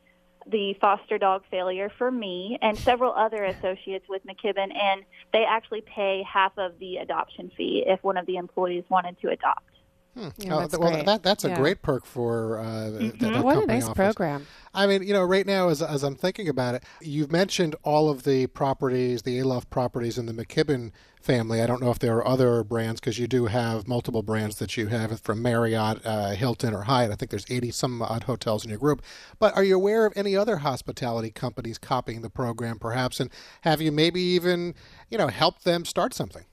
the 0.48 0.76
foster 0.80 1.18
dog 1.18 1.44
failure 1.50 1.92
for 1.98 2.12
me 2.12 2.58
and 2.62 2.78
several 2.78 3.14
other 3.14 3.44
associates 3.44 4.06
with 4.10 4.22
McKibben, 4.26 4.76
and 4.76 5.04
they 5.32 5.46
actually 5.48 5.82
pay 5.82 6.24
half 6.24 6.58
of 6.58 6.78
the 6.80 6.98
adoption 6.98 7.52
fee 7.56 7.84
if 7.86 8.04
one 8.04 8.18
of 8.18 8.26
the 8.26 8.38
employees 8.38 8.84
wanted 8.90 9.20
to 9.22 9.30
adopt. 9.30 9.73
Yeah, 10.16 10.30
Oh, 10.52 10.60
that's 10.60 10.78
well, 10.78 10.92
great. 10.92 11.06
that 11.08 11.24
that's 11.24 11.44
a 11.44 11.50
Yeah. 11.50 11.58
great 11.60 11.82
perk 11.82 12.06
for 12.06 12.60
uh, 12.60 12.90
that, 12.92 13.20
that 13.20 13.44
What 13.44 13.64
a 13.64 13.66
nice 13.66 13.84
offers. 13.86 13.96
program. 13.96 14.46
I 14.74 14.86
mean, 14.86 15.02
you 15.04 15.12
know, 15.14 15.24
right 15.24 15.46
now 15.46 15.70
as 15.70 15.82
as 15.82 16.04
I'm 16.04 16.16
thinking 16.16 16.48
about 16.48 16.76
it, 16.76 16.84
you've 17.02 17.32
mentioned 17.32 17.76
all 17.84 18.10
of 18.10 18.24
the 18.24 18.46
properties, 18.48 19.24
the 19.24 19.40
Aloft 19.40 19.70
properties 19.72 20.18
in 20.20 20.28
the 20.28 20.34
McKibben 20.34 20.92
family. 21.20 21.62
I 21.62 21.66
don't 21.68 21.82
know 21.82 21.90
if 21.90 21.98
there 22.00 22.16
are 22.18 22.28
other 22.28 22.64
brands 22.64 23.00
because 23.00 23.18
you 23.18 23.28
do 23.28 23.46
have 23.48 23.88
multiple 23.88 24.22
brands 24.22 24.58
that 24.58 24.78
you 24.78 24.88
have 24.88 25.20
from 25.22 25.42
Marriott, 25.42 26.06
uh, 26.06 26.32
Hilton, 26.32 26.74
or 26.76 26.84
Hyatt. 26.84 27.12
I 27.12 27.16
think 27.16 27.32
there's 27.32 27.46
80 27.50 27.72
some 27.72 28.02
odd 28.02 28.24
hotels 28.26 28.64
in 28.64 28.70
your 28.70 28.80
group. 28.80 29.02
But 29.40 29.56
are 29.56 29.64
you 29.64 29.76
aware 29.76 30.06
of 30.06 30.14
any 30.16 30.36
other 30.36 30.58
hospitality 30.58 31.32
companies 31.32 31.78
copying 31.80 32.22
the 32.22 32.30
program, 32.30 32.78
perhaps? 32.78 33.20
And 33.20 33.32
have 33.62 33.82
you 33.82 33.92
maybe 33.92 34.22
even, 34.22 34.76
you 35.10 35.18
know, 35.18 35.28
helped 35.30 35.64
them 35.64 35.86
start 35.86 36.14
something? 36.14 36.46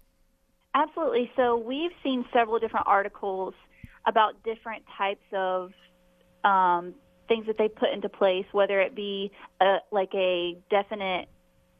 Absolutely. 0.74 1.30
So 1.36 1.56
we've 1.56 1.90
seen 2.02 2.24
several 2.32 2.58
different 2.58 2.86
articles 2.86 3.54
about 4.06 4.42
different 4.44 4.84
types 4.96 5.24
of 5.32 5.72
um, 6.44 6.94
things 7.28 7.46
that 7.46 7.58
they 7.58 7.68
put 7.68 7.90
into 7.92 8.08
place, 8.08 8.46
whether 8.52 8.80
it 8.80 8.94
be 8.94 9.30
a, 9.60 9.78
like 9.90 10.10
a 10.14 10.56
definite 10.70 11.28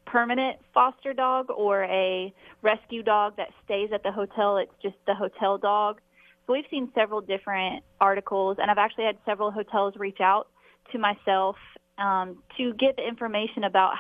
permanent 0.07 0.59
foster 0.74 1.12
dog 1.12 1.50
or 1.50 1.85
a 1.85 2.35
rescue 2.62 3.03
dog 3.03 3.37
that 3.37 3.48
stays 3.64 3.90
at 3.94 4.03
the 4.03 4.11
hotel. 4.11 4.57
It's 4.59 4.72
just 4.83 4.96
the 5.07 5.14
hotel 5.14 5.57
dog. 5.57 6.00
So 6.46 6.53
we've 6.55 6.64
seen 6.70 6.90
several 6.94 7.20
different 7.20 7.85
articles, 8.00 8.57
and 8.61 8.70
I've 8.70 8.79
actually 8.79 9.05
had 9.05 9.16
several 9.24 9.53
hotels 9.53 9.94
reach 9.96 10.20
out 10.20 10.48
to 10.92 10.98
myself 10.98 11.57
um, 11.98 12.42
to 12.57 12.72
get 12.74 12.96
the 12.96 13.07
information 13.07 13.62
about 13.64 13.92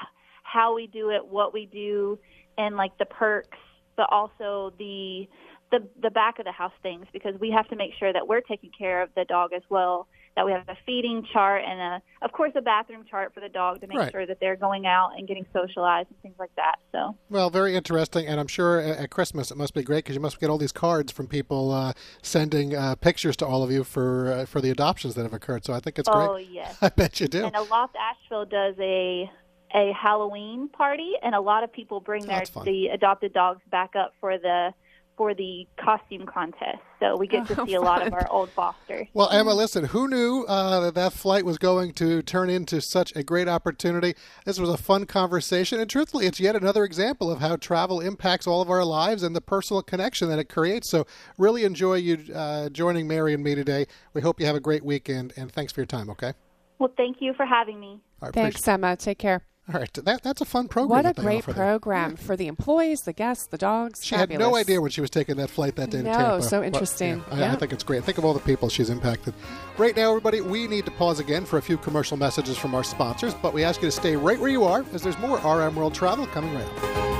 how 0.42 0.74
we 0.74 0.88
do 0.88 1.10
it, 1.10 1.24
what 1.24 1.52
we 1.54 1.66
do, 1.66 2.18
and 2.58 2.76
like 2.76 2.96
the 2.98 3.04
perks, 3.04 3.56
but 4.00 4.08
also 4.10 4.72
the 4.78 5.28
the 5.70 5.86
the 6.00 6.10
back 6.10 6.38
of 6.38 6.46
the 6.46 6.52
house 6.52 6.72
things 6.82 7.04
because 7.12 7.38
we 7.38 7.50
have 7.50 7.68
to 7.68 7.76
make 7.76 7.90
sure 7.98 8.10
that 8.10 8.26
we're 8.26 8.40
taking 8.40 8.70
care 8.76 9.02
of 9.02 9.10
the 9.14 9.26
dog 9.26 9.52
as 9.52 9.60
well 9.68 10.08
that 10.36 10.46
we 10.46 10.52
have 10.52 10.66
a 10.68 10.76
feeding 10.86 11.22
chart 11.34 11.62
and 11.68 11.78
a 11.78 12.02
of 12.22 12.32
course 12.32 12.50
a 12.56 12.62
bathroom 12.62 13.04
chart 13.10 13.34
for 13.34 13.40
the 13.40 13.48
dog 13.50 13.78
to 13.82 13.86
make 13.86 13.98
right. 13.98 14.10
sure 14.10 14.24
that 14.24 14.38
they're 14.40 14.56
going 14.56 14.86
out 14.86 15.10
and 15.18 15.28
getting 15.28 15.44
socialized 15.52 16.08
and 16.08 16.18
things 16.22 16.34
like 16.38 16.50
that 16.56 16.76
so. 16.92 17.14
Well 17.28 17.50
very 17.50 17.76
interesting 17.76 18.26
and 18.26 18.40
i'm 18.40 18.46
sure 18.46 18.80
at 18.80 19.10
christmas 19.10 19.50
it 19.50 19.58
must 19.58 19.74
be 19.74 19.82
great 19.82 19.98
because 19.98 20.14
you 20.14 20.22
must 20.22 20.40
get 20.40 20.48
all 20.48 20.56
these 20.56 20.72
cards 20.72 21.12
from 21.12 21.26
people 21.26 21.70
uh, 21.70 21.92
sending 22.22 22.74
uh, 22.74 22.94
pictures 22.94 23.36
to 23.36 23.46
all 23.46 23.62
of 23.62 23.70
you 23.70 23.84
for 23.84 24.32
uh, 24.32 24.46
for 24.46 24.62
the 24.62 24.70
adoptions 24.70 25.14
that 25.14 25.24
have 25.24 25.34
occurred 25.34 25.62
so 25.66 25.74
i 25.74 25.78
think 25.78 25.98
it's 25.98 26.08
great. 26.08 26.26
Oh 26.26 26.36
yes. 26.36 26.78
I 26.82 26.88
bet 26.88 27.20
you 27.20 27.28
do. 27.28 27.44
And 27.44 27.54
aloft 27.54 27.96
asheville 27.96 28.46
does 28.46 28.76
a 28.80 29.30
a 29.74 29.92
halloween 29.92 30.68
party 30.68 31.12
and 31.22 31.34
a 31.34 31.40
lot 31.40 31.64
of 31.64 31.72
people 31.72 32.00
bring 32.00 32.26
their 32.26 32.42
the 32.64 32.88
adopted 32.92 33.32
dogs 33.32 33.60
back 33.70 33.94
up 33.96 34.14
for 34.20 34.38
the 34.38 34.72
for 35.20 35.34
the 35.34 35.68
costume 35.76 36.24
contest. 36.24 36.78
So 36.98 37.14
we 37.14 37.26
get 37.26 37.46
to 37.48 37.60
oh, 37.60 37.66
see 37.66 37.74
a 37.74 37.80
lot 37.82 38.06
of 38.06 38.14
our 38.14 38.26
old 38.30 38.48
fosters. 38.48 39.06
Well, 39.12 39.28
Emma, 39.28 39.52
listen, 39.52 39.84
who 39.84 40.08
knew 40.08 40.46
uh, 40.48 40.80
that 40.80 40.94
that 40.94 41.12
flight 41.12 41.44
was 41.44 41.58
going 41.58 41.92
to 41.94 42.22
turn 42.22 42.48
into 42.48 42.80
such 42.80 43.14
a 43.14 43.22
great 43.22 43.46
opportunity? 43.46 44.14
This 44.46 44.58
was 44.58 44.70
a 44.70 44.78
fun 44.78 45.04
conversation, 45.04 45.78
and 45.78 45.90
truthfully, 45.90 46.24
it's 46.24 46.40
yet 46.40 46.56
another 46.56 46.84
example 46.84 47.30
of 47.30 47.40
how 47.40 47.56
travel 47.56 48.00
impacts 48.00 48.46
all 48.46 48.62
of 48.62 48.70
our 48.70 48.82
lives 48.82 49.22
and 49.22 49.36
the 49.36 49.42
personal 49.42 49.82
connection 49.82 50.30
that 50.30 50.38
it 50.38 50.48
creates. 50.48 50.88
So, 50.88 51.06
really 51.36 51.64
enjoy 51.64 51.96
you 51.96 52.34
uh, 52.34 52.70
joining 52.70 53.06
Mary 53.06 53.34
and 53.34 53.44
me 53.44 53.54
today. 53.54 53.88
We 54.14 54.22
hope 54.22 54.40
you 54.40 54.46
have 54.46 54.56
a 54.56 54.60
great 54.60 54.86
weekend, 54.86 55.34
and 55.36 55.52
thanks 55.52 55.70
for 55.70 55.80
your 55.80 55.86
time. 55.86 56.08
Okay. 56.08 56.32
Well, 56.78 56.94
thank 56.96 57.18
you 57.20 57.34
for 57.34 57.44
having 57.44 57.78
me. 57.78 58.00
Thanks, 58.32 58.66
Emma. 58.66 58.96
Take 58.96 59.18
care. 59.18 59.42
All 59.72 59.78
right, 59.78 59.92
that, 59.92 60.22
that's 60.22 60.40
a 60.40 60.44
fun 60.44 60.66
program. 60.66 61.04
What 61.04 61.06
a 61.06 61.20
great 61.20 61.44
program 61.44 62.16
for 62.16 62.36
the 62.36 62.48
employees, 62.48 63.02
the 63.02 63.12
guests, 63.12 63.46
the 63.46 63.58
dogs. 63.58 64.04
She 64.04 64.16
Fabulous. 64.16 64.42
had 64.42 64.50
no 64.50 64.56
idea 64.56 64.80
when 64.80 64.90
she 64.90 65.00
was 65.00 65.10
taking 65.10 65.36
that 65.36 65.48
flight 65.48 65.76
that 65.76 65.90
day 65.90 66.02
no, 66.02 66.12
to 66.12 66.18
Tampa. 66.18 66.42
so 66.42 66.62
interesting. 66.62 67.22
But, 67.28 67.38
yeah, 67.38 67.44
yeah. 67.44 67.50
I, 67.50 67.54
I, 67.54 67.56
think 67.56 67.72
it's 67.72 67.84
great. 67.84 68.02
Think 68.02 68.18
of 68.18 68.24
all 68.24 68.34
the 68.34 68.40
people 68.40 68.68
she's 68.68 68.90
impacted. 68.90 69.32
Right 69.78 69.94
now, 69.94 70.10
everybody, 70.10 70.40
we 70.40 70.66
need 70.66 70.86
to 70.86 70.90
pause 70.90 71.20
again 71.20 71.44
for 71.44 71.58
a 71.58 71.62
few 71.62 71.76
commercial 71.78 72.16
messages 72.16 72.58
from 72.58 72.74
our 72.74 72.84
sponsors, 72.84 73.34
but 73.34 73.54
we 73.54 73.62
ask 73.62 73.80
you 73.80 73.88
to 73.88 73.92
stay 73.92 74.16
right 74.16 74.40
where 74.40 74.50
you 74.50 74.64
are 74.64 74.84
as 74.92 75.02
there's 75.02 75.18
more 75.18 75.38
RM 75.38 75.76
World 75.76 75.94
Travel 75.94 76.26
coming 76.26 76.52
right 76.54 76.66
up. 76.66 77.19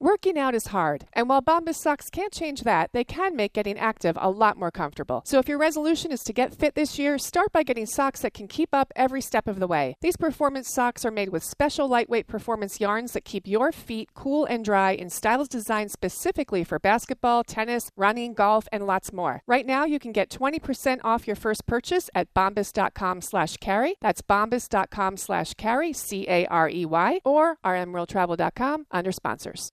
Working 0.00 0.38
out 0.38 0.54
is 0.54 0.68
hard, 0.68 1.06
and 1.12 1.28
while 1.28 1.42
Bombas 1.42 1.74
socks 1.74 2.08
can't 2.08 2.32
change 2.32 2.62
that, 2.62 2.90
they 2.92 3.02
can 3.02 3.34
make 3.34 3.52
getting 3.52 3.76
active 3.76 4.16
a 4.20 4.30
lot 4.30 4.56
more 4.56 4.70
comfortable. 4.70 5.22
So 5.26 5.40
if 5.40 5.48
your 5.48 5.58
resolution 5.58 6.12
is 6.12 6.22
to 6.22 6.32
get 6.32 6.54
fit 6.54 6.76
this 6.76 7.00
year, 7.00 7.18
start 7.18 7.50
by 7.50 7.64
getting 7.64 7.84
socks 7.84 8.22
that 8.22 8.32
can 8.32 8.46
keep 8.46 8.68
up 8.72 8.92
every 8.94 9.20
step 9.20 9.48
of 9.48 9.58
the 9.58 9.66
way. 9.66 9.96
These 10.00 10.16
performance 10.16 10.72
socks 10.72 11.04
are 11.04 11.10
made 11.10 11.30
with 11.30 11.42
special 11.42 11.88
lightweight 11.88 12.28
performance 12.28 12.80
yarns 12.80 13.10
that 13.12 13.24
keep 13.24 13.48
your 13.48 13.72
feet 13.72 14.14
cool 14.14 14.44
and 14.44 14.64
dry 14.64 14.92
in 14.92 15.10
styles 15.10 15.48
designed 15.48 15.90
specifically 15.90 16.62
for 16.62 16.78
basketball, 16.78 17.42
tennis, 17.42 17.90
running, 17.96 18.34
golf, 18.34 18.68
and 18.70 18.86
lots 18.86 19.12
more. 19.12 19.42
Right 19.48 19.66
now, 19.66 19.84
you 19.84 19.98
can 19.98 20.12
get 20.12 20.30
20% 20.30 21.00
off 21.02 21.26
your 21.26 21.34
first 21.34 21.66
purchase 21.66 22.08
at 22.14 22.32
bombas.com 22.34 23.20
slash 23.20 23.56
carey. 23.56 23.96
That's 24.00 24.22
bombas.com 24.22 25.16
slash 25.16 25.54
carey, 25.54 25.92
C-A-R-E-Y, 25.92 27.20
or 27.24 27.56
rmworldtravel.com 27.64 28.86
under 28.92 29.10
sponsors. 29.10 29.72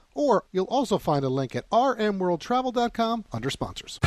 or 0.13 0.45
you'll 0.51 0.65
also 0.65 0.97
find 0.97 1.25
a 1.25 1.29
link 1.29 1.55
at 1.55 1.69
rmworldtravel.com 1.69 3.25
under 3.31 3.49
sponsors. 3.49 3.99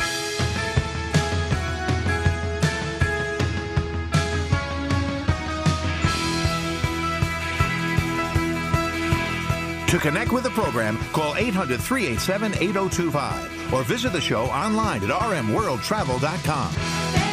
To 9.95 10.01
connect 10.01 10.33
with 10.33 10.43
the 10.43 10.49
program, 10.49 10.97
call 11.13 11.35
800 11.35 11.79
387 11.79 12.55
8025 12.55 13.73
or 13.73 13.83
visit 13.83 14.11
the 14.11 14.19
show 14.19 14.43
online 14.47 15.01
at 15.03 15.09
rmworldtravel.com. 15.09 17.24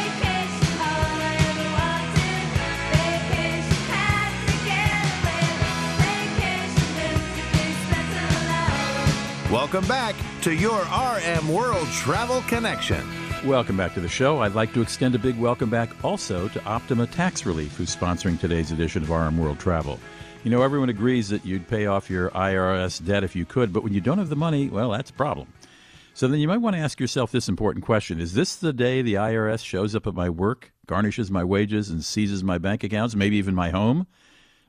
Welcome 9.73 9.89
back 9.89 10.15
to 10.43 10.53
your 10.53 10.81
RM 10.83 11.51
World 11.51 11.87
Travel 11.87 12.43
Connection. 12.43 13.03
Welcome 13.43 13.75
back 13.75 13.95
to 13.95 14.01
the 14.01 14.07
show. 14.07 14.37
I'd 14.37 14.53
like 14.53 14.71
to 14.75 14.83
extend 14.83 15.15
a 15.15 15.17
big 15.17 15.35
welcome 15.39 15.71
back 15.71 16.05
also 16.05 16.47
to 16.49 16.63
Optima 16.63 17.07
Tax 17.07 17.43
Relief, 17.43 17.75
who's 17.75 17.95
sponsoring 17.95 18.39
today's 18.39 18.71
edition 18.71 19.01
of 19.01 19.09
RM 19.09 19.35
World 19.35 19.57
Travel. 19.57 19.99
You 20.43 20.51
know, 20.51 20.61
everyone 20.61 20.89
agrees 20.89 21.27
that 21.29 21.43
you'd 21.43 21.67
pay 21.67 21.87
off 21.87 22.07
your 22.07 22.29
IRS 22.29 23.03
debt 23.03 23.23
if 23.23 23.35
you 23.35 23.45
could, 23.45 23.73
but 23.73 23.81
when 23.81 23.93
you 23.93 23.99
don't 23.99 24.19
have 24.19 24.29
the 24.29 24.35
money, 24.35 24.69
well, 24.69 24.91
that's 24.91 25.09
a 25.09 25.13
problem. 25.13 25.51
So 26.13 26.27
then 26.27 26.39
you 26.39 26.47
might 26.47 26.57
want 26.57 26.75
to 26.75 26.79
ask 26.79 26.99
yourself 26.99 27.31
this 27.31 27.49
important 27.49 27.83
question 27.83 28.21
Is 28.21 28.35
this 28.35 28.55
the 28.55 28.73
day 28.73 29.01
the 29.01 29.15
IRS 29.15 29.65
shows 29.65 29.95
up 29.95 30.05
at 30.05 30.13
my 30.13 30.29
work, 30.29 30.71
garnishes 30.85 31.31
my 31.31 31.43
wages, 31.43 31.89
and 31.89 32.05
seizes 32.05 32.43
my 32.43 32.59
bank 32.59 32.83
accounts, 32.83 33.15
maybe 33.15 33.37
even 33.37 33.55
my 33.55 33.71
home? 33.71 34.05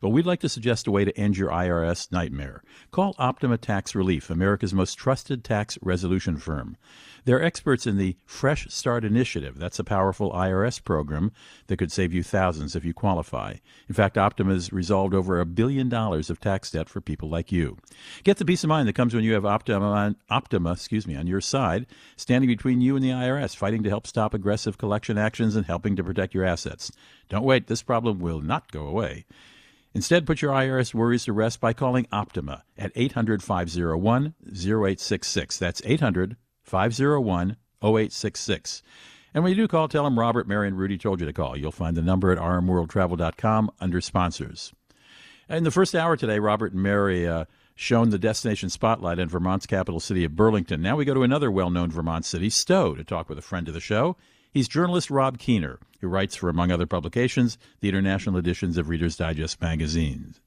Well, 0.05 0.13
we'd 0.13 0.27
like 0.27 0.41
to 0.41 0.51
suggest 0.51 0.87
a 0.87 0.91
way 0.91 1.07
to 1.07 1.19
end 1.19 1.39
your 1.39 1.49
IRS 1.49 2.13
nightmare. 2.13 2.63
Call 2.91 3.15
Optima 3.19 3.57
Tax 3.57 3.95
Relief, 3.95 4.29
America's 4.29 4.75
most 4.75 4.97
trusted 4.97 5.43
tax 5.43 5.79
resolution 5.81 6.37
firm. 6.37 6.77
They're 7.25 7.43
experts 7.43 7.87
in 7.87 7.97
the 7.97 8.19
Fresh 8.27 8.67
Start 8.69 9.03
Initiative. 9.03 9.59
That's 9.59 9.79
a 9.79 9.83
powerful 9.83 10.31
IRS 10.33 10.85
program 10.85 11.33
that 11.69 11.79
could 11.79 11.91
save 11.91 12.13
you 12.13 12.23
thousands 12.23 12.77
if 12.77 12.85
you 12.85 12.93
qualify. 12.93 13.55
In 13.89 13.95
fact, 13.95 14.19
Optima's 14.19 14.75
resolved 14.75 15.15
over 15.15 15.41
a 15.41 15.47
billion 15.47 15.89
dollars 15.89 16.29
of 16.29 16.39
tax 16.39 16.71
debt 16.71 16.91
for 16.91 17.01
people 17.01 17.31
like 17.31 17.51
you. 17.51 17.79
Get 18.25 18.37
the 18.37 18.45
peace 18.45 18.63
of 18.63 18.69
mind 18.69 18.87
that 18.89 18.93
comes 18.93 19.15
when 19.15 19.25
you 19.25 19.33
have 19.33 19.47
Optima, 19.47 20.17
Optima 20.29 20.73
excuse 20.73 21.07
me, 21.07 21.17
on 21.17 21.27
your 21.27 21.41
side, 21.41 21.87
standing 22.19 22.49
between 22.49 22.83
you 22.83 22.95
and 22.95 23.03
the 23.03 23.09
IRS, 23.09 23.57
fighting 23.57 23.83
to 23.85 23.89
help 23.89 24.07
stop 24.07 24.35
aggressive 24.35 24.77
collection 24.77 25.17
actions 25.17 25.57
and 25.57 25.65
helping 25.65 25.97
to 25.97 26.05
protect 26.05 26.35
your 26.35 26.45
assets. 26.45 26.93
Don't 27.31 27.43
wait, 27.43 27.69
this 27.69 27.83
problem 27.83 28.19
will 28.19 28.43
not 28.43 28.71
go 28.71 28.87
away. 28.87 29.25
Instead, 29.95 30.27
put 30.27 30.43
your 30.43 30.53
IRS 30.53 30.93
worries 30.93 31.25
to 31.25 31.33
rest 31.33 31.61
by 31.61 31.73
calling 31.73 32.09
Optima 32.11 32.65
at 32.77 32.91
800 32.97 33.43
501 33.43 34.35
0866. 34.45 35.59
That's 35.59 35.83
800 35.85 36.37
501 36.65 37.57
0866. 37.83 38.83
And 39.33 39.45
when 39.45 39.51
you 39.51 39.57
do 39.57 39.69
call, 39.69 39.87
tell 39.87 40.05
them 40.05 40.19
Robert, 40.19 40.49
Mary, 40.49 40.67
and 40.67 40.77
Rudy 40.77 40.99
told 40.99 41.21
you 41.21 41.27
to 41.27 41.33
call. 41.33 41.57
You'll 41.57 41.73
find 41.73 41.97
the 41.97 42.03
number 42.03 42.33
at 42.33 42.39
rmworldtravel.com 42.39 43.71
under 43.81 44.01
sponsors. 44.01 44.73
In 45.49 45.65
the 45.65 45.71
first 45.71 45.95
hour 45.95 46.17
today, 46.17 46.39
Robert 46.39 46.73
and 46.73 46.83
Mary 46.83 47.27
uh, 47.29 47.45
shone 47.75 48.11
the 48.11 48.19
destination 48.19 48.71
spotlight 48.71 49.19
in 49.19 49.29
Vermont's 49.29 49.67
capital 49.67 50.01
city 50.01 50.25
of 50.25 50.35
Burlington. 50.35 50.83
Now 50.83 50.97
we 50.97 51.05
go 51.05 51.15
to 51.15 51.23
another 51.23 51.51
well 51.51 51.71
known 51.71 51.91
Vermont 51.91 52.25
city, 52.25 52.51
Stowe, 52.51 52.95
to 52.95 53.05
talk 53.05 53.29
with 53.29 53.39
a 53.39 53.43
friend 53.43 53.69
of 53.69 53.75
the 53.75 53.81
show. 53.81 54.17
He's 54.55 54.69
journalist 54.69 55.11
Rob 55.11 55.37
Keiner, 55.37 55.79
who 56.01 56.07
writes 56.07 56.37
for, 56.37 56.49
among 56.49 56.71
other 56.71 56.87
publications, 56.87 57.59
the 57.81 57.89
international 57.89 58.37
editions 58.37 58.79
of 58.79 58.89
Reader's 58.89 59.17
Digest 59.17 59.61
magazines. 59.61 60.41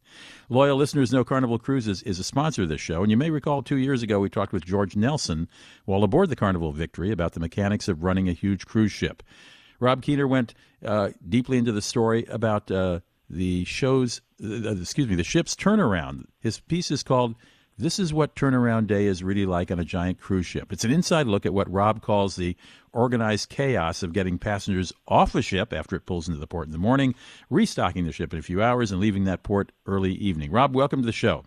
Loyal 0.48 0.78
listeners 0.78 1.12
know 1.12 1.26
Carnival 1.26 1.60
Cruises 1.60 2.04
is 2.04 2.17
a 2.17 2.24
sponsor 2.24 2.63
of 2.63 2.70
this 2.70 2.80
show, 2.80 3.02
and 3.02 3.12
you 3.12 3.17
may 3.17 3.30
recall 3.30 3.62
two 3.62 3.76
years 3.76 4.02
ago 4.02 4.22
we 4.22 4.30
talked 4.30 4.54
with 4.54 4.63
George 4.63 4.96
Nelson 4.96 5.50
while 5.84 6.06
aboard 6.06 6.30
the 6.30 6.38
Carnival 6.38 6.72
Victory 6.72 7.12
about 7.12 7.34
the 7.34 7.41
mechanics 7.41 7.89
of 7.89 8.02
running 8.02 8.30
a 8.30 8.34
huge 8.34 8.65
cruise 8.65 8.93
ship. 8.93 9.24
Rob 9.82 10.02
Keiner 10.02 10.28
went 10.28 10.54
uh, 10.86 11.10
deeply 11.28 11.58
into 11.58 11.74
the 11.74 11.82
story 11.82 12.26
about 12.30 12.72
uh, 12.72 13.02
the 13.30 13.65
show's, 13.65 14.22
uh, 14.41 14.74
excuse 14.78 15.10
me, 15.10 15.15
the 15.15 15.24
ship's 15.26 15.54
turnaround. 15.54 16.28
His 16.39 16.62
piece 16.62 16.91
is 16.91 17.04
called 17.04 17.36
this 17.80 18.00
is 18.00 18.12
what 18.12 18.36
turnaround 18.36 18.88
day 18.88 19.06
is 19.06 19.24
really 19.24 19.46
like 19.46 19.70
on 19.70 19.80
a 19.80 19.86
giant 19.86 20.20
cruise 20.20 20.48
ship. 20.48 20.74
It's 20.74 20.84
an 20.84 20.91
inside 20.91 21.28
look 21.28 21.46
at 21.46 21.54
what 21.54 21.72
Rob 21.72 22.02
calls 22.02 22.36
the 22.36 22.56
organized 22.98 23.50
chaos 23.50 24.02
of 24.02 24.12
getting 24.12 24.40
passengers 24.40 24.92
off 25.08 25.36
a 25.36 25.42
ship 25.42 25.72
after 25.72 25.96
it 25.96 26.08
pulls 26.08 26.28
into 26.28 26.40
the 26.40 26.48
port 26.48 26.66
in 26.66 26.72
the 26.72 26.80
morning, 26.80 27.14
restocking 27.52 28.06
the 28.06 28.12
ship 28.12 28.34
in 28.34 28.40
a 28.40 28.42
few 28.42 28.62
hours, 28.62 28.92
and 28.92 29.00
leaving 29.00 29.26
that 29.26 29.44
port 29.44 29.72
early 29.86 30.14
evening. 30.14 30.52
Rob, 30.52 30.76
welcome 30.76 31.02
to 31.02 31.06
the 31.06 31.12
show. 31.12 31.44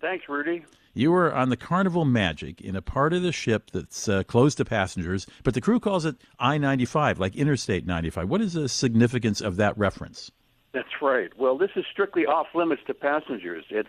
Thanks, 0.00 0.28
Rudy. 0.28 0.64
You 0.92 1.10
were 1.10 1.34
on 1.34 1.48
the 1.48 1.56
Carnival 1.56 2.04
Magic 2.04 2.60
in 2.60 2.76
a 2.76 2.82
part 2.82 3.14
of 3.14 3.22
the 3.22 3.32
ship 3.32 3.70
that's 3.72 4.06
uh, 4.06 4.22
closed 4.24 4.58
to 4.58 4.66
passengers, 4.66 5.26
but 5.42 5.54
the 5.54 5.62
crew 5.62 5.80
calls 5.80 6.04
it 6.04 6.16
I 6.38 6.58
95, 6.58 7.18
like 7.18 7.34
Interstate 7.34 7.86
95. 7.86 8.28
What 8.28 8.42
is 8.42 8.52
the 8.52 8.68
significance 8.68 9.40
of 9.40 9.56
that 9.56 9.76
reference? 9.78 10.30
That's 10.72 11.00
right. 11.00 11.30
Well, 11.38 11.56
this 11.56 11.70
is 11.74 11.86
strictly 11.90 12.26
off 12.26 12.48
limits 12.54 12.82
to 12.88 12.94
passengers. 12.94 13.64
It's 13.70 13.88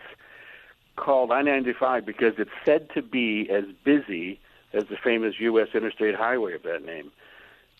called 0.96 1.30
I 1.32 1.42
95 1.42 2.06
because 2.06 2.34
it's 2.38 2.50
said 2.64 2.88
to 2.94 3.02
be 3.02 3.50
as 3.50 3.64
busy 3.84 4.40
as 4.74 4.84
the 4.86 4.96
famous 4.96 5.34
U.S. 5.38 5.68
Interstate 5.74 6.14
Highway 6.14 6.54
of 6.54 6.62
that 6.64 6.84
name. 6.84 7.12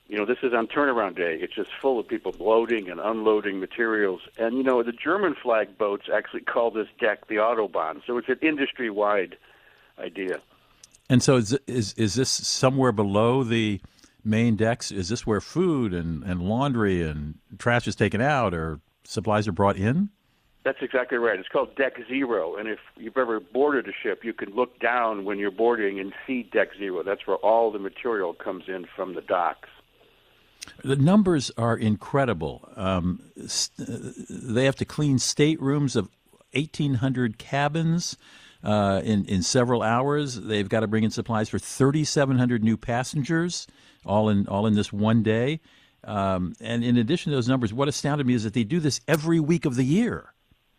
You 0.06 0.18
know, 0.18 0.26
this 0.26 0.38
is 0.42 0.52
on 0.52 0.66
turnaround 0.66 1.16
day. 1.16 1.38
It's 1.40 1.54
just 1.54 1.70
full 1.80 1.98
of 1.98 2.06
people 2.06 2.34
loading 2.38 2.90
and 2.90 3.00
unloading 3.00 3.58
materials. 3.58 4.20
And, 4.36 4.56
you 4.56 4.62
know, 4.62 4.82
the 4.82 4.92
German 4.92 5.34
flag 5.34 5.78
boats 5.78 6.08
actually 6.12 6.42
call 6.42 6.70
this 6.70 6.88
deck 7.00 7.26
the 7.26 7.36
Autobahn. 7.36 8.02
So 8.06 8.18
it's 8.18 8.28
an 8.28 8.38
industry 8.42 8.90
wide 8.90 9.36
idea. 9.98 10.40
And 11.08 11.22
so 11.22 11.36
is, 11.36 11.58
is, 11.66 11.94
is 11.94 12.14
this 12.14 12.30
somewhere 12.30 12.92
below 12.92 13.44
the 13.44 13.80
main 14.22 14.56
decks? 14.56 14.90
Is 14.90 15.08
this 15.08 15.26
where 15.26 15.40
food 15.40 15.94
and, 15.94 16.22
and 16.22 16.42
laundry 16.42 17.02
and 17.02 17.38
trash 17.58 17.86
is 17.86 17.96
taken 17.96 18.20
out 18.20 18.52
or 18.52 18.80
supplies 19.04 19.48
are 19.48 19.52
brought 19.52 19.76
in? 19.76 20.10
That's 20.64 20.78
exactly 20.80 21.18
right. 21.18 21.38
It's 21.38 21.48
called 21.48 21.76
Deck 21.76 21.92
Zero, 22.08 22.56
and 22.56 22.68
if 22.68 22.78
you've 22.96 23.18
ever 23.18 23.38
boarded 23.38 23.86
a 23.86 23.92
ship, 24.02 24.24
you 24.24 24.32
can 24.32 24.54
look 24.54 24.80
down 24.80 25.26
when 25.26 25.38
you're 25.38 25.50
boarding 25.50 26.00
and 26.00 26.14
see 26.26 26.42
Deck 26.42 26.68
Zero. 26.78 27.02
That's 27.02 27.26
where 27.26 27.36
all 27.36 27.70
the 27.70 27.78
material 27.78 28.32
comes 28.32 28.64
in 28.66 28.86
from 28.96 29.14
the 29.14 29.20
docks. 29.20 29.68
The 30.82 30.96
numbers 30.96 31.50
are 31.58 31.76
incredible. 31.76 32.66
Um, 32.76 33.20
st- 33.46 34.14
they 34.30 34.64
have 34.64 34.76
to 34.76 34.86
clean 34.86 35.18
staterooms 35.18 35.96
of 35.96 36.08
1,800 36.54 37.36
cabins 37.36 38.16
uh, 38.62 39.02
in 39.04 39.26
in 39.26 39.42
several 39.42 39.82
hours. 39.82 40.40
They've 40.40 40.68
got 40.68 40.80
to 40.80 40.86
bring 40.86 41.04
in 41.04 41.10
supplies 41.10 41.50
for 41.50 41.58
3,700 41.58 42.64
new 42.64 42.78
passengers, 42.78 43.66
all 44.06 44.30
in 44.30 44.48
all 44.48 44.66
in 44.66 44.74
this 44.74 44.92
one 44.92 45.22
day. 45.22 45.60
Um, 46.04 46.54
and 46.60 46.84
in 46.84 46.96
addition 46.96 47.30
to 47.30 47.36
those 47.36 47.48
numbers, 47.48 47.72
what 47.72 47.88
astounded 47.88 48.26
me 48.26 48.34
is 48.34 48.44
that 48.44 48.54
they 48.54 48.64
do 48.64 48.80
this 48.80 49.00
every 49.06 49.40
week 49.40 49.64
of 49.64 49.74
the 49.76 49.84
year. 49.84 50.33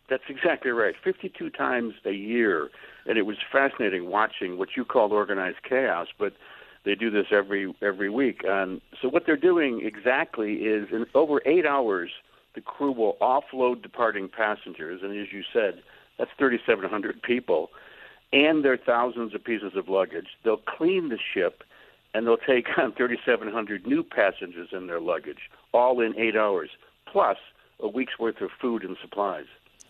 That's 0.08 0.24
exactly 0.28 0.70
right. 0.70 0.94
52 1.02 1.50
times 1.50 1.94
a 2.04 2.12
year. 2.12 2.70
And 3.06 3.18
it 3.18 3.22
was 3.22 3.36
fascinating 3.50 4.10
watching 4.10 4.58
what 4.58 4.70
you 4.76 4.84
called 4.84 5.12
organized 5.12 5.58
chaos, 5.68 6.08
but 6.18 6.32
they 6.84 6.94
do 6.94 7.10
this 7.10 7.26
every 7.32 7.74
every 7.82 8.08
week. 8.08 8.42
And 8.44 8.80
so 9.00 9.08
what 9.08 9.24
they're 9.26 9.36
doing 9.36 9.82
exactly 9.84 10.54
is 10.54 10.88
in 10.92 11.06
over 11.14 11.42
8 11.44 11.66
hours 11.66 12.10
the 12.54 12.60
crew 12.62 12.92
will 12.92 13.16
offload 13.20 13.82
departing 13.82 14.28
passengers 14.28 15.00
and 15.02 15.12
as 15.12 15.30
you 15.32 15.42
said, 15.52 15.82
that's 16.18 16.30
3700 16.38 17.20
people 17.22 17.68
and 18.32 18.64
their 18.64 18.78
thousands 18.78 19.34
of 19.34 19.44
pieces 19.44 19.72
of 19.76 19.88
luggage. 19.88 20.28
They'll 20.42 20.56
clean 20.56 21.10
the 21.10 21.18
ship 21.34 21.62
and 22.14 22.26
they'll 22.26 22.38
take 22.38 22.66
on 22.78 22.92
3700 22.92 23.86
new 23.86 24.02
passengers 24.02 24.68
and 24.72 24.88
their 24.88 25.00
luggage 25.00 25.50
all 25.72 26.00
in 26.00 26.18
8 26.18 26.36
hours 26.36 26.70
plus 27.10 27.36
a 27.80 27.88
week's 27.88 28.18
worth 28.18 28.40
of 28.40 28.50
food 28.60 28.84
and 28.84 28.96
supplies. 29.02 29.46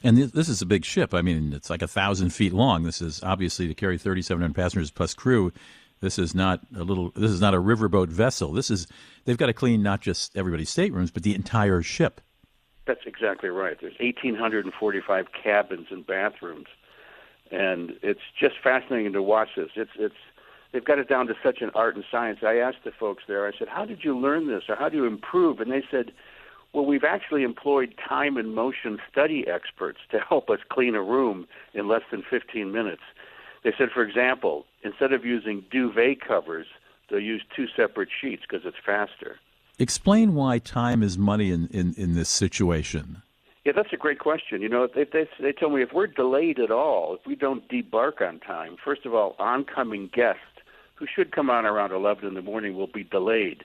And 0.06 0.16
this 0.16 0.48
is 0.48 0.62
a 0.62 0.66
big 0.66 0.84
ship. 0.84 1.14
I 1.14 1.20
mean, 1.20 1.52
it's 1.52 1.68
like 1.68 1.82
a 1.82 1.88
thousand 1.88 2.30
feet 2.30 2.52
long. 2.52 2.84
This 2.84 3.02
is 3.02 3.20
obviously 3.24 3.66
to 3.66 3.74
carry 3.74 3.98
3,700 3.98 4.54
passengers 4.54 4.92
plus 4.92 5.14
crew. 5.14 5.52
This 6.00 6.16
is 6.16 6.32
not 6.32 6.60
a 6.76 6.84
little. 6.84 7.10
This 7.16 7.32
is 7.32 7.40
not 7.40 7.54
a 7.54 7.56
riverboat 7.56 8.06
vessel. 8.06 8.52
This 8.52 8.70
is. 8.70 8.86
They've 9.24 9.36
got 9.36 9.46
to 9.46 9.52
clean 9.52 9.82
not 9.82 10.02
just 10.02 10.36
everybody's 10.36 10.70
staterooms, 10.70 11.10
but 11.10 11.24
the 11.24 11.34
entire 11.34 11.82
ship. 11.82 12.20
That's 12.86 13.00
exactly 13.04 13.48
right. 13.48 13.76
There's 13.80 13.96
1,845 13.98 15.26
cabins 15.32 15.88
and 15.90 16.06
bathrooms, 16.06 16.68
and 17.50 17.94
it's 18.00 18.20
just 18.38 18.54
fascinating 18.62 19.12
to 19.14 19.22
watch 19.22 19.48
this. 19.56 19.70
It's 19.74 19.90
it's 19.98 20.14
they've 20.70 20.84
got 20.84 21.00
it 21.00 21.08
down 21.08 21.26
to 21.26 21.34
such 21.42 21.62
an 21.62 21.72
art 21.74 21.96
and 21.96 22.04
science. 22.12 22.40
I 22.42 22.58
asked 22.58 22.84
the 22.84 22.92
folks 22.92 23.24
there. 23.26 23.44
I 23.44 23.50
said, 23.58 23.66
"How 23.66 23.84
did 23.84 24.04
you 24.04 24.16
learn 24.16 24.46
this, 24.46 24.64
or 24.68 24.76
how 24.76 24.88
do 24.88 24.98
you 24.98 25.04
improve?" 25.06 25.58
And 25.58 25.72
they 25.72 25.82
said 25.90 26.12
well, 26.76 26.84
we've 26.84 27.04
actually 27.04 27.42
employed 27.42 27.94
time 28.06 28.36
and 28.36 28.54
motion 28.54 28.98
study 29.10 29.46
experts 29.48 29.98
to 30.10 30.18
help 30.18 30.50
us 30.50 30.58
clean 30.68 30.94
a 30.94 31.02
room 31.02 31.46
in 31.72 31.88
less 31.88 32.02
than 32.10 32.22
15 32.28 32.70
minutes. 32.70 33.00
They 33.64 33.72
said, 33.78 33.88
for 33.94 34.02
example, 34.02 34.66
instead 34.84 35.14
of 35.14 35.24
using 35.24 35.64
duvet 35.70 36.20
covers, 36.20 36.66
they'll 37.08 37.18
use 37.18 37.42
two 37.56 37.64
separate 37.74 38.10
sheets 38.20 38.42
because 38.46 38.66
it's 38.66 38.76
faster. 38.84 39.36
Explain 39.78 40.34
why 40.34 40.58
time 40.58 41.02
is 41.02 41.16
money 41.16 41.50
in, 41.50 41.68
in, 41.68 41.94
in 41.96 42.14
this 42.14 42.28
situation. 42.28 43.22
Yeah, 43.64 43.72
that's 43.74 43.94
a 43.94 43.96
great 43.96 44.18
question. 44.18 44.60
You 44.60 44.68
know, 44.68 44.86
they, 44.86 45.04
they, 45.04 45.26
they 45.40 45.52
tell 45.52 45.70
me 45.70 45.82
if 45.82 45.94
we're 45.94 46.06
delayed 46.06 46.58
at 46.58 46.70
all, 46.70 47.14
if 47.14 47.26
we 47.26 47.36
don't 47.36 47.66
debark 47.70 48.20
on 48.20 48.38
time, 48.38 48.76
first 48.84 49.06
of 49.06 49.14
all, 49.14 49.34
oncoming 49.38 50.10
guests 50.12 50.42
who 50.96 51.06
should 51.06 51.32
come 51.32 51.48
on 51.48 51.64
around 51.64 51.92
11 51.92 52.28
in 52.28 52.34
the 52.34 52.42
morning 52.42 52.76
will 52.76 52.86
be 52.86 53.04
delayed. 53.04 53.64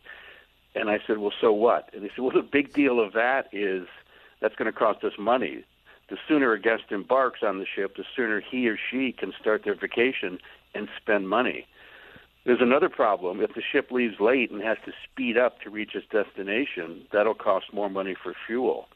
And 0.76 0.90
I 0.90 1.00
said, 1.06 1.18
well, 1.18 1.34
so 1.40 1.52
what? 1.52 1.90
And 1.94 2.04
they 2.04 2.10
said, 2.10 2.20
well, 2.20 2.32
the 2.32 2.42
big 2.42 2.74
deal 2.74 3.00
of 3.00 3.14
that 3.14 3.50
is 3.52 3.88
that's 4.40 4.56
going 4.56 4.72
to 4.72 4.78
cost 4.78 5.04
us 5.04 5.14
money. 5.20 5.64
The 6.10 6.18
sooner 6.28 6.54
a 6.54 6.60
guest 6.60 6.84
embarks 6.92 7.40
on 7.44 7.60
the 7.60 7.66
ship, 7.66 7.96
the 7.96 8.04
sooner 8.16 8.42
he 8.42 8.68
or 8.68 8.78
she 8.78 9.12
can 9.12 9.34
start 9.40 9.64
their 9.64 9.76
vacation 9.76 10.40
and 10.74 10.90
spend 11.02 11.30
money. 11.30 11.68
There's 12.46 12.62
another 12.62 12.90
problem. 12.90 13.42
If 13.42 13.54
the 13.54 13.62
ship 13.62 13.92
leaves 13.92 14.20
late 14.20 14.50
and 14.52 14.62
has 14.64 14.78
to 14.86 14.92
speed 15.04 15.38
up 15.38 15.62
to 15.62 15.70
reach 15.70 15.94
its 15.94 16.08
destination, 16.08 17.06
that'll 17.12 17.36
cost 17.36 17.72
more 17.72 17.90
money 17.90 18.16
for 18.22 18.34
fuel. 18.48 18.88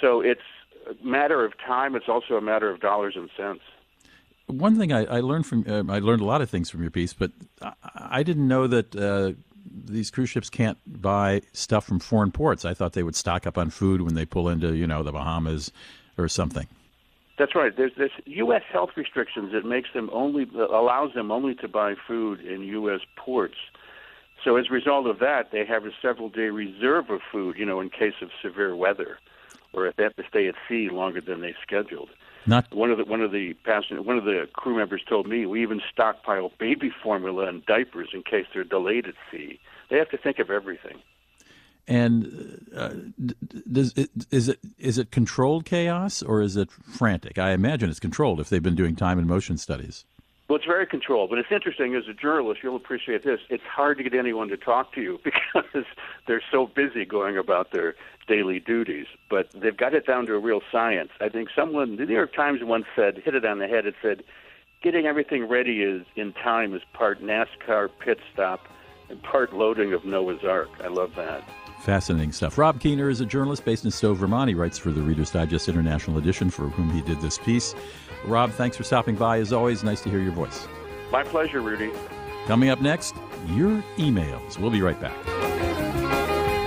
So 0.00 0.20
it's 0.20 0.40
a 0.88 1.04
matter 1.04 1.44
of 1.44 1.58
time. 1.58 1.94
It's 1.96 2.08
also 2.08 2.34
a 2.34 2.40
matter 2.40 2.70
of 2.70 2.80
dollars 2.80 3.14
and 3.16 3.28
cents. 3.36 3.62
One 4.46 4.78
thing 4.78 4.92
I, 4.92 5.04
I 5.04 5.20
learned 5.20 5.46
from 5.46 5.64
uh, 5.68 5.92
I 5.92 5.98
learned 5.98 6.22
a 6.22 6.24
lot 6.24 6.42
of 6.42 6.50
things 6.50 6.70
from 6.70 6.82
your 6.82 6.90
piece, 6.90 7.12
but 7.12 7.32
I, 7.62 7.72
I 7.94 8.22
didn't 8.22 8.48
know 8.48 8.66
that 8.66 8.96
uh, 8.96 9.32
these 9.64 10.10
cruise 10.10 10.30
ships 10.30 10.50
can't 10.50 10.78
buy 10.86 11.42
stuff 11.52 11.84
from 11.84 11.98
foreign 11.98 12.32
ports. 12.32 12.64
I 12.64 12.74
thought 12.74 12.92
they 12.92 13.02
would 13.02 13.16
stock 13.16 13.46
up 13.46 13.58
on 13.58 13.70
food 13.70 14.02
when 14.02 14.14
they 14.14 14.24
pull 14.24 14.48
into, 14.48 14.74
you 14.74 14.86
know, 14.86 15.02
the 15.02 15.12
Bahamas 15.12 15.72
or 16.18 16.28
something. 16.28 16.66
That's 17.38 17.54
right. 17.54 17.74
There's 17.74 17.94
this 17.96 18.10
U.S. 18.26 18.62
health 18.70 18.90
restrictions 18.96 19.52
that 19.52 19.64
makes 19.64 19.88
them 19.94 20.10
only 20.12 20.46
allows 20.54 21.14
them 21.14 21.30
only 21.30 21.54
to 21.56 21.68
buy 21.68 21.94
food 22.06 22.40
in 22.40 22.60
U.S. 22.62 23.00
ports. 23.16 23.56
So 24.44 24.56
as 24.56 24.66
a 24.70 24.74
result 24.74 25.06
of 25.06 25.18
that, 25.20 25.50
they 25.50 25.64
have 25.64 25.84
a 25.84 25.90
several 26.02 26.28
day 26.28 26.48
reserve 26.48 27.10
of 27.10 27.20
food, 27.32 27.56
you 27.58 27.64
know, 27.64 27.80
in 27.80 27.90
case 27.90 28.14
of 28.22 28.28
severe 28.42 28.76
weather, 28.76 29.18
or 29.72 29.86
if 29.86 29.96
they 29.96 30.02
have 30.02 30.16
to 30.16 30.24
stay 30.28 30.48
at 30.48 30.54
sea 30.68 30.88
longer 30.90 31.20
than 31.20 31.40
they 31.40 31.54
scheduled. 31.62 32.10
Not 32.46 32.72
one 32.74 32.90
of 32.90 32.98
the 32.98 33.04
one 33.04 33.20
of 33.20 33.32
the 33.32 33.54
passenger 33.64 34.00
one 34.02 34.16
of 34.16 34.24
the 34.24 34.48
crew 34.52 34.76
members 34.76 35.02
told 35.08 35.26
me 35.26 35.46
we 35.46 35.62
even 35.62 35.80
stockpile 35.92 36.52
baby 36.58 36.90
formula 37.02 37.46
and 37.46 37.64
diapers 37.66 38.10
in 38.12 38.22
case 38.22 38.46
they're 38.52 38.64
delayed 38.64 39.06
at 39.06 39.14
sea. 39.30 39.60
They 39.90 39.98
have 39.98 40.08
to 40.10 40.16
think 40.16 40.38
of 40.38 40.50
everything. 40.50 40.98
And 41.86 42.66
uh, 42.76 42.90
does 43.70 43.92
it, 43.96 44.10
is 44.30 44.48
it 44.48 44.60
is 44.78 44.96
it 44.96 45.10
controlled 45.10 45.64
chaos 45.64 46.22
or 46.22 46.40
is 46.40 46.56
it 46.56 46.70
frantic? 46.70 47.38
I 47.38 47.50
imagine 47.50 47.90
it's 47.90 48.00
controlled 48.00 48.40
if 48.40 48.48
they've 48.48 48.62
been 48.62 48.76
doing 48.76 48.96
time 48.96 49.18
and 49.18 49.26
motion 49.26 49.58
studies. 49.58 50.04
Well, 50.50 50.56
it's 50.56 50.66
very 50.66 50.84
controlled, 50.84 51.30
but 51.30 51.38
it's 51.38 51.52
interesting 51.52 51.94
as 51.94 52.08
a 52.08 52.12
journalist. 52.12 52.58
You'll 52.64 52.74
appreciate 52.74 53.22
this. 53.22 53.38
It's 53.50 53.62
hard 53.62 53.98
to 53.98 54.02
get 54.02 54.14
anyone 54.14 54.48
to 54.48 54.56
talk 54.56 54.92
to 54.94 55.00
you 55.00 55.20
because 55.24 55.84
they're 56.26 56.42
so 56.50 56.66
busy 56.66 57.04
going 57.04 57.38
about 57.38 57.70
their 57.70 57.94
daily 58.26 58.58
duties. 58.58 59.06
But 59.28 59.52
they've 59.52 59.76
got 59.76 59.94
it 59.94 60.08
down 60.08 60.26
to 60.26 60.34
a 60.34 60.40
real 60.40 60.60
science. 60.72 61.10
I 61.20 61.28
think 61.28 61.50
someone, 61.54 61.94
the 61.98 62.04
New 62.04 62.14
York 62.14 62.34
Times 62.34 62.64
once 62.64 62.86
said, 62.96 63.18
hit 63.24 63.36
it 63.36 63.44
on 63.44 63.60
the 63.60 63.68
head. 63.68 63.86
It 63.86 63.94
said, 64.02 64.24
"Getting 64.82 65.06
everything 65.06 65.46
ready 65.46 65.84
is 65.84 66.04
in 66.16 66.32
time 66.32 66.74
is 66.74 66.82
part 66.94 67.22
NASCAR 67.22 67.88
pit 68.00 68.18
stop 68.32 68.66
and 69.08 69.22
part 69.22 69.52
loading 69.52 69.92
of 69.92 70.04
Noah's 70.04 70.42
Ark." 70.42 70.70
I 70.82 70.88
love 70.88 71.14
that. 71.14 71.44
Fascinating 71.82 72.32
stuff. 72.32 72.58
Rob 72.58 72.80
Keiner 72.80 73.08
is 73.08 73.20
a 73.20 73.24
journalist 73.24 73.64
based 73.64 73.84
in 73.84 73.92
Stowe, 73.92 74.14
Vermont. 74.14 74.48
He 74.48 74.56
writes 74.56 74.78
for 74.78 74.90
the 74.90 75.00
Reader's 75.00 75.30
Digest 75.30 75.68
International 75.68 76.18
Edition, 76.18 76.50
for 76.50 76.68
whom 76.70 76.90
he 76.90 77.02
did 77.02 77.20
this 77.20 77.38
piece. 77.38 77.72
Rob, 78.24 78.50
thanks 78.52 78.76
for 78.76 78.84
stopping 78.84 79.16
by. 79.16 79.38
As 79.38 79.52
always, 79.52 79.82
nice 79.82 80.00
to 80.02 80.10
hear 80.10 80.20
your 80.20 80.32
voice. 80.32 80.66
My 81.10 81.22
pleasure, 81.22 81.60
Rudy. 81.60 81.90
Coming 82.46 82.70
up 82.70 82.80
next, 82.80 83.14
your 83.48 83.82
emails. 83.96 84.58
We'll 84.58 84.70
be 84.70 84.82
right 84.82 85.00
back. 85.00 85.16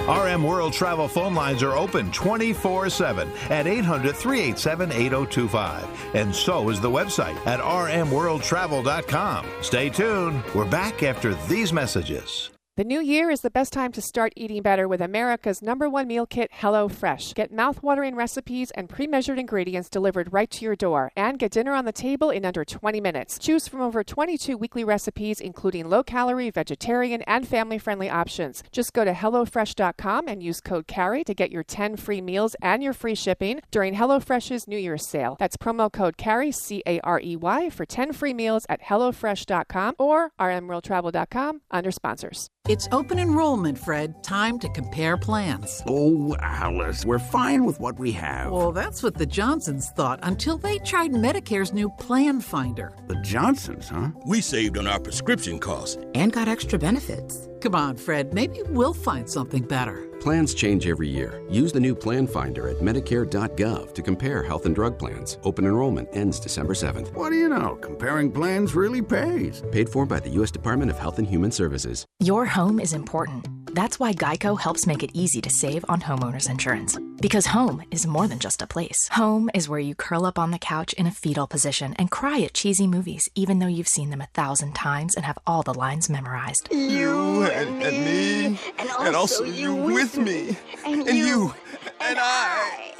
RM 0.08 0.44
World 0.44 0.74
Travel 0.74 1.08
phone 1.08 1.34
lines 1.34 1.63
are 1.63 1.78
open 1.78 2.12
24 2.12 2.89
7 2.89 3.32
at 3.50 3.68
800 3.68 4.16
387 4.16 4.92
8025. 4.92 6.16
And 6.16 6.36
so 6.36 6.70
is 6.70 6.82
the 6.82 6.89
website 6.89 7.38
at 7.48 7.62
rmworldtravel.com. 7.62 9.46
Stay 9.62 9.89
tuned. 9.89 10.44
We're 10.54 10.70
back 10.70 11.04
after 11.04 11.36
these 11.48 11.72
messages. 11.72 12.53
The 12.76 12.84
new 12.84 13.02
year 13.02 13.30
is 13.30 13.42
the 13.42 13.52
best 13.52 13.72
time 13.72 13.92
to 13.92 14.02
start 14.02 14.34
eating 14.36 14.64
better 14.64 14.88
with 14.88 15.00
America's 15.00 15.62
number 15.62 15.88
one 15.88 16.08
meal 16.08 16.26
kit, 16.26 16.50
HelloFresh. 16.52 17.36
Get 17.36 17.54
mouth-watering 17.54 18.16
recipes 18.16 18.72
and 18.72 18.90
pre-measured 18.90 19.38
ingredients 19.38 19.92
delivered 19.92 20.34
right 20.34 20.50
to 20.50 20.66
your 20.66 20.76
door, 20.76 21.12
and 21.16 21.38
get 21.38 21.52
dinner 21.52 21.74
on 21.76 21.86
the 21.86 21.92
table 21.92 22.32
in 22.32 22.46
under 22.46 22.66
20 22.66 23.00
minutes. 23.00 23.38
Choose 23.38 23.68
from 23.68 23.82
over 23.82 24.04
22 24.04 24.58
weekly 24.58 24.84
recipes, 24.84 25.40
including 25.40 25.88
low-calorie, 25.88 26.50
vegetarian, 26.50 27.22
and 27.28 27.48
family-friendly 27.48 28.10
options. 28.10 28.64
Just 28.72 28.92
go 28.92 29.06
to 29.06 29.14
hellofresh.com 29.14 30.28
and 30.28 30.42
use 30.42 30.60
code 30.60 30.88
CAREY 30.88 31.24
to 31.26 31.36
get 31.36 31.52
your 31.52 31.62
10 31.62 31.96
free 31.98 32.22
meals 32.22 32.56
and 32.60 32.82
your 32.82 32.94
free 32.94 33.14
shipping 33.14 33.62
during 33.70 33.94
HelloFresh's 33.94 34.68
New 34.68 34.80
Year's 34.80 35.08
sale. 35.08 35.36
That's 35.38 35.58
promo 35.58 35.94
code 35.94 36.18
CAREY, 36.18 36.52
C-A-R-E-Y, 36.52 37.70
for 37.70 37.86
10 37.86 38.14
free 38.14 38.34
meals 38.34 38.66
at 38.68 38.82
hellofresh.com 38.82 39.94
or 40.00 40.32
rmworldtravel.com 40.42 41.62
under 41.70 41.92
sponsors. 41.92 42.50
It's 42.69 42.88
open 42.93 43.19
enrollment, 43.19 43.78
Fred. 43.78 44.23
Time 44.23 44.58
to 44.60 44.69
compare 44.69 45.17
plans. 45.17 45.84
Oh, 45.86 46.34
Alice, 46.39 47.06
we're 47.06 47.19
fine 47.19 47.65
with 47.65 47.78
what 47.82 47.99
we 47.99 48.13
have. 48.13 48.54
Well, 48.54 48.71
that's 48.71 49.04
what 49.04 49.15
the 49.15 49.26
Johnsons 49.26 49.89
thought 49.89 50.21
until 50.23 50.58
they 50.58 50.80
tried 50.80 51.12
Medicare's 51.12 51.73
new 51.73 51.89
Plan 51.89 52.39
Finder. 52.39 52.93
The 53.08 53.17
Johnsons, 53.17 53.89
huh? 53.89 54.12
We 54.26 54.39
saved 54.39 54.78
on 54.78 54.88
our 54.88 54.97
prescription 54.97 55.60
costs 55.60 55.97
and 56.15 56.32
got 56.32 56.47
extra 56.47 56.80
benefits. 56.80 57.49
Come 57.60 57.76
on, 57.76 57.97
Fred. 57.97 58.34
Maybe 58.34 58.62
we'll 58.69 58.93
find 58.93 59.30
something 59.30 59.63
better. 59.63 60.08
Plans 60.24 60.54
change 60.54 60.88
every 60.88 61.10
year. 61.10 61.44
Use 61.50 61.74
the 61.74 61.82
new 61.82 61.94
Plan 61.94 62.28
Finder 62.28 62.70
at 62.70 62.78
Medicare.gov 62.78 63.94
to 63.94 64.02
compare 64.02 64.42
health 64.42 64.66
and 64.66 64.74
drug 64.74 64.98
plans. 64.98 65.38
Open 65.44 65.66
enrollment 65.66 66.08
ends 66.14 66.40
December 66.40 66.74
7th. 66.74 67.14
What 67.14 67.32
do 67.32 67.36
you 67.36 67.50
know? 67.50 67.76
Comparing 67.82 68.32
plans 68.32 68.74
really 68.74 69.02
pays. 69.02 69.62
Paid 69.74 69.90
for 69.90 70.06
by 70.06 70.22
the 70.22 70.30
U.S. 70.40 70.50
Department 70.50 70.90
of 70.90 70.98
Health 70.98 71.20
and 71.20 71.28
Human 71.28 71.52
Services. 71.52 72.06
Your 72.22 72.46
home 72.46 72.80
is 72.80 72.94
important. 72.94 73.50
That's 73.76 74.00
why 74.00 74.14
Geico 74.14 74.58
helps 74.58 74.88
make 74.88 75.04
it 75.04 75.10
easy 75.14 75.42
to 75.42 75.50
save 75.50 75.84
on 75.90 76.00
homeowners 76.00 76.50
insurance. 76.50 76.98
Because 77.20 77.48
home 77.48 77.82
is 77.90 78.06
more 78.06 78.28
than 78.28 78.38
just 78.38 78.62
a 78.62 78.68
place. 78.68 79.08
Home 79.14 79.50
is 79.54 79.68
where 79.68 79.80
you 79.80 79.96
curl 79.96 80.26
up 80.26 80.38
on 80.38 80.52
the 80.52 80.60
couch 80.60 80.94
in 80.94 81.08
a 81.08 81.12
fetal 81.12 81.48
position 81.48 81.96
and 81.96 82.12
cry 82.12 82.40
at 82.42 82.54
cheesy 82.54 82.86
movies, 82.86 83.28
even 83.34 83.60
though 83.60 83.68
you've 83.68 83.88
seen 83.88 84.10
them 84.10 84.22
a 84.22 84.28
thousand 84.28 84.74
times 84.74 85.16
and 85.16 85.26
have 85.26 85.40
all 85.48 85.64
the 85.64 85.74
lines 85.74 86.10
memorized. 86.10 86.68
You 86.72 87.44
and, 87.44 87.82
and 87.82 88.06
me, 88.06 88.60
and 88.78 88.90
also, 88.90 89.06
and 89.06 89.16
also 89.16 89.44
you 89.44 89.74
with 89.74 90.12
me, 90.17 90.58
and, 90.86 91.08
and 91.08 91.17
you, 91.17 91.54
and 92.02 92.17
I. 92.19 92.93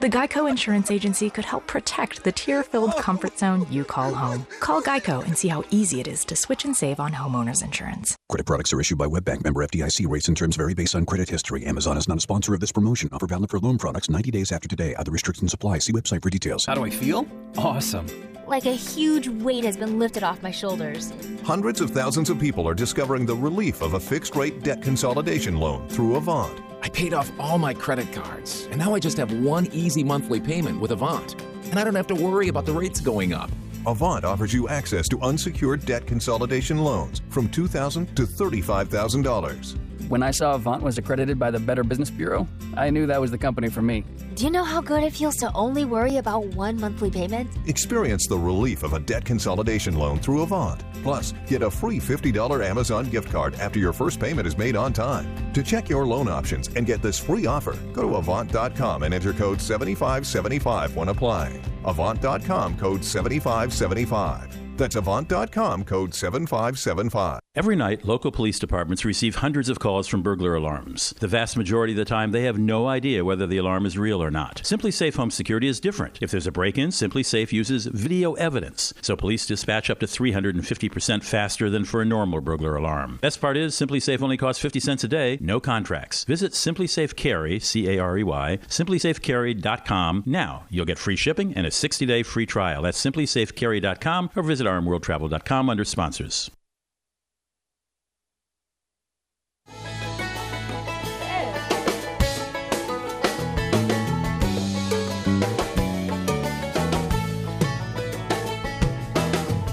The 0.00 0.08
Geico 0.08 0.48
Insurance 0.48 0.90
Agency 0.90 1.30
could 1.30 1.44
help 1.44 1.66
protect 1.66 2.24
the 2.24 2.32
tear 2.32 2.62
filled 2.62 2.96
comfort 2.96 3.38
zone 3.38 3.66
you 3.70 3.84
call 3.84 4.12
home. 4.12 4.46
Call 4.60 4.82
Geico 4.82 5.24
and 5.24 5.36
see 5.36 5.48
how 5.48 5.64
easy 5.70 6.00
it 6.00 6.08
is 6.08 6.24
to 6.26 6.36
switch 6.36 6.64
and 6.64 6.76
save 6.76 6.98
on 6.98 7.12
homeowners 7.12 7.62
insurance. 7.64 8.16
Credit 8.28 8.44
products 8.44 8.72
are 8.72 8.80
issued 8.80 8.98
by 8.98 9.06
WebBank 9.06 9.44
member 9.44 9.64
FDIC. 9.64 10.08
Rates 10.08 10.28
and 10.28 10.36
terms 10.36 10.56
vary 10.56 10.74
based 10.74 10.94
on 10.94 11.04
credit 11.06 11.28
history. 11.28 11.64
Amazon 11.64 11.96
is 11.96 12.08
not 12.08 12.18
a 12.18 12.20
sponsor 12.20 12.54
of 12.54 12.60
this 12.60 12.72
promotion. 12.72 13.08
Offer 13.12 13.26
valid 13.28 13.50
for 13.50 13.58
loan 13.60 13.78
products 13.78 14.10
90 14.10 14.30
days 14.30 14.52
after 14.52 14.68
today. 14.68 14.94
Other 14.96 15.12
restrictions 15.12 15.54
apply. 15.54 15.78
See 15.78 15.92
website 15.92 16.22
for 16.22 16.30
details. 16.30 16.66
How 16.66 16.74
do 16.74 16.84
I 16.84 16.90
feel? 16.90 17.26
Awesome. 17.56 18.06
Like 18.48 18.64
a 18.64 18.72
huge 18.72 19.28
weight 19.28 19.62
has 19.64 19.76
been 19.76 19.98
lifted 19.98 20.22
off 20.22 20.42
my 20.42 20.50
shoulders. 20.50 21.12
Hundreds 21.42 21.82
of 21.82 21.90
thousands 21.90 22.30
of 22.30 22.38
people 22.38 22.66
are 22.66 22.72
discovering 22.72 23.26
the 23.26 23.36
relief 23.36 23.82
of 23.82 23.92
a 23.92 24.00
fixed 24.00 24.36
rate 24.36 24.62
debt 24.62 24.80
consolidation 24.80 25.58
loan 25.58 25.86
through 25.90 26.16
Avant. 26.16 26.58
I 26.80 26.88
paid 26.88 27.12
off 27.12 27.30
all 27.38 27.58
my 27.58 27.74
credit 27.74 28.10
cards, 28.10 28.66
and 28.70 28.78
now 28.78 28.94
I 28.94 29.00
just 29.00 29.18
have 29.18 29.30
one 29.44 29.66
easy 29.66 30.02
monthly 30.02 30.40
payment 30.40 30.80
with 30.80 30.92
Avant. 30.92 31.38
And 31.64 31.78
I 31.78 31.84
don't 31.84 31.94
have 31.94 32.06
to 32.06 32.14
worry 32.14 32.48
about 32.48 32.64
the 32.64 32.72
rates 32.72 33.02
going 33.02 33.34
up. 33.34 33.50
Avant 33.86 34.24
offers 34.24 34.54
you 34.54 34.66
access 34.66 35.10
to 35.10 35.20
unsecured 35.20 35.84
debt 35.84 36.06
consolidation 36.06 36.78
loans 36.78 37.20
from 37.28 37.50
2,000 37.50 38.16
to 38.16 38.22
$35,000. 38.22 39.78
When 40.06 40.22
I 40.22 40.30
saw 40.30 40.54
Avant 40.54 40.82
was 40.82 40.96
accredited 40.96 41.38
by 41.38 41.50
the 41.50 41.58
Better 41.58 41.82
Business 41.82 42.10
Bureau, 42.10 42.46
I 42.76 42.88
knew 42.90 43.06
that 43.06 43.20
was 43.20 43.30
the 43.30 43.38
company 43.38 43.68
for 43.68 43.82
me. 43.82 44.04
Do 44.36 44.44
you 44.44 44.50
know 44.50 44.64
how 44.64 44.80
good 44.80 45.02
it 45.02 45.12
feels 45.12 45.36
to 45.38 45.52
only 45.52 45.84
worry 45.84 46.18
about 46.18 46.46
one 46.54 46.80
monthly 46.80 47.10
payment? 47.10 47.50
Experience 47.66 48.26
the 48.26 48.38
relief 48.38 48.82
of 48.84 48.92
a 48.92 49.00
debt 49.00 49.24
consolidation 49.24 49.98
loan 49.98 50.18
through 50.18 50.42
Avant. 50.42 50.84
Plus, 51.02 51.34
get 51.46 51.62
a 51.62 51.70
free 51.70 51.98
$50 51.98 52.64
Amazon 52.64 53.06
gift 53.06 53.30
card 53.30 53.54
after 53.56 53.78
your 53.78 53.92
first 53.92 54.20
payment 54.20 54.46
is 54.46 54.56
made 54.56 54.76
on 54.76 54.92
time. 54.92 55.52
To 55.52 55.62
check 55.62 55.88
your 55.88 56.06
loan 56.06 56.28
options 56.28 56.68
and 56.68 56.86
get 56.86 57.02
this 57.02 57.18
free 57.18 57.46
offer, 57.46 57.76
go 57.92 58.02
to 58.02 58.14
Avant.com 58.16 59.02
and 59.02 59.12
enter 59.12 59.32
code 59.32 59.60
7575 59.60 60.96
when 60.96 61.08
applying. 61.08 61.62
Avant.com 61.84 62.78
code 62.78 63.04
7575. 63.04 64.67
That's 64.78 64.96
Avant.com 64.96 65.84
code 65.84 66.14
7575. 66.14 67.40
Every 67.54 67.74
night, 67.74 68.04
local 68.04 68.30
police 68.30 68.60
departments 68.60 69.04
receive 69.04 69.36
hundreds 69.36 69.68
of 69.68 69.80
calls 69.80 70.06
from 70.06 70.22
burglar 70.22 70.54
alarms. 70.54 71.12
The 71.18 71.26
vast 71.26 71.56
majority 71.56 71.92
of 71.92 71.96
the 71.96 72.04
time, 72.04 72.30
they 72.30 72.44
have 72.44 72.56
no 72.56 72.86
idea 72.86 73.24
whether 73.24 73.48
the 73.48 73.56
alarm 73.56 73.84
is 73.84 73.98
real 73.98 74.22
or 74.22 74.30
not. 74.30 74.62
SimpliSafe 74.64 75.16
Home 75.16 75.32
Security 75.32 75.66
is 75.66 75.80
different. 75.80 76.20
If 76.22 76.30
there's 76.30 76.46
a 76.46 76.52
break 76.52 76.78
in, 76.78 76.90
SimpliSafe 76.90 77.50
uses 77.50 77.86
video 77.86 78.34
evidence, 78.34 78.94
so 79.02 79.16
police 79.16 79.44
dispatch 79.44 79.90
up 79.90 79.98
to 79.98 80.06
350% 80.06 81.24
faster 81.24 81.68
than 81.68 81.84
for 81.84 82.00
a 82.00 82.04
normal 82.04 82.40
burglar 82.40 82.76
alarm. 82.76 83.18
Best 83.20 83.40
part 83.40 83.56
is, 83.56 83.74
SimpliSafe 83.74 84.22
only 84.22 84.36
costs 84.36 84.62
50 84.62 84.78
cents 84.78 85.02
a 85.02 85.08
day, 85.08 85.36
no 85.40 85.58
contracts. 85.58 86.22
Visit 86.22 86.54
Simply 86.54 86.86
Safe 86.86 87.16
Carey, 87.16 87.58
C 87.58 87.88
A 87.88 87.98
R 87.98 88.18
E 88.18 88.22
Y, 88.22 88.58
simplysafecarry.com 88.68 90.22
now. 90.26 90.64
You'll 90.70 90.84
get 90.84 90.98
free 90.98 91.16
shipping 91.16 91.54
and 91.54 91.66
a 91.66 91.72
60 91.72 92.06
day 92.06 92.22
free 92.22 92.46
trial. 92.46 92.82
That's 92.82 93.04
simplysafecarry.com 93.04 94.30
or 94.36 94.42
visit 94.44 94.67
rmworldtravel.com 94.68 95.70
under 95.70 95.84
sponsors. 95.84 96.50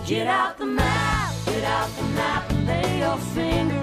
Get 0.08 0.28
out 0.28 0.58
the 0.60 0.66
map, 0.68 1.34
get 1.46 1.64
out 1.64 1.90
the 1.98 2.04
map, 2.04 2.50
and 2.52 2.68
lay 2.68 3.00
your 3.00 3.18
finger 3.18 3.75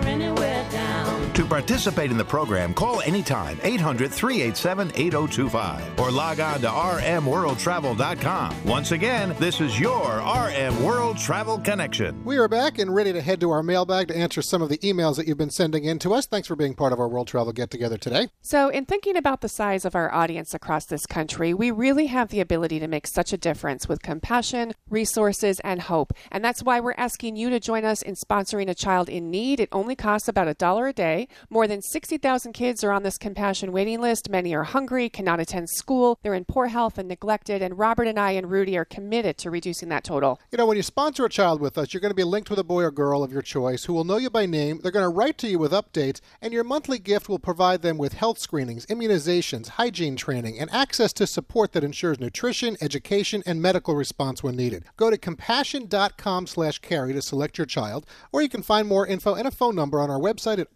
participate 1.53 2.11
in 2.11 2.17
the 2.17 2.25
program, 2.25 2.73
call 2.73 3.03
anytime 3.03 3.61
800 3.62 4.11
387 4.11 4.91
8025 4.95 6.01
or 6.01 6.11
log 6.11 6.41
on 6.41 6.62
to 6.62 6.67
rmworldtravel.com. 6.67 8.65
Once 8.65 8.93
again, 8.93 9.37
this 9.38 9.61
is 9.61 9.79
your 9.79 10.17
RM 10.21 10.83
World 10.83 11.19
Travel 11.19 11.59
Connection. 11.59 12.25
We 12.25 12.38
are 12.38 12.49
back 12.49 12.79
and 12.79 12.95
ready 12.95 13.12
to 13.12 13.21
head 13.21 13.38
to 13.41 13.51
our 13.51 13.62
mailbag 13.62 14.09
to 14.09 14.17
answer 14.17 14.41
some 14.41 14.62
of 14.62 14.71
the 14.71 14.79
emails 14.79 15.17
that 15.17 15.29
you've 15.29 15.37
been 15.37 15.51
sending 15.51 15.85
in 15.85 15.99
to 15.99 16.15
us. 16.15 16.25
Thanks 16.25 16.49
for 16.49 16.57
being 16.57 16.73
part 16.73 16.95
of 16.95 16.99
our 16.99 17.07
World 17.07 17.29
Travel 17.29 17.53
Get 17.53 17.71
Together 17.71 17.99
today. 17.99 18.29
So, 18.41 18.71
in 18.71 18.87
thinking 18.87 19.19
about 19.19 19.43
the 19.43 19.49
size 19.51 19.85
of 19.85 19.95
our 19.95 20.11
audience 20.11 20.55
across 20.55 20.87
this 20.87 21.05
country, 21.05 21.53
we 21.53 21.71
really 21.71 22.07
have 22.07 22.31
the 22.31 22.41
ability 22.41 22.81
to 22.81 22.88
make 22.88 23.07
such 23.07 23.35
a 23.35 23.37
difference 23.37 23.87
with 23.87 24.01
compassion, 24.01 24.73
resources, 24.88 25.61
and 25.61 25.83
hope. 25.83 26.15
And 26.31 26.43
that's 26.43 26.62
why 26.62 26.81
we're 26.81 26.95
asking 26.97 27.37
you 27.37 27.51
to 27.51 27.61
join 27.61 27.85
us 27.85 28.01
in 28.01 28.15
sponsoring 28.15 28.71
a 28.71 28.75
child 28.75 29.11
in 29.11 29.31
need. 29.31 29.61
It 29.61 29.69
only 29.71 29.97
costs 29.97 30.29
about 30.29 30.49
a 30.49 30.55
dollar 30.55 30.88
a 30.88 30.95
day. 30.95 31.29
More 31.50 31.66
than 31.66 31.83
60,000 31.83 32.52
kids 32.52 32.85
are 32.85 32.92
on 32.92 33.02
this 33.02 33.18
compassion 33.18 33.72
waiting 33.72 34.00
list. 34.00 34.31
Many 34.31 34.55
are 34.55 34.64
hungry, 34.64 35.09
cannot 35.09 35.40
attend 35.40 35.68
school, 35.70 36.18
they're 36.22 36.35
in 36.35 36.44
poor 36.44 36.66
health 36.66 36.98
and 36.98 37.09
neglected. 37.09 37.62
And 37.62 37.78
Robert 37.78 38.07
and 38.07 38.18
I 38.18 38.33
and 38.33 38.50
Rudy 38.50 38.76
are 38.76 38.85
committed 38.85 39.38
to 39.38 39.50
reducing 39.50 39.88
that 39.90 40.05
total. 40.05 40.40
You 40.50 40.59
know, 40.59 40.66
when 40.66 40.76
you 40.76 40.83
sponsor 40.83 41.24
a 41.24 41.28
child 41.28 41.61
with 41.61 41.78
us, 41.78 41.92
you're 41.92 42.00
going 42.00 42.11
to 42.11 42.14
be 42.16 42.24
linked 42.24 42.50
with 42.50 42.59
a 42.59 42.64
boy 42.64 42.83
or 42.83 42.90
girl 42.90 43.22
of 43.22 43.33
your 43.33 43.42
choice 43.42 43.85
who 43.85 43.92
will 43.92 44.05
know 44.05 44.16
you 44.16 44.31
by 44.31 44.46
name. 44.46 44.81
They're 44.83 44.92
going 44.92 45.05
to 45.05 45.09
write 45.09 45.38
to 45.38 45.48
you 45.48 45.59
with 45.59 45.72
updates, 45.72 46.20
and 46.40 46.52
your 46.52 46.64
monthly 46.64 46.98
gift 46.98 47.28
will 47.28 47.38
provide 47.38 47.83
them 47.83 47.98
with 47.98 48.14
health 48.14 48.38
screenings, 48.38 48.87
immunizations, 48.87 49.68
hygiene 49.68 50.16
training, 50.16 50.59
and 50.59 50.70
access 50.72 51.12
to 51.14 51.26
support 51.26 51.72
that 51.72 51.85
ensures 51.85 52.20
nutrition, 52.20 52.76
education, 52.81 53.42
and 53.46 53.61
medical 53.61 53.94
response 53.94 54.42
when 54.42 54.57
needed. 54.57 54.85
Go 54.96 55.11
to 55.11 55.18
compassion.com 55.18 56.46
slash 56.46 56.78
carey 56.78 57.12
to 57.12 57.22
select 57.22 57.59
your 57.59 57.66
child, 57.66 58.07
or 58.33 58.42
you 58.42 58.48
can 58.48 58.62
find 58.62 58.88
more 58.88 59.07
info 59.07 59.35
and 59.35 59.48
a 59.48 59.50
phone 59.50 59.74
number 59.74 60.00
on 60.00 60.11
our 60.11 60.18
website 60.18 60.59
at 60.59 60.68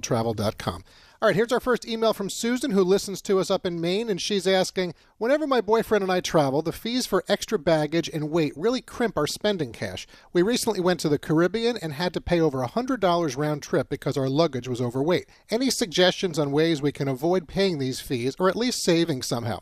rmworldtravel.com. 0.00 0.84
All 1.22 1.26
right, 1.28 1.36
here's 1.36 1.52
our 1.52 1.60
first 1.60 1.86
email 1.86 2.14
from 2.14 2.30
Susan, 2.30 2.70
who 2.70 2.82
listens 2.82 3.20
to 3.22 3.40
us 3.40 3.50
up 3.50 3.66
in 3.66 3.78
Maine, 3.78 4.08
and 4.08 4.18
she's 4.18 4.46
asking 4.46 4.94
Whenever 5.18 5.46
my 5.46 5.60
boyfriend 5.60 6.02
and 6.02 6.10
I 6.10 6.20
travel, 6.20 6.62
the 6.62 6.72
fees 6.72 7.04
for 7.04 7.24
extra 7.28 7.58
baggage 7.58 8.08
and 8.08 8.30
weight 8.30 8.54
really 8.56 8.80
crimp 8.80 9.18
our 9.18 9.26
spending 9.26 9.70
cash. 9.70 10.06
We 10.32 10.40
recently 10.40 10.80
went 10.80 10.98
to 11.00 11.10
the 11.10 11.18
Caribbean 11.18 11.76
and 11.76 11.92
had 11.92 12.14
to 12.14 12.22
pay 12.22 12.40
over 12.40 12.64
$100 12.64 13.36
round 13.36 13.62
trip 13.62 13.90
because 13.90 14.16
our 14.16 14.30
luggage 14.30 14.66
was 14.66 14.80
overweight. 14.80 15.28
Any 15.50 15.68
suggestions 15.68 16.38
on 16.38 16.52
ways 16.52 16.80
we 16.80 16.90
can 16.90 17.06
avoid 17.06 17.46
paying 17.46 17.78
these 17.78 18.00
fees 18.00 18.34
or 18.38 18.48
at 18.48 18.56
least 18.56 18.82
saving 18.82 19.20
somehow? 19.20 19.60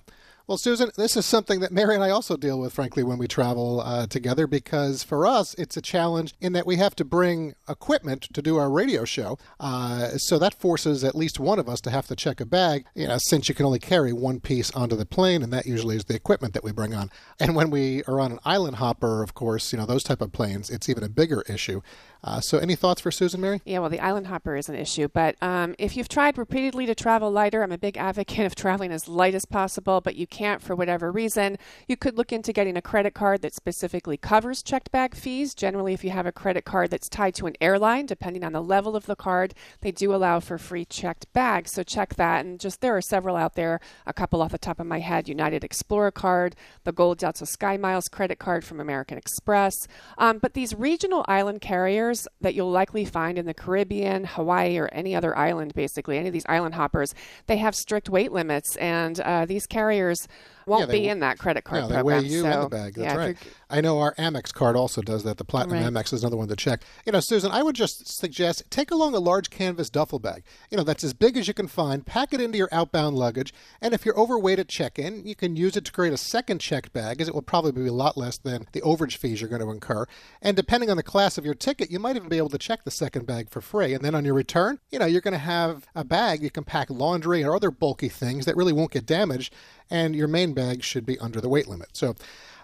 Well, 0.49 0.57
Susan, 0.57 0.90
this 0.96 1.14
is 1.14 1.26
something 1.26 1.61
that 1.61 1.72
Mary 1.72 1.94
and 1.94 2.03
I 2.03 2.09
also 2.09 2.34
deal 2.34 2.59
with, 2.59 2.72
frankly, 2.72 3.03
when 3.03 3.18
we 3.18 3.28
travel 3.28 3.82
uh, 3.82 4.07
together, 4.07 4.46
because 4.46 5.03
for 5.03 5.26
us, 5.26 5.53
it's 5.59 5.76
a 5.76 5.82
challenge 5.82 6.32
in 6.40 6.55
that 6.55 6.66
we 6.66 6.76
have 6.76 6.96
to 6.96 7.05
bring 7.05 7.55
equipment 7.68 8.22
to 8.32 8.40
do 8.40 8.57
our 8.57 8.70
radio 8.70 9.05
show. 9.05 9.36
Uh, 9.61 10.16
so 10.16 10.38
that 10.38 10.55
forces 10.55 11.05
at 11.05 11.14
least 11.14 11.38
one 11.38 11.59
of 11.59 11.68
us 11.68 11.82
to 11.82 11.90
have 11.90 12.07
to 12.07 12.16
check 12.16 12.40
a 12.40 12.46
bag, 12.46 12.86
you 12.94 13.07
know, 13.07 13.18
since 13.18 13.51
you 13.51 13.55
can 13.55 13.66
only 13.66 13.78
carry 13.78 14.14
one 14.14 14.40
piece 14.40 14.70
onto 14.70 14.96
the 14.96 15.05
plane, 15.05 15.42
and 15.42 15.53
that 15.53 15.66
usually 15.66 15.96
is 15.96 16.07
the 16.07 16.14
equipment 16.14 16.55
that 16.55 16.64
we 16.64 16.72
bring 16.72 16.94
on. 16.94 17.11
And 17.38 17.55
when 17.55 17.68
we 17.68 18.03
are 18.05 18.18
on 18.18 18.32
an 18.32 18.38
island 18.46 18.76
hopper, 18.76 19.22
of 19.22 19.34
course, 19.34 19.70
you 19.70 19.78
know, 19.78 19.84
those 19.84 20.03
type 20.03 20.22
of 20.22 20.32
planes, 20.32 20.70
it's 20.70 20.88
even 20.88 21.05
a 21.05 21.11
bigger 21.11 21.42
issue. 21.42 21.82
Uh, 22.23 22.41
so, 22.41 22.59
any 22.59 22.75
thoughts 22.75 23.01
for 23.01 23.11
Susan 23.11 23.41
Mary? 23.41 23.61
Yeah, 23.64 23.79
well, 23.79 23.91
the 23.91 24.01
island 24.01 24.27
hopper 24.27 24.57
is 24.57 24.69
an 24.69 24.75
issue, 24.75 25.09
but 25.09 25.41
um, 25.41 25.77
if 25.79 25.97
you've 25.97 26.09
tried 26.09 26.37
repeatedly 26.37 26.85
to 26.87 26.95
travel 26.95 27.31
lighter, 27.31 27.62
I'm 27.62 27.71
a 27.71 27.79
big 27.79 27.97
advocate 27.97 28.45
of 28.45 28.57
traveling 28.57 28.91
as 28.91 29.07
light 29.07 29.35
as 29.35 29.45
possible, 29.45 30.01
but 30.01 30.16
you 30.16 30.27
can't 30.27 30.61
for 30.61 30.75
whatever 30.75 31.12
reason. 31.12 31.59
You 31.87 31.97
could 31.97 32.19
look 32.19 32.33
into 32.33 32.53
getting 32.53 32.77
a 32.77 32.83
credit 32.83 33.14
card 33.14 33.43
that 33.43 33.55
specifically 33.55 34.16
covers 34.16 34.64
checked 34.64 34.91
bag 34.91 35.14
fees. 35.14 35.55
Generally, 35.55 35.95
if 35.95 36.03
you 36.03 36.11
have 36.11 36.27
a 36.27 36.33
credit 36.33 36.64
card 36.64 36.91
that's 36.91 37.09
tied 37.09 37.35
to 37.37 37.47
an 37.47 37.55
airline, 37.61 38.07
depending 38.07 38.43
on 38.43 38.53
the 38.53 38.62
level 38.62 38.97
of 38.97 39.07
the 39.07 39.16
card, 39.16 39.55
they 39.83 39.93
do 39.93 40.12
allow 40.12 40.41
for 40.41 40.59
free 40.59 40.85
checked 40.85 41.33
bags. 41.33 41.71
So, 41.71 41.85
check 41.85 42.16
that. 42.16 42.45
And 42.45 42.59
just 42.59 42.81
there 42.81 42.97
are 42.97 43.01
several 43.01 43.37
out 43.37 43.55
there, 43.55 43.79
a 44.07 44.12
couple 44.12 44.43
off 44.43 44.51
the 44.51 44.59
top 44.59 44.81
of 44.81 44.87
my 44.87 44.99
head 44.99 45.29
United 45.29 45.62
Explorer 45.62 46.11
card, 46.11 46.57
the 46.83 46.93
Gold 46.93 47.19
Delta 47.19 47.47
Sky 47.47 47.77
Miles 47.77 48.09
credit 48.09 48.41
card 48.41 48.64
from 48.64 48.81
American 48.81 49.19
Express. 49.19 49.87
Um, 50.16 50.39
but 50.39 50.55
these 50.55 50.75
regional 50.75 51.25
island 51.29 51.61
carriers, 51.61 52.07
that 52.40 52.54
you'll 52.54 52.70
likely 52.70 53.04
find 53.04 53.38
in 53.38 53.46
the 53.46 53.54
Caribbean, 53.54 54.24
Hawaii, 54.24 54.78
or 54.78 54.88
any 54.92 55.14
other 55.14 55.36
island, 55.36 55.74
basically, 55.74 56.18
any 56.18 56.28
of 56.28 56.32
these 56.32 56.46
island 56.48 56.74
hoppers, 56.74 57.14
they 57.46 57.56
have 57.59 57.74
strict 57.74 58.09
weight 58.09 58.32
limits, 58.32 58.76
and 58.76 59.20
uh, 59.20 59.44
these 59.46 59.66
carriers 59.66 60.26
won't 60.69 60.81
Yeah, 60.83 60.87
they 60.87 61.01
be 61.01 61.09
in 61.09 61.21
that 61.21 61.39
credit 61.39 61.64
card 61.64 61.85
they 61.85 61.95
program. 61.95 62.05
weigh 62.05 62.29
you 62.29 62.43
so, 62.43 62.51
in 62.51 62.61
the 62.61 62.69
bag. 62.69 62.95
That's 62.95 63.14
yeah, 63.14 63.16
right. 63.16 63.37
I 63.71 63.81
know 63.81 63.99
our 63.99 64.14
Amex 64.14 64.53
card 64.53 64.77
also 64.77 65.03
does 65.03 65.25
that. 65.25 65.37
The 65.37 65.45
Platinum 65.45 65.83
Right. 65.83 65.93
Amex 65.93 66.12
is 66.12 66.23
another 66.23 66.37
one 66.37 66.49
to 66.49 66.57
check. 66.57 66.83
You 67.05 67.12
know, 67.12 67.21
Susan, 67.21 67.51
I 67.51 67.62
would 67.62 67.75
just 67.75 68.07
suggest 68.07 68.62
take 68.71 68.91
along 68.91 69.14
a 69.14 69.19
large 69.19 69.51
canvas 69.51 69.91
duffel 69.91 70.19
bag. 70.19 70.45
You 70.71 70.77
know, 70.77 70.85
that's 70.85 71.05
as 71.05 71.14
big 71.14 71.37
as 71.37 71.49
you 71.49 71.55
can 71.55 71.69
find. 71.69 72.07
Pack 72.07 72.33
it 72.33 72.41
into 72.41 72.59
your 72.59 72.69
outbound 72.73 73.16
luggage, 73.16 73.53
and 73.81 73.93
if 73.95 74.07
you're 74.07 74.19
overweight 74.19 74.59
at 74.59 74.69
check-in, 74.69 75.27
you 75.27 75.35
can 75.35 75.57
use 75.57 75.77
it 75.77 75.85
to 75.87 75.93
create 75.93 76.12
a 76.12 76.19
second 76.19 76.61
checked 76.61 76.93
bag, 76.93 77.21
as 77.21 77.29
it 77.29 77.35
will 77.35 77.43
probably 77.43 77.73
be 77.73 77.87
a 77.87 77.93
lot 77.93 78.16
less 78.16 78.39
than 78.39 78.66
the 78.73 78.81
overage 78.83 79.16
fees 79.16 79.41
you're 79.41 79.51
going 79.51 79.62
to 79.62 79.71
incur. 79.71 80.07
And 80.41 80.57
depending 80.57 80.91
on 80.91 80.97
the 80.97 81.03
class 81.03 81.39
of 81.39 81.45
your 81.45 81.55
ticket, 81.55 81.91
you 81.91 81.99
might 81.99 82.16
even 82.16 82.29
be 82.29 82.39
able 82.39 82.49
to 82.51 82.59
check 82.59 82.85
the 82.85 82.91
second 82.91 83.27
bag 83.27 83.51
for 83.51 83.61
free. 83.61 83.95
And 83.95 84.05
then 84.05 84.14
on 84.14 84.25
your 84.25 84.35
return, 84.35 84.79
you 84.91 84.99
know, 84.99 85.07
you're 85.07 85.21
going 85.21 85.33
to 85.33 85.39
have 85.39 85.87
a 85.95 86.05
bag 86.05 86.43
you 86.43 86.51
can 86.51 86.64
pack 86.64 86.91
laundry 86.91 87.45
or 87.45 87.55
other 87.55 87.71
bulky 87.71 88.09
things 88.09 88.45
that 88.47 88.57
really 88.57 88.73
won't 88.73 88.93
get 88.93 89.07
damaged, 89.07 89.55
and 89.91 90.14
your 90.14 90.28
main 90.28 90.55
bag 90.55 90.82
should 90.82 91.07
be 91.07 91.18
under 91.18 91.41
the 91.41 91.49
weight 91.49 91.68
limit. 91.68 91.91
So. 91.93 92.14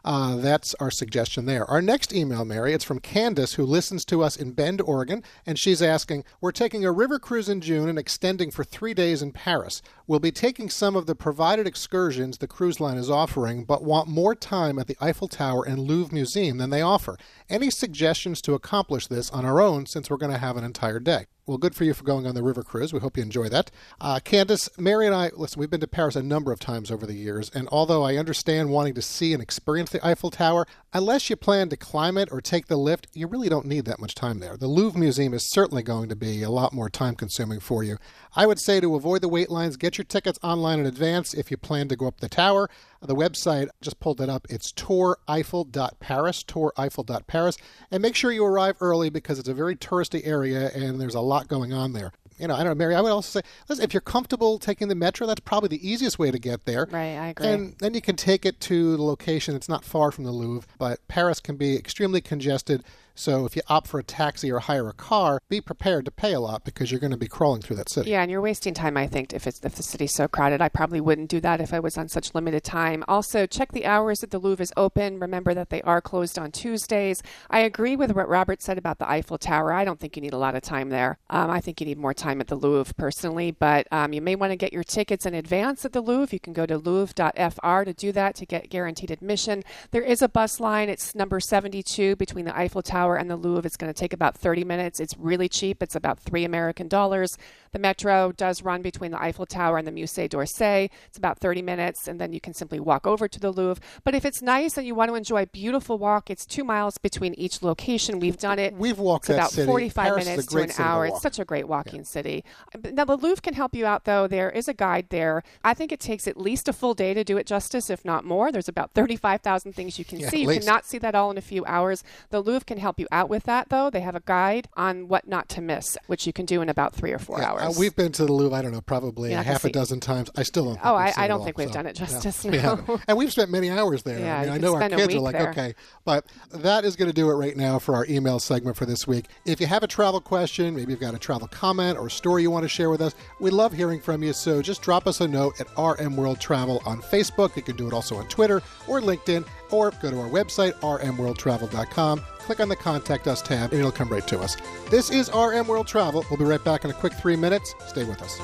Uh, 0.06 0.36
that's 0.36 0.74
our 0.74 0.90
suggestion 0.90 1.46
there. 1.46 1.64
Our 1.64 1.80
next 1.80 2.12
email, 2.12 2.44
Mary, 2.44 2.74
it's 2.74 2.84
from 2.84 2.98
Candace, 2.98 3.54
who 3.54 3.64
listens 3.64 4.04
to 4.06 4.22
us 4.22 4.36
in 4.36 4.52
Bend, 4.52 4.82
Oregon, 4.82 5.22
and 5.46 5.58
she's 5.58 5.80
asking 5.80 6.24
We're 6.42 6.52
taking 6.52 6.84
a 6.84 6.92
river 6.92 7.18
cruise 7.18 7.48
in 7.48 7.62
June 7.62 7.88
and 7.88 7.98
extending 7.98 8.50
for 8.50 8.64
three 8.64 8.92
days 8.92 9.22
in 9.22 9.32
Paris. 9.32 9.80
We'll 10.06 10.20
be 10.20 10.30
taking 10.30 10.68
some 10.68 10.94
of 10.94 11.06
the 11.06 11.14
provided 11.14 11.66
excursions 11.66 12.36
the 12.36 12.46
cruise 12.46 12.80
line 12.80 12.98
is 12.98 13.08
offering, 13.08 13.64
but 13.64 13.82
want 13.82 14.08
more 14.08 14.34
time 14.34 14.78
at 14.78 14.88
the 14.88 14.98
Eiffel 15.00 15.28
Tower 15.28 15.64
and 15.64 15.78
Louvre 15.78 16.12
Museum 16.12 16.58
than 16.58 16.68
they 16.68 16.82
offer. 16.82 17.16
Any 17.48 17.70
suggestions 17.70 18.42
to 18.42 18.52
accomplish 18.52 19.06
this 19.06 19.30
on 19.30 19.46
our 19.46 19.58
own 19.58 19.86
since 19.86 20.10
we're 20.10 20.18
going 20.18 20.32
to 20.32 20.38
have 20.38 20.58
an 20.58 20.64
entire 20.64 21.00
day? 21.00 21.26
Well, 21.46 21.58
good 21.58 21.74
for 21.74 21.84
you 21.84 21.92
for 21.92 22.04
going 22.04 22.26
on 22.26 22.34
the 22.34 22.42
river 22.42 22.62
cruise. 22.62 22.94
We 22.94 23.00
hope 23.00 23.18
you 23.18 23.22
enjoy 23.22 23.50
that. 23.50 23.70
Uh, 24.00 24.18
Candace, 24.18 24.70
Mary, 24.78 25.04
and 25.04 25.14
I, 25.14 25.30
listen, 25.36 25.60
we've 25.60 25.68
been 25.68 25.80
to 25.80 25.86
Paris 25.86 26.16
a 26.16 26.22
number 26.22 26.52
of 26.52 26.58
times 26.58 26.90
over 26.90 27.04
the 27.04 27.12
years, 27.12 27.50
and 27.50 27.68
although 27.70 28.02
I 28.02 28.16
understand 28.16 28.70
wanting 28.70 28.94
to 28.94 29.02
see 29.02 29.34
and 29.34 29.42
experience 29.42 29.90
the 29.90 30.04
Eiffel 30.06 30.30
Tower, 30.30 30.66
unless 30.94 31.28
you 31.28 31.36
plan 31.36 31.68
to 31.68 31.76
climb 31.76 32.16
it 32.16 32.30
or 32.32 32.40
take 32.40 32.68
the 32.68 32.78
lift, 32.78 33.08
you 33.12 33.26
really 33.26 33.50
don't 33.50 33.66
need 33.66 33.84
that 33.84 34.00
much 34.00 34.14
time 34.14 34.38
there. 34.38 34.56
The 34.56 34.68
Louvre 34.68 34.98
Museum 34.98 35.34
is 35.34 35.44
certainly 35.44 35.82
going 35.82 36.08
to 36.08 36.16
be 36.16 36.42
a 36.42 36.48
lot 36.48 36.72
more 36.72 36.88
time 36.88 37.14
consuming 37.14 37.60
for 37.60 37.84
you. 37.84 37.98
I 38.34 38.46
would 38.46 38.58
say 38.58 38.80
to 38.80 38.94
avoid 38.94 39.20
the 39.20 39.28
wait 39.28 39.50
lines, 39.50 39.76
get 39.76 39.98
your 39.98 40.06
tickets 40.06 40.38
online 40.42 40.80
in 40.80 40.86
advance 40.86 41.34
if 41.34 41.50
you 41.50 41.58
plan 41.58 41.88
to 41.88 41.96
go 41.96 42.06
up 42.06 42.20
the 42.20 42.28
tower. 42.30 42.70
The 43.06 43.14
website, 43.14 43.68
just 43.82 44.00
pulled 44.00 44.20
it 44.20 44.30
up, 44.30 44.46
it's 44.48 44.72
toureiffel.paris, 44.72 46.44
toureiffel.paris. 46.44 47.58
And 47.90 48.02
make 48.02 48.16
sure 48.16 48.32
you 48.32 48.44
arrive 48.44 48.76
early 48.80 49.10
because 49.10 49.38
it's 49.38 49.48
a 49.48 49.54
very 49.54 49.76
touristy 49.76 50.26
area 50.26 50.70
and 50.74 51.00
there's 51.00 51.14
a 51.14 51.20
lot 51.20 51.48
going 51.48 51.72
on 51.72 51.92
there. 51.92 52.12
You 52.38 52.48
know, 52.48 52.54
I 52.54 52.58
don't 52.58 52.70
know, 52.70 52.74
Mary, 52.74 52.94
I 52.96 53.00
would 53.00 53.12
also 53.12 53.40
say, 53.40 53.46
listen, 53.68 53.84
if 53.84 53.94
you're 53.94 54.00
comfortable 54.00 54.58
taking 54.58 54.88
the 54.88 54.94
metro, 54.96 55.26
that's 55.26 55.40
probably 55.40 55.68
the 55.68 55.88
easiest 55.88 56.18
way 56.18 56.30
to 56.32 56.38
get 56.38 56.64
there. 56.64 56.88
Right, 56.90 57.16
I 57.16 57.28
agree. 57.28 57.46
And 57.46 57.76
then 57.78 57.94
you 57.94 58.00
can 58.00 58.16
take 58.16 58.44
it 58.44 58.58
to 58.62 58.96
the 58.96 59.02
location. 59.02 59.54
It's 59.54 59.68
not 59.68 59.84
far 59.84 60.10
from 60.10 60.24
the 60.24 60.32
Louvre, 60.32 60.68
but 60.78 61.06
Paris 61.06 61.38
can 61.38 61.56
be 61.56 61.76
extremely 61.76 62.20
congested. 62.20 62.82
So 63.14 63.44
if 63.44 63.54
you 63.54 63.62
opt 63.68 63.86
for 63.86 64.00
a 64.00 64.02
taxi 64.02 64.50
or 64.50 64.58
hire 64.58 64.88
a 64.88 64.92
car, 64.92 65.40
be 65.48 65.60
prepared 65.60 66.04
to 66.06 66.10
pay 66.10 66.32
a 66.32 66.40
lot 66.40 66.64
because 66.64 66.90
you're 66.90 67.00
going 67.00 67.12
to 67.12 67.16
be 67.16 67.28
crawling 67.28 67.62
through 67.62 67.76
that 67.76 67.88
city. 67.88 68.10
Yeah, 68.10 68.22
and 68.22 68.30
you're 68.30 68.40
wasting 68.40 68.74
time. 68.74 68.96
I 68.96 69.06
think 69.06 69.32
if 69.32 69.46
it's 69.46 69.60
if 69.62 69.76
the 69.76 69.82
city's 69.82 70.14
so 70.14 70.26
crowded, 70.26 70.60
I 70.60 70.68
probably 70.68 71.00
wouldn't 71.00 71.30
do 71.30 71.40
that 71.40 71.60
if 71.60 71.72
I 71.72 71.80
was 71.80 71.96
on 71.96 72.08
such 72.08 72.34
limited 72.34 72.64
time. 72.64 73.04
Also, 73.06 73.46
check 73.46 73.72
the 73.72 73.86
hours 73.86 74.20
that 74.20 74.30
the 74.30 74.38
Louvre 74.38 74.62
is 74.62 74.72
open. 74.76 75.20
Remember 75.20 75.54
that 75.54 75.70
they 75.70 75.80
are 75.82 76.00
closed 76.00 76.38
on 76.38 76.50
Tuesdays. 76.50 77.22
I 77.50 77.60
agree 77.60 77.94
with 77.94 78.12
what 78.12 78.28
Robert 78.28 78.62
said 78.62 78.78
about 78.78 78.98
the 78.98 79.08
Eiffel 79.08 79.38
Tower. 79.38 79.72
I 79.72 79.84
don't 79.84 80.00
think 80.00 80.16
you 80.16 80.22
need 80.22 80.32
a 80.32 80.38
lot 80.38 80.56
of 80.56 80.62
time 80.62 80.88
there. 80.88 81.18
Um, 81.30 81.50
I 81.50 81.60
think 81.60 81.80
you 81.80 81.86
need 81.86 81.98
more 81.98 82.14
time 82.14 82.40
at 82.40 82.48
the 82.48 82.56
Louvre 82.56 82.94
personally, 82.94 83.52
but 83.52 83.86
um, 83.92 84.12
you 84.12 84.20
may 84.20 84.34
want 84.34 84.50
to 84.50 84.56
get 84.56 84.72
your 84.72 84.84
tickets 84.84 85.24
in 85.24 85.34
advance 85.34 85.84
at 85.84 85.92
the 85.92 86.00
Louvre. 86.00 86.34
You 86.34 86.40
can 86.40 86.52
go 86.52 86.66
to 86.66 86.78
louvre.fr 86.78 87.82
to 87.84 87.92
do 87.92 88.12
that 88.12 88.34
to 88.36 88.46
get 88.46 88.70
guaranteed 88.70 89.10
admission. 89.10 89.62
There 89.92 90.02
is 90.02 90.20
a 90.20 90.28
bus 90.28 90.58
line. 90.58 90.88
It's 90.88 91.14
number 91.14 91.38
72 91.38 92.16
between 92.16 92.44
the 92.44 92.56
Eiffel 92.56 92.82
Tower 92.82 93.03
and 93.16 93.30
the 93.30 93.36
Louvre. 93.36 93.66
It's 93.66 93.76
going 93.76 93.92
to 93.92 93.98
take 93.98 94.12
about 94.12 94.36
30 94.36 94.64
minutes. 94.64 95.00
It's 95.00 95.16
really 95.18 95.48
cheap. 95.48 95.82
It's 95.82 95.94
about 95.94 96.18
three 96.18 96.44
American 96.44 96.88
dollars. 96.88 97.36
The 97.72 97.78
metro 97.78 98.32
does 98.32 98.62
run 98.62 98.82
between 98.82 99.10
the 99.10 99.20
Eiffel 99.20 99.46
Tower 99.46 99.78
and 99.78 99.86
the 99.86 99.90
Musée 99.92 100.28
d'Orsay. 100.28 100.88
It's 101.06 101.18
about 101.18 101.38
30 101.40 101.60
minutes, 101.60 102.06
and 102.08 102.20
then 102.20 102.32
you 102.32 102.40
can 102.40 102.54
simply 102.54 102.78
walk 102.80 103.06
over 103.06 103.26
to 103.28 103.40
the 103.40 103.50
Louvre. 103.50 103.82
But 104.04 104.14
if 104.14 104.24
it's 104.24 104.40
nice 104.40 104.76
and 104.78 104.86
you 104.86 104.94
want 104.94 105.10
to 105.10 105.14
enjoy 105.16 105.42
a 105.42 105.46
beautiful 105.46 105.98
walk, 105.98 106.30
it's 106.30 106.46
two 106.46 106.62
miles 106.64 106.98
between 106.98 107.34
each 107.34 107.62
location. 107.62 108.20
We've 108.20 108.38
done 108.38 108.58
it. 108.60 108.74
We've 108.74 108.98
walked 108.98 109.24
it's 109.24 109.28
that 109.28 109.38
about 109.38 109.50
city. 109.50 109.66
45 109.66 110.04
Paris 110.04 110.24
minutes 110.24 110.46
to 110.46 110.54
great 110.54 110.62
an 110.64 110.70
city 110.70 110.82
to 110.82 110.88
hour. 110.88 111.06
It's 111.06 111.20
such 111.22 111.38
a 111.38 111.44
great 111.44 111.66
walking 111.68 112.04
city. 112.04 112.44
Now, 112.92 113.04
the 113.04 113.16
Louvre 113.16 113.42
can 113.42 113.54
help 113.54 113.74
you 113.74 113.86
out, 113.86 114.04
though. 114.04 114.28
There 114.28 114.50
is 114.50 114.68
a 114.68 114.74
guide 114.74 115.06
there. 115.10 115.42
I 115.64 115.74
think 115.74 115.90
it 115.90 115.98
takes 116.00 116.28
at 116.28 116.36
least 116.36 116.68
a 116.68 116.72
full 116.72 116.94
day 116.94 117.12
to 117.12 117.24
do 117.24 117.36
it 117.38 117.46
justice, 117.46 117.90
if 117.90 118.04
not 118.04 118.24
more. 118.24 118.52
There's 118.52 118.68
about 118.68 118.92
35,000 118.94 119.72
things 119.74 119.98
you 119.98 120.04
can 120.04 120.20
Yeah, 120.20 120.28
see. 120.30 120.42
You 120.42 120.48
least. 120.48 120.60
cannot 120.66 120.86
see 120.86 120.98
that 120.98 121.16
all 121.16 121.30
in 121.32 121.38
a 121.38 121.42
few 121.42 121.64
hours. 121.66 122.04
The 122.30 122.40
Louvre 122.40 122.64
can 122.64 122.78
help 122.78 122.93
you 122.98 123.06
out 123.12 123.28
with 123.28 123.44
that, 123.44 123.68
though. 123.68 123.90
They 123.90 124.00
have 124.00 124.14
a 124.14 124.20
guide 124.20 124.68
on 124.76 125.08
what 125.08 125.26
not 125.28 125.48
to 125.50 125.60
miss, 125.60 125.96
which 126.06 126.26
you 126.26 126.32
can 126.32 126.46
do 126.46 126.62
in 126.62 126.68
about 126.68 126.94
three 126.94 127.12
or 127.12 127.18
four 127.18 127.38
Yeah, 127.40 127.50
hours. 127.52 127.62
uh, 127.62 127.72
we've 127.78 127.94
been 127.94 128.12
to 128.12 128.24
the 128.26 128.32
Louvre, 128.32 128.56
I 128.56 128.62
don't 128.62 128.72
know, 128.72 128.80
probably 128.80 129.32
a 129.32 129.42
half 129.42 129.64
a 129.64 129.70
dozen 129.70 130.00
times. 130.00 130.30
I 130.36 130.42
still 130.42 130.64
don't. 130.64 130.74
think 130.74 130.86
Oh, 130.86 130.94
I- 130.94 131.12
I 131.16 131.28
don't 131.28 131.40
all, 131.40 131.44
think 131.44 131.58
we've 131.58 131.68
so, 131.68 131.74
done 131.74 131.86
it 131.86 131.94
justice, 131.96 132.44
no, 132.44 132.82
we 132.88 132.96
And 133.08 133.16
we've 133.18 133.32
spent 133.32 133.50
many 133.50 133.70
hours 133.70 134.02
there. 134.02 134.18
Yeah, 134.18 134.38
I 134.38 134.42
mean, 134.44 134.50
I 134.52 134.58
know 134.58 134.74
our 134.74 134.88
kids 134.88 135.14
are 135.14 135.20
like, 135.20 135.36
there. 135.36 135.50
okay, 135.50 135.74
but 136.04 136.26
that 136.52 136.84
is 136.84 136.96
going 136.96 137.08
to 137.08 137.14
do 137.14 137.30
it 137.30 137.34
right 137.34 137.56
now 137.56 137.78
for 137.78 137.94
our 137.94 138.06
email 138.08 138.38
segment 138.38 138.76
for 138.76 138.86
this 138.86 139.06
week. 139.06 139.26
If 139.44 139.60
you 139.60 139.66
have 139.66 139.82
a 139.82 139.86
travel 139.86 140.20
question, 140.20 140.74
maybe 140.74 140.92
you've 140.92 141.00
got 141.00 141.14
a 141.14 141.18
travel 141.18 141.48
comment 141.48 141.98
or 141.98 142.08
story 142.10 142.42
you 142.42 142.50
want 142.50 142.64
to 142.64 142.68
share 142.68 142.90
with 142.90 143.00
us, 143.00 143.14
we 143.40 143.50
love 143.50 143.72
hearing 143.72 144.00
from 144.00 144.22
you. 144.22 144.32
So 144.32 144.62
just 144.62 144.82
drop 144.82 145.06
us 145.06 145.20
a 145.20 145.28
note 145.28 145.60
at 145.60 145.66
RM 145.78 146.16
World 146.16 146.40
Travel 146.40 146.82
on 146.86 147.00
Facebook. 147.00 147.56
You 147.56 147.62
can 147.62 147.76
do 147.76 147.86
it 147.86 147.92
also 147.92 148.16
on 148.16 148.26
Twitter 148.28 148.62
or 148.88 149.00
LinkedIn, 149.00 149.46
or 149.74 149.90
go 150.02 150.10
to 150.10 150.20
our 150.20 150.28
website, 150.28 150.72
rmworldtravel.com. 150.80 152.20
Click 152.38 152.60
on 152.60 152.68
the 152.68 152.76
Contact 152.76 153.26
Us 153.26 153.42
tab, 153.42 153.72
and 153.72 153.80
it'll 153.80 153.90
come 153.90 154.08
right 154.08 154.26
to 154.28 154.38
us. 154.40 154.56
This 154.90 155.10
is 155.10 155.30
RM 155.34 155.66
World 155.66 155.86
Travel. 155.86 156.24
We'll 156.30 156.38
be 156.38 156.44
right 156.44 156.62
back 156.62 156.84
in 156.84 156.90
a 156.90 156.94
quick 156.94 157.14
three 157.14 157.36
minutes. 157.36 157.74
Stay 157.86 158.04
with 158.04 158.20
us. 158.22 158.38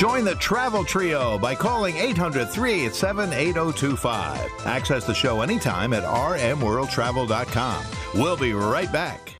Join 0.00 0.24
the 0.24 0.34
Travel 0.36 0.82
Trio 0.82 1.38
by 1.38 1.54
calling 1.54 1.96
800 1.96 2.48
387 2.48 3.32
Access 4.64 5.04
the 5.04 5.12
show 5.12 5.42
anytime 5.42 5.92
at 5.92 6.04
rmworldtravel.com. 6.04 7.84
We'll 8.14 8.38
be 8.38 8.54
right 8.54 8.90
back. 8.90 9.39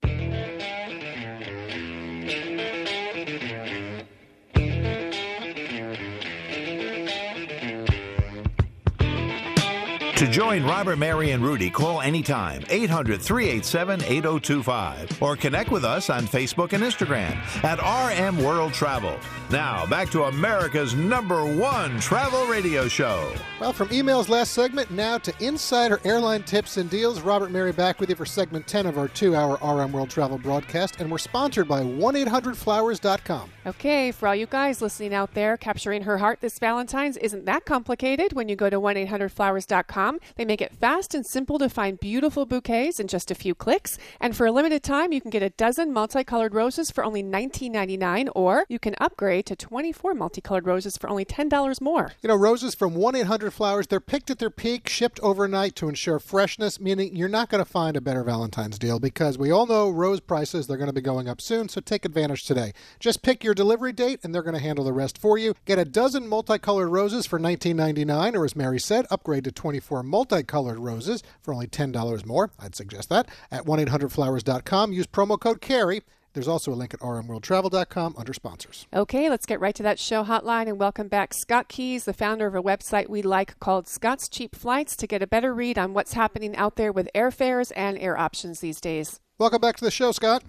To 10.21 10.27
join 10.27 10.63
Robert, 10.65 10.99
Mary, 10.99 11.31
and 11.31 11.43
Rudy, 11.43 11.71
call 11.71 12.03
anytime 12.03 12.63
800 12.69 13.23
387 13.23 14.03
8025 14.05 15.23
or 15.23 15.35
connect 15.35 15.71
with 15.71 15.83
us 15.83 16.11
on 16.11 16.27
Facebook 16.27 16.75
and 16.75 16.85
Instagram 16.85 17.39
at 17.65 17.81
RM 17.81 18.37
World 18.45 18.75
Travel. 18.75 19.19
Now, 19.49 19.87
back 19.87 20.11
to 20.11 20.25
America's 20.25 20.95
number 20.95 21.57
one 21.57 21.99
travel 22.01 22.45
radio 22.45 22.87
show. 22.87 23.33
Well, 23.61 23.73
from 23.73 23.89
emails 23.89 24.29
last 24.29 24.53
segment, 24.53 24.91
now 24.91 25.17
to 25.17 25.33
insider 25.41 26.03
airline 26.05 26.43
tips 26.43 26.77
and 26.77 26.91
deals. 26.91 27.23
Robert 27.23 27.51
Mary 27.51 27.73
back 27.73 27.99
with 27.99 28.11
you 28.11 28.15
for 28.15 28.27
segment 28.27 28.67
10 28.67 28.85
of 28.85 28.99
our 28.99 29.09
two 29.09 29.35
hour 29.35 29.59
RM 29.63 29.91
World 29.91 30.11
Travel 30.11 30.37
broadcast, 30.37 31.01
and 31.01 31.11
we're 31.11 31.17
sponsored 31.17 31.67
by 31.67 31.83
1 31.83 32.15
800flowers.com. 32.15 33.51
Okay, 33.67 34.13
for 34.13 34.29
all 34.29 34.37
you 34.37 34.47
guys 34.47 34.83
listening 34.83 35.15
out 35.15 35.33
there, 35.33 35.57
capturing 35.57 36.03
her 36.03 36.19
heart 36.19 36.43
this 36.43 36.59
Valentine's 36.59 37.17
isn't 37.17 37.47
that 37.47 37.65
complicated 37.65 38.35
when 38.35 38.51
you 38.51 38.57
go 38.57 38.69
to 38.69 38.79
1 38.79 38.97
800flowers.com. 38.97 40.10
They 40.37 40.45
make 40.45 40.61
it 40.61 40.73
fast 40.73 41.15
and 41.15 41.25
simple 41.27 41.59
to 41.59 41.69
find 41.69 42.01
beautiful 42.01 42.47
bouquets 42.47 42.99
in 42.99 43.07
just 43.07 43.31
a 43.31 43.35
few 43.35 43.55
clicks. 43.55 43.99
And 44.21 44.37
for 44.37 44.47
a 44.47 44.53
limited 44.53 44.83
time, 44.83 45.13
you 45.13 45.21
can 45.21 45.31
get 45.31 45.43
a 45.43 45.51
dozen 45.51 45.93
multicolored 45.93 46.55
roses 46.55 46.91
for 46.91 47.05
only 47.05 47.23
$19.99, 47.23 48.31
or 48.35 48.65
you 48.69 48.79
can 48.79 48.95
upgrade 48.99 49.47
to 49.47 49.57
24 49.57 50.15
multicolored 50.15 50.67
roses 50.67 50.97
for 50.97 51.09
only 51.09 51.25
$10 51.25 51.81
more. 51.81 52.13
You 52.23 52.29
know, 52.29 52.37
roses 52.37 52.75
from 52.75 52.95
1 52.95 53.17
800 53.17 53.53
Flowers, 53.53 53.87
they're 53.87 54.01
picked 54.01 54.31
at 54.31 54.39
their 54.39 54.51
peak, 54.51 54.89
shipped 54.89 55.21
overnight 55.21 55.77
to 55.77 55.89
ensure 55.89 56.19
freshness, 56.19 56.81
meaning 56.81 57.15
you're 57.15 57.29
not 57.29 57.49
going 57.51 57.63
to 57.63 57.71
find 57.71 57.97
a 57.97 58.01
better 58.01 58.25
Valentine's 58.25 58.79
deal 58.79 58.99
because 58.99 59.39
we 59.39 59.51
all 59.51 59.67
know 59.67 59.91
rose 59.91 60.21
prices, 60.21 60.67
they're 60.67 60.77
going 60.77 60.89
to 60.89 60.93
be 60.93 61.01
going 61.01 61.29
up 61.29 61.41
soon, 61.41 61.69
so 61.69 61.81
take 61.81 62.05
advantage 62.05 62.45
today. 62.45 62.73
Just 62.99 63.23
pick 63.23 63.45
your 63.45 63.55
delivery 63.55 63.93
date 63.93 64.21
and 64.23 64.35
they're 64.35 64.43
going 64.43 64.55
to 64.55 64.61
handle 64.61 64.85
the 64.85 64.93
rest 64.93 65.19
for 65.19 65.39
you. 65.39 65.55
Get 65.65 65.79
a 65.79 65.85
dozen 65.85 66.29
multicolored 66.29 66.91
roses 66.91 67.27
for 67.27 67.39
$19.99, 67.39 68.35
or 68.35 68.45
as 68.45 68.57
Mary 68.57 68.81
said, 68.81 69.07
upgrade 69.11 69.45
to 69.45 69.53
24 69.53 70.00
multicolored 70.03 70.79
roses 70.79 71.23
for 71.43 71.55
only 71.55 71.67
$10 71.67 72.27
more. 72.27 72.51
I'd 72.59 72.75
suggest 72.75 73.09
that 73.11 73.29
at 73.51 73.67
1 73.67 73.79
800flowers.com. 73.87 74.93
Use 74.93 75.07
promo 75.07 75.39
code 75.39 75.61
CAREY. 75.61 76.03
There's 76.33 76.49
also 76.49 76.73
a 76.73 76.75
link 76.75 76.95
at 76.95 77.01
rmworldtravel.com 77.01 78.15
under 78.17 78.33
sponsors. 78.33 78.87
Okay, 78.95 79.29
let's 79.29 79.47
get 79.47 79.61
right 79.61 79.75
to 79.75 79.83
that 79.83 79.99
show 79.99 80.23
hotline 80.23 80.69
and 80.69 80.79
welcome 80.79 81.09
back 81.09 81.35
Scott 81.35 81.69
Keyes, 81.69 82.05
the 82.05 82.13
founder 82.13 82.47
of 82.47 82.55
a 82.55 82.63
website 82.63 83.09
we 83.09 83.21
like 83.21 83.59
called 83.59 83.89
Scott's 83.89 84.29
Cheap 84.29 84.55
Flights, 84.55 84.95
to 84.97 85.09
get 85.09 85.23
a 85.23 85.27
better 85.27 85.53
read 85.53 85.77
on 85.77 85.93
what's 85.93 86.13
happening 86.13 86.55
out 86.55 86.77
there 86.77 86.93
with 86.93 87.09
airfares 87.15 87.73
and 87.75 87.99
air 87.99 88.17
options 88.17 88.61
these 88.61 88.81
days. 88.81 89.19
Welcome 89.39 89.61
back 89.61 89.77
to 89.77 89.85
the 89.85 89.91
show, 89.91 90.13
Scott. 90.13 90.45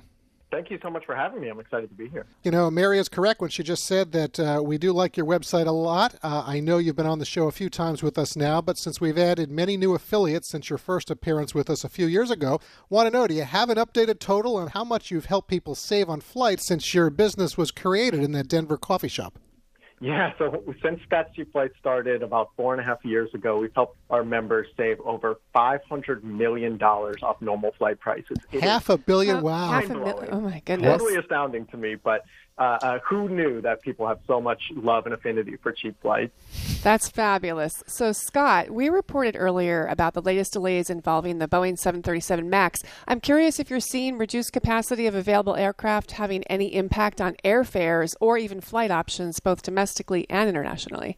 Thank 0.51 0.69
you 0.69 0.77
so 0.81 0.89
much 0.89 1.05
for 1.05 1.15
having 1.15 1.39
me. 1.39 1.47
I'm 1.47 1.61
excited 1.61 1.89
to 1.89 1.95
be 1.95 2.09
here. 2.09 2.25
You 2.43 2.51
know, 2.51 2.69
Mary 2.69 2.99
is 2.99 3.07
correct 3.07 3.39
when 3.39 3.49
she 3.49 3.63
just 3.63 3.85
said 3.85 4.11
that 4.11 4.37
uh, 4.37 4.61
we 4.61 4.77
do 4.77 4.91
like 4.91 5.15
your 5.15 5.25
website 5.25 5.65
a 5.65 5.71
lot. 5.71 6.15
Uh, 6.21 6.43
I 6.45 6.59
know 6.59 6.77
you've 6.77 6.97
been 6.97 7.05
on 7.05 7.19
the 7.19 7.25
show 7.25 7.47
a 7.47 7.53
few 7.53 7.69
times 7.69 8.03
with 8.03 8.17
us 8.17 8.35
now, 8.35 8.61
but 8.61 8.77
since 8.77 8.99
we've 8.99 9.17
added 9.17 9.49
many 9.49 9.77
new 9.77 9.95
affiliates 9.95 10.49
since 10.49 10.69
your 10.69 10.77
first 10.77 11.09
appearance 11.09 11.55
with 11.55 11.69
us 11.69 11.85
a 11.85 11.89
few 11.89 12.05
years 12.05 12.29
ago, 12.29 12.59
want 12.89 13.07
to 13.07 13.11
know 13.11 13.27
do 13.27 13.33
you 13.33 13.45
have 13.45 13.69
an 13.69 13.77
updated 13.77 14.19
total 14.19 14.57
on 14.57 14.67
how 14.67 14.83
much 14.83 15.09
you've 15.09 15.25
helped 15.25 15.47
people 15.47 15.73
save 15.73 16.09
on 16.09 16.19
flights 16.19 16.65
since 16.65 16.93
your 16.93 17.09
business 17.09 17.57
was 17.57 17.71
created 17.71 18.21
in 18.21 18.33
that 18.33 18.49
Denver 18.49 18.77
coffee 18.77 19.07
shop? 19.07 19.39
Yeah, 20.01 20.33
so 20.39 20.63
since 20.81 20.99
Scott's 21.03 21.29
Cheap 21.35 21.51
Flight 21.51 21.71
started 21.79 22.23
about 22.23 22.49
four 22.57 22.73
and 22.73 22.81
a 22.81 22.83
half 22.83 23.05
years 23.05 23.31
ago, 23.35 23.59
we've 23.59 23.73
helped 23.75 23.97
our 24.09 24.23
members 24.23 24.67
save 24.75 24.99
over 25.01 25.39
$500 25.55 26.23
million 26.23 26.81
off 26.81 27.39
normal 27.39 27.71
flight 27.77 27.99
prices. 27.99 28.37
It 28.51 28.63
half 28.63 28.89
a 28.89 28.97
billion, 28.97 29.41
wow. 29.41 29.69
Half 29.69 29.91
a 29.91 29.93
million, 29.93 30.29
oh 30.31 30.41
my 30.41 30.59
goodness. 30.65 30.99
Totally 30.99 31.17
astounding 31.17 31.67
to 31.67 31.77
me, 31.77 31.93
but 31.95 32.23
uh, 32.61 32.77
uh, 32.83 32.99
who 32.99 33.27
knew 33.27 33.59
that 33.59 33.81
people 33.81 34.07
have 34.07 34.19
so 34.27 34.39
much 34.39 34.61
love 34.75 35.05
and 35.05 35.15
affinity 35.15 35.55
for 35.63 35.71
cheap 35.71 35.99
flights? 35.99 36.31
That's 36.83 37.09
fabulous. 37.09 37.83
So, 37.87 38.11
Scott, 38.11 38.69
we 38.69 38.87
reported 38.87 39.35
earlier 39.35 39.87
about 39.87 40.13
the 40.13 40.21
latest 40.21 40.53
delays 40.53 40.87
involving 40.87 41.39
the 41.39 41.47
Boeing 41.47 41.75
737 41.75 42.47
MAX. 42.47 42.83
I'm 43.07 43.19
curious 43.19 43.59
if 43.59 43.71
you're 43.71 43.79
seeing 43.79 44.19
reduced 44.19 44.53
capacity 44.53 45.07
of 45.07 45.15
available 45.15 45.55
aircraft 45.55 46.11
having 46.11 46.43
any 46.43 46.75
impact 46.75 47.19
on 47.19 47.35
airfares 47.43 48.13
or 48.21 48.37
even 48.37 48.61
flight 48.61 48.91
options, 48.91 49.39
both 49.39 49.63
domestically 49.63 50.27
and 50.29 50.47
internationally. 50.47 51.17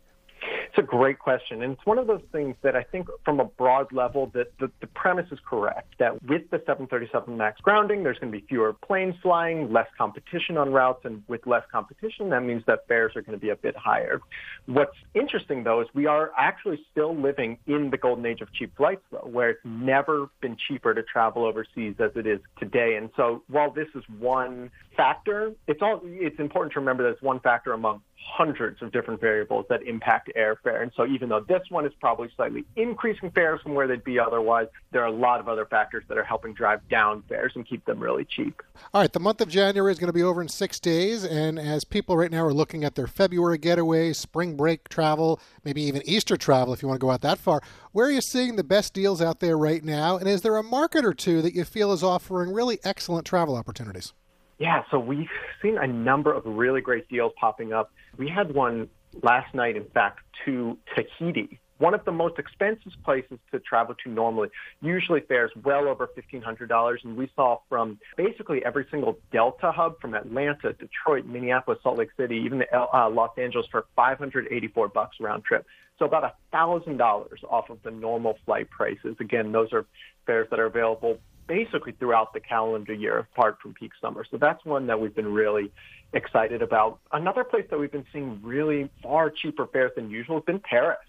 It's 0.75 0.83
a 0.83 0.87
great 0.87 1.19
question. 1.19 1.61
And 1.61 1.73
it's 1.73 1.85
one 1.85 1.99
of 1.99 2.07
those 2.07 2.23
things 2.31 2.55
that 2.63 2.75
I 2.75 2.81
think 2.81 3.07
from 3.23 3.39
a 3.39 3.45
broad 3.45 3.91
level 3.93 4.31
that 4.33 4.57
the, 4.59 4.71
the 4.81 4.87
premise 4.87 5.27
is 5.31 5.37
correct 5.47 5.93
that 5.99 6.13
with 6.23 6.49
the 6.49 6.57
737 6.65 7.37
MAX 7.37 7.61
grounding, 7.61 8.01
there's 8.01 8.17
going 8.17 8.33
to 8.33 8.39
be 8.39 8.43
fewer 8.47 8.73
planes 8.73 9.13
flying, 9.21 9.71
less 9.71 9.85
competition 9.95 10.57
on 10.57 10.71
routes, 10.71 11.01
and 11.05 11.21
with 11.27 11.45
less 11.45 11.61
competition, 11.71 12.31
that 12.31 12.41
means 12.41 12.63
that 12.65 12.87
fares 12.87 13.15
are 13.15 13.21
going 13.21 13.37
to 13.37 13.41
be 13.41 13.51
a 13.51 13.55
bit 13.55 13.75
higher. 13.75 14.19
What's 14.65 14.97
interesting 15.13 15.63
though 15.63 15.81
is 15.81 15.87
we 15.93 16.07
are 16.07 16.31
actually 16.35 16.83
still 16.91 17.15
living 17.15 17.59
in 17.67 17.91
the 17.91 17.97
golden 17.97 18.25
age 18.25 18.41
of 18.41 18.51
cheap 18.51 18.75
flights 18.75 19.03
though, 19.11 19.29
where 19.31 19.51
it's 19.51 19.61
never 19.63 20.27
been 20.41 20.57
cheaper 20.67 20.95
to 20.95 21.03
travel 21.03 21.45
overseas 21.45 21.93
as 21.99 22.09
it 22.15 22.25
is 22.25 22.39
today. 22.57 22.95
And 22.95 23.11
so 23.15 23.43
while 23.47 23.69
this 23.69 23.89
is 23.93 24.03
one 24.17 24.71
factor, 24.97 25.53
it's 25.67 25.83
all 25.83 26.01
it's 26.03 26.39
important 26.39 26.73
to 26.73 26.79
remember 26.79 27.03
that 27.03 27.09
it's 27.09 27.21
one 27.21 27.39
factor 27.41 27.73
among 27.73 28.01
hundreds 28.25 28.81
of 28.81 28.91
different 28.91 29.19
variables 29.19 29.65
that 29.69 29.83
impact 29.83 30.31
airfare. 30.63 30.81
And 30.81 30.91
so 30.95 31.05
even 31.05 31.29
though 31.29 31.41
this 31.41 31.61
one 31.69 31.85
is 31.85 31.93
probably 31.99 32.29
slightly 32.35 32.65
increasing 32.75 33.31
fares 33.31 33.61
from 33.61 33.73
where 33.73 33.87
they'd 33.87 34.03
be 34.03 34.19
otherwise, 34.19 34.67
there 34.91 35.01
are 35.01 35.07
a 35.07 35.11
lot 35.11 35.39
of 35.39 35.47
other 35.47 35.65
factors 35.65 36.03
that 36.07 36.17
are 36.17 36.23
helping 36.23 36.53
drive 36.53 36.87
down 36.89 37.23
fares 37.27 37.53
and 37.55 37.67
keep 37.67 37.85
them 37.85 37.99
really 37.99 38.25
cheap. 38.25 38.61
All 38.93 39.01
right, 39.01 39.11
the 39.11 39.19
month 39.19 39.41
of 39.41 39.49
January 39.49 39.91
is 39.91 39.99
going 39.99 40.07
to 40.07 40.13
be 40.13 40.23
over 40.23 40.41
in 40.41 40.47
six 40.47 40.79
days. 40.79 41.23
And 41.23 41.59
as 41.59 41.83
people 41.83 42.17
right 42.17 42.31
now 42.31 42.43
are 42.43 42.53
looking 42.53 42.83
at 42.83 42.95
their 42.95 43.07
February 43.07 43.59
getaways, 43.59 44.15
spring 44.15 44.55
break 44.55 44.89
travel, 44.89 45.39
maybe 45.63 45.81
even 45.83 46.01
Easter 46.05 46.37
travel 46.37 46.73
if 46.73 46.81
you 46.81 46.87
want 46.87 46.99
to 46.99 47.05
go 47.05 47.11
out 47.11 47.21
that 47.21 47.37
far, 47.37 47.61
where 47.91 48.07
are 48.07 48.11
you 48.11 48.21
seeing 48.21 48.55
the 48.55 48.63
best 48.63 48.93
deals 48.93 49.21
out 49.21 49.39
there 49.39 49.57
right 49.57 49.83
now? 49.83 50.17
And 50.17 50.27
is 50.27 50.41
there 50.41 50.57
a 50.57 50.63
market 50.63 51.05
or 51.05 51.13
two 51.13 51.41
that 51.41 51.53
you 51.53 51.63
feel 51.63 51.91
is 51.91 52.03
offering 52.03 52.53
really 52.53 52.79
excellent 52.83 53.25
travel 53.25 53.55
opportunities? 53.55 54.13
Yeah, 54.59 54.83
so 54.91 54.99
we've 54.99 55.27
seen 55.61 55.77
a 55.77 55.87
number 55.87 56.31
of 56.31 56.45
really 56.45 56.79
great 56.79 57.09
deals 57.09 57.33
popping 57.39 57.73
up. 57.73 57.91
We 58.17 58.29
had 58.29 58.53
one 58.53 58.87
last 59.21 59.53
night, 59.53 59.75
in 59.75 59.85
fact, 59.85 60.19
to 60.45 60.77
Tahiti, 60.95 61.59
one 61.79 61.93
of 61.93 62.05
the 62.05 62.11
most 62.11 62.39
expensive 62.39 62.93
places 63.03 63.39
to 63.51 63.59
travel 63.59 63.95
to 64.03 64.09
normally. 64.09 64.49
Usually 64.81 65.19
fares 65.21 65.51
well 65.63 65.87
over 65.87 66.07
$1,500, 66.07 66.97
and 67.03 67.17
we 67.17 67.29
saw 67.35 67.59
from 67.67 67.99
basically 68.15 68.63
every 68.63 68.87
single 68.89 69.17
Delta 69.31 69.71
hub 69.71 69.99
from 69.99 70.13
Atlanta, 70.13 70.73
Detroit, 70.73 71.25
Minneapolis, 71.25 71.79
Salt 71.83 71.97
Lake 71.97 72.11
City, 72.15 72.37
even 72.45 72.59
the, 72.59 72.73
uh, 72.73 73.09
Los 73.09 73.37
Angeles 73.37 73.67
for 73.69 73.85
584 73.95 74.87
bucks 74.89 75.17
round 75.19 75.43
trip. 75.43 75.65
So 75.99 76.05
about 76.05 76.23
a 76.23 76.33
thousand 76.51 76.97
dollars 76.97 77.41
off 77.49 77.69
of 77.69 77.83
the 77.83 77.91
normal 77.91 78.37
flight 78.45 78.69
prices. 78.69 79.15
Again, 79.19 79.51
those 79.51 79.73
are 79.73 79.85
fares 80.25 80.47
that 80.49 80.59
are 80.59 80.65
available 80.65 81.19
basically 81.47 81.93
throughout 81.93 82.33
the 82.33 82.39
calendar 82.39 82.93
year, 82.93 83.19
apart 83.19 83.57
from 83.61 83.73
peak 83.73 83.91
summer. 84.01 84.25
So 84.29 84.37
that's 84.37 84.63
one 84.65 84.87
that 84.87 84.99
we've 84.99 85.15
been 85.15 85.33
really 85.33 85.71
excited 86.13 86.61
about. 86.61 86.99
Another 87.11 87.43
place 87.43 87.65
that 87.69 87.79
we've 87.79 87.91
been 87.91 88.05
seeing 88.13 88.39
really 88.43 88.89
far 89.01 89.29
cheaper 89.29 89.67
fares 89.67 89.91
than 89.95 90.09
usual 90.09 90.37
has 90.37 90.45
been 90.45 90.59
Paris. 90.59 90.99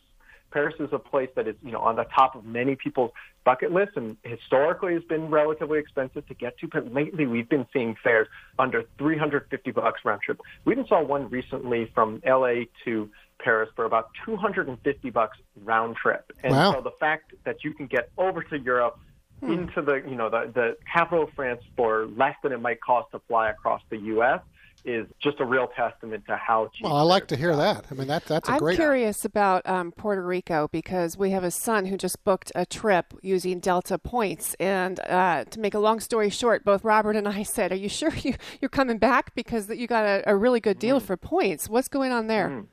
Paris 0.50 0.74
is 0.78 0.88
a 0.92 0.98
place 0.98 1.30
that 1.34 1.48
is, 1.48 1.56
you 1.64 1.72
know, 1.72 1.80
on 1.80 1.96
the 1.96 2.04
top 2.16 2.36
of 2.36 2.44
many 2.44 2.76
people's 2.76 3.10
bucket 3.44 3.72
lists 3.72 3.94
and 3.96 4.16
historically 4.22 4.94
has 4.94 5.02
been 5.02 5.28
relatively 5.28 5.78
expensive 5.78 6.26
to 6.28 6.34
get 6.34 6.56
to, 6.58 6.68
but 6.68 6.92
lately 6.94 7.26
we've 7.26 7.48
been 7.48 7.66
seeing 7.72 7.96
fares 8.02 8.28
under 8.58 8.84
350 8.98 9.70
bucks 9.72 10.00
round 10.04 10.22
trip. 10.22 10.40
We 10.64 10.72
even 10.72 10.86
saw 10.86 11.02
one 11.02 11.28
recently 11.28 11.90
from 11.92 12.22
LA 12.24 12.66
to 12.84 13.10
Paris 13.40 13.68
for 13.74 13.84
about 13.84 14.10
250 14.24 15.10
bucks 15.10 15.36
round 15.64 15.96
trip. 15.96 16.30
And 16.42 16.52
Wow. 16.52 16.74
so 16.74 16.80
the 16.80 16.92
fact 17.00 17.34
that 17.44 17.64
you 17.64 17.74
can 17.74 17.86
get 17.86 18.10
over 18.16 18.42
to 18.44 18.58
Europe 18.58 18.98
into 19.42 19.82
the 19.82 20.02
you 20.08 20.16
know 20.16 20.30
the 20.30 20.50
the 20.54 20.76
capital 20.90 21.24
of 21.24 21.30
France 21.34 21.62
for 21.76 22.06
less 22.16 22.36
than 22.42 22.52
it 22.52 22.60
might 22.60 22.80
cost 22.80 23.10
to 23.12 23.20
fly 23.28 23.50
across 23.50 23.82
the 23.90 23.98
U.S. 23.98 24.40
is 24.84 25.06
just 25.20 25.40
a 25.40 25.44
real 25.44 25.66
testament 25.76 26.24
to 26.26 26.36
how 26.36 26.70
cheap. 26.74 26.84
Well, 26.84 26.96
I 26.96 27.02
like 27.02 27.26
to 27.28 27.36
hear 27.36 27.54
that. 27.56 27.86
I 27.90 27.94
mean, 27.94 28.08
that 28.08 28.24
that's 28.24 28.48
a 28.48 28.52
I'm 28.52 28.58
great. 28.58 28.72
I'm 28.72 28.76
curious 28.76 29.24
about 29.24 29.66
um, 29.68 29.92
Puerto 29.92 30.22
Rico 30.22 30.68
because 30.72 31.16
we 31.16 31.30
have 31.30 31.44
a 31.44 31.50
son 31.50 31.86
who 31.86 31.96
just 31.96 32.22
booked 32.24 32.52
a 32.54 32.64
trip 32.64 33.12
using 33.22 33.60
Delta 33.60 33.98
points. 33.98 34.54
And 34.60 35.00
uh, 35.00 35.44
to 35.44 35.60
make 35.60 35.74
a 35.74 35.78
long 35.78 36.00
story 36.00 36.30
short, 36.30 36.64
both 36.64 36.84
Robert 36.84 37.16
and 37.16 37.28
I 37.28 37.42
said, 37.56 37.72
"Are 37.72 37.76
you 37.76 37.88
sure 37.88 38.14
you, 38.14 38.34
you're 38.60 38.68
coming 38.68 38.98
back 38.98 39.34
because 39.34 39.68
you 39.68 39.86
got 39.86 40.04
a, 40.04 40.22
a 40.26 40.36
really 40.36 40.60
good 40.60 40.78
deal 40.78 41.00
for 41.00 41.16
points? 41.16 41.68
What's 41.68 41.88
going 41.88 42.12
on 42.12 42.28
there?" 42.28 42.64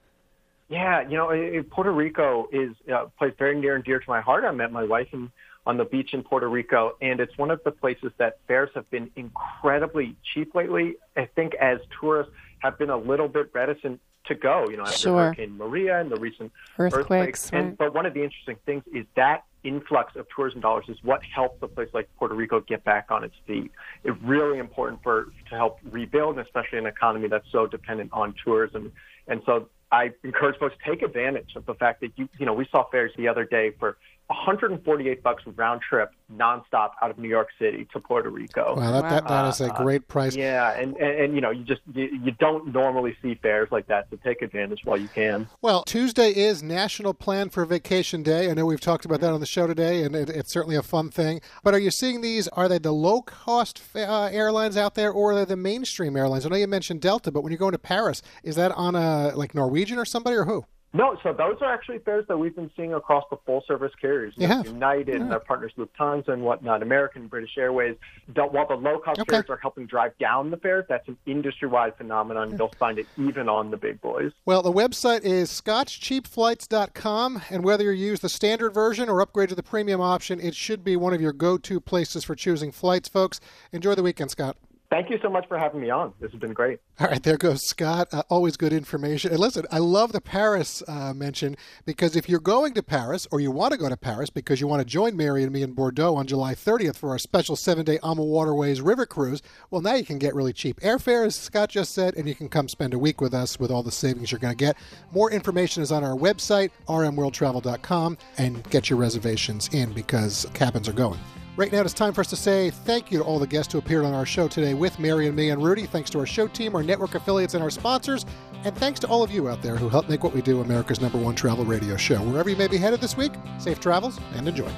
Yeah, 0.71 1.01
you 1.01 1.17
know, 1.17 1.63
Puerto 1.69 1.91
Rico 1.91 2.47
is 2.53 2.71
a 2.87 3.07
place 3.17 3.33
very 3.37 3.59
near 3.59 3.75
and 3.75 3.83
dear 3.83 3.99
to 3.99 4.09
my 4.09 4.21
heart. 4.21 4.45
I 4.45 4.51
met 4.51 4.71
my 4.71 4.85
wife 4.85 5.09
in, 5.11 5.29
on 5.65 5.77
the 5.77 5.85
beach 5.85 6.13
in 6.13 6.23
Puerto 6.23 6.49
Rico, 6.49 6.95
and 7.01 7.19
it's 7.19 7.37
one 7.37 7.51
of 7.51 7.63
the 7.63 7.71
places 7.71 8.11
that 8.17 8.39
fares 8.47 8.69
have 8.73 8.89
been 8.89 9.11
incredibly 9.15 10.15
cheap 10.33 10.55
lately. 10.55 10.95
I 11.15 11.25
think 11.25 11.53
as 11.55 11.79
tourists 11.99 12.33
have 12.59 12.77
been 12.77 12.89
a 12.89 12.97
little 12.97 13.27
bit 13.27 13.51
reticent 13.53 13.99
to 14.25 14.35
go, 14.35 14.67
you 14.69 14.77
know, 14.77 14.83
after 14.83 14.97
Sure. 14.97 15.19
Hurricane 15.25 15.57
Maria 15.57 15.99
and 15.99 16.11
the 16.11 16.15
recent 16.19 16.51
Earthquakes, 16.77 17.49
And 17.51 17.69
right. 17.69 17.77
but 17.77 17.93
one 17.93 18.05
of 18.05 18.13
the 18.13 18.23
interesting 18.23 18.57
things 18.65 18.83
is 18.93 19.05
that 19.15 19.43
influx 19.63 20.15
of 20.15 20.27
tourism 20.35 20.61
dollars 20.61 20.85
is 20.87 20.97
what 21.03 21.23
helps 21.23 21.61
a 21.61 21.67
place 21.67 21.89
like 21.93 22.09
Puerto 22.17 22.33
Rico 22.33 22.61
get 22.61 22.83
back 22.83 23.11
on 23.11 23.23
its 23.23 23.35
feet. 23.45 23.71
It's 24.03 24.19
really 24.23 24.57
important 24.57 25.03
for 25.03 25.25
to 25.49 25.55
help 25.55 25.79
rebuild, 25.91 26.37
and 26.37 26.45
especially 26.45 26.79
an 26.79 26.87
economy 26.87 27.27
that's 27.27 27.49
so 27.51 27.67
dependent 27.67 28.11
on 28.13 28.33
tourism. 28.43 28.91
And 29.27 29.41
so 29.45 29.69
I 29.91 30.11
encourage 30.23 30.57
folks 30.57 30.75
to 30.83 30.89
take 30.89 31.01
advantage 31.03 31.55
of 31.55 31.65
the 31.65 31.75
fact 31.75 32.01
that 32.01 32.11
you 32.15 32.27
you 32.39 32.45
know 32.45 32.53
we 32.53 32.67
saw 32.71 32.89
fares 32.89 33.11
the 33.17 33.27
other 33.27 33.45
day 33.45 33.71
for 33.79 33.97
148 34.31 35.21
bucks 35.23 35.43
round 35.55 35.81
trip 35.81 36.11
nonstop 36.33 36.91
out 37.01 37.11
of 37.11 37.17
New 37.17 37.27
York 37.27 37.49
City 37.59 37.85
to 37.91 37.99
Puerto 37.99 38.29
Rico. 38.29 38.75
Wow, 38.77 38.91
that, 38.93 39.09
that, 39.09 39.27
that 39.27 39.45
is 39.49 39.61
a 39.61 39.71
Uh, 39.73 39.83
great 39.83 40.07
price. 40.07 40.35
Yeah, 40.35 40.71
and, 40.71 40.95
and, 40.97 41.19
and 41.19 41.35
you 41.35 41.41
know, 41.41 41.51
you 41.51 41.63
just 41.63 41.81
you, 41.93 42.05
you 42.23 42.31
don't 42.39 42.73
normally 42.73 43.15
see 43.21 43.35
fares 43.35 43.67
like 43.71 43.87
that, 43.87 44.07
so 44.09 44.17
take 44.23 44.41
advantage 44.41 44.81
while 44.85 44.97
you 44.97 45.09
can. 45.09 45.47
Well, 45.61 45.83
Tuesday 45.83 46.29
is 46.31 46.63
National 46.63 47.13
Plan 47.13 47.49
for 47.49 47.65
Vacation 47.65 48.23
Day. 48.23 48.49
I 48.49 48.53
know 48.53 48.65
we've 48.65 48.79
talked 48.79 49.05
about 49.05 49.19
that 49.21 49.33
on 49.33 49.39
the 49.41 49.45
show 49.45 49.67
today, 49.67 50.03
and 50.03 50.15
it, 50.15 50.29
it's 50.29 50.51
certainly 50.51 50.75
a 50.75 50.81
fun 50.81 51.09
thing. 51.09 51.41
But 51.63 51.73
are 51.73 51.79
you 51.79 51.91
seeing 51.91 52.21
these? 52.21 52.47
Are 52.49 52.67
they 52.69 52.77
the 52.79 52.93
low 52.93 53.21
cost 53.21 53.81
uh, 53.95 54.29
airlines 54.31 54.77
out 54.77 54.95
there, 54.95 55.11
or 55.11 55.31
are 55.31 55.35
they 55.35 55.45
the 55.45 55.57
mainstream 55.57 56.15
airlines? 56.15 56.45
I 56.45 56.49
know 56.49 56.55
you 56.55 56.67
mentioned 56.67 57.01
Delta, 57.01 57.31
but 57.31 57.41
when 57.43 57.51
you're 57.51 57.57
going 57.59 57.73
to 57.73 57.77
Paris, 57.79 58.21
is 58.43 58.55
that 58.55 58.71
on 58.71 58.95
a 58.95 59.33
like 59.35 59.53
Norwegian 59.53 59.97
or 59.97 60.05
somebody, 60.05 60.37
or 60.37 60.45
who? 60.45 60.65
No, 60.93 61.17
so 61.23 61.31
those 61.31 61.55
are 61.61 61.73
actually 61.73 61.99
fares 61.99 62.25
that 62.27 62.37
we've 62.37 62.53
been 62.55 62.69
seeing 62.75 62.93
across 62.93 63.23
the 63.29 63.37
full 63.45 63.63
service 63.65 63.93
carriers. 64.01 64.37
Know, 64.37 64.47
Yeah. 64.47 64.63
United 64.63 65.21
and 65.21 65.31
their 65.31 65.39
partners 65.39 65.71
Lufthansa 65.77 66.27
and 66.29 66.43
whatnot, 66.43 66.83
American, 66.83 67.27
British 67.27 67.57
Airways. 67.57 67.95
While 68.33 68.67
the 68.67 68.75
low 68.75 68.99
cost 68.99 69.25
carriers 69.25 69.49
are 69.49 69.55
helping 69.57 69.85
drive 69.85 70.17
down 70.17 70.51
the 70.51 70.57
fares, 70.57 70.85
that's 70.89 71.07
an 71.07 71.17
industry 71.25 71.69
wide 71.69 71.95
phenomenon. 71.95 72.57
You'll 72.57 72.73
find 72.77 72.99
it 72.99 73.07
even 73.17 73.47
on 73.47 73.71
the 73.71 73.77
big 73.77 74.01
boys. 74.01 74.33
Well, 74.45 74.61
the 74.61 74.73
website 74.73 75.23
is 75.23 75.49
scottscheapflights.com, 75.49 77.41
and 77.49 77.63
whether 77.63 77.85
you 77.93 78.07
use 78.09 78.19
the 78.19 78.29
standard 78.29 78.73
version 78.73 79.07
or 79.07 79.21
upgrade 79.21 79.49
to 79.49 79.55
the 79.55 79.63
premium 79.63 80.01
option, 80.01 80.41
it 80.41 80.55
should 80.55 80.83
be 80.83 80.97
one 80.97 81.13
of 81.13 81.21
your 81.21 81.33
go 81.33 81.57
to 81.57 81.79
places 81.79 82.25
for 82.25 82.35
choosing 82.35 82.71
flights, 82.71 83.07
folks. 83.07 83.39
Enjoy 83.71 83.95
the 83.95 84.03
weekend, 84.03 84.31
Scott. 84.31 84.57
Thank 84.91 85.09
you 85.09 85.17
so 85.21 85.29
much 85.29 85.47
for 85.47 85.57
having 85.57 85.79
me 85.79 85.89
on. 85.89 86.13
This 86.19 86.31
has 86.31 86.39
been 86.41 86.51
great. 86.51 86.79
All 86.99 87.07
right, 87.07 87.23
there 87.23 87.37
goes 87.37 87.65
Scott. 87.65 88.09
Uh, 88.11 88.23
always 88.29 88.57
good 88.57 88.73
information. 88.73 89.31
And 89.31 89.39
listen, 89.39 89.65
I 89.71 89.77
love 89.77 90.11
the 90.11 90.19
Paris 90.19 90.83
uh, 90.85 91.13
mention 91.13 91.55
because 91.85 92.17
if 92.17 92.27
you're 92.27 92.41
going 92.41 92.73
to 92.73 92.83
Paris 92.83 93.25
or 93.31 93.39
you 93.39 93.51
want 93.51 93.71
to 93.71 93.77
go 93.77 93.87
to 93.87 93.95
Paris 93.95 94.29
because 94.29 94.59
you 94.59 94.67
want 94.67 94.81
to 94.81 94.85
join 94.85 95.15
Mary 95.15 95.43
and 95.43 95.53
me 95.53 95.61
in 95.61 95.71
Bordeaux 95.71 96.13
on 96.15 96.27
July 96.27 96.53
30th 96.53 96.97
for 96.97 97.11
our 97.11 97.17
special 97.17 97.55
seven 97.55 97.85
day 97.85 97.99
AmaWaterways 97.99 98.85
river 98.85 99.05
cruise, 99.05 99.41
well, 99.69 99.81
now 99.81 99.93
you 99.93 100.03
can 100.03 100.19
get 100.19 100.35
really 100.35 100.51
cheap 100.51 100.81
airfare, 100.81 101.25
as 101.25 101.37
Scott 101.37 101.69
just 101.69 101.93
said, 101.93 102.15
and 102.15 102.27
you 102.27 102.35
can 102.35 102.49
come 102.49 102.67
spend 102.67 102.93
a 102.93 102.99
week 102.99 103.21
with 103.21 103.33
us 103.33 103.57
with 103.57 103.71
all 103.71 103.83
the 103.83 103.91
savings 103.93 104.29
you're 104.29 104.39
going 104.39 104.57
to 104.57 104.57
get. 104.57 104.75
More 105.13 105.31
information 105.31 105.81
is 105.81 105.93
on 105.93 106.03
our 106.03 106.17
website, 106.17 106.69
rmworldtravel.com, 106.89 108.17
and 108.37 108.69
get 108.69 108.89
your 108.89 108.99
reservations 108.99 109.69
in 109.69 109.93
because 109.93 110.45
cabins 110.53 110.89
are 110.89 110.93
going. 110.93 111.19
Right 111.57 111.71
now, 111.71 111.81
it's 111.81 111.93
time 111.93 112.13
for 112.13 112.21
us 112.21 112.29
to 112.29 112.37
say 112.37 112.69
thank 112.69 113.11
you 113.11 113.17
to 113.19 113.25
all 113.25 113.37
the 113.37 113.45
guests 113.45 113.73
who 113.73 113.79
appeared 113.79 114.05
on 114.05 114.13
our 114.13 114.25
show 114.25 114.47
today 114.47 114.73
with 114.73 114.97
Mary 114.99 115.27
and 115.27 115.35
me 115.35 115.49
and 115.49 115.61
Rudy. 115.61 115.85
Thanks 115.85 116.09
to 116.11 116.19
our 116.19 116.25
show 116.25 116.47
team, 116.47 116.75
our 116.75 116.81
network 116.81 117.13
affiliates, 117.13 117.55
and 117.55 117.63
our 117.63 117.69
sponsors. 117.69 118.25
And 118.63 118.73
thanks 118.77 119.01
to 119.01 119.07
all 119.07 119.21
of 119.21 119.31
you 119.31 119.49
out 119.49 119.61
there 119.61 119.75
who 119.75 119.89
help 119.89 120.07
make 120.07 120.23
what 120.23 120.33
we 120.33 120.41
do 120.41 120.61
America's 120.61 121.01
number 121.01 121.17
one 121.17 121.35
travel 121.35 121.65
radio 121.65 121.97
show. 121.97 122.21
Wherever 122.21 122.49
you 122.49 122.55
may 122.55 122.67
be 122.67 122.77
headed 122.77 123.01
this 123.01 123.17
week, 123.17 123.33
safe 123.59 123.81
travels 123.81 124.17
and 124.33 124.47
enjoy. 124.47 124.71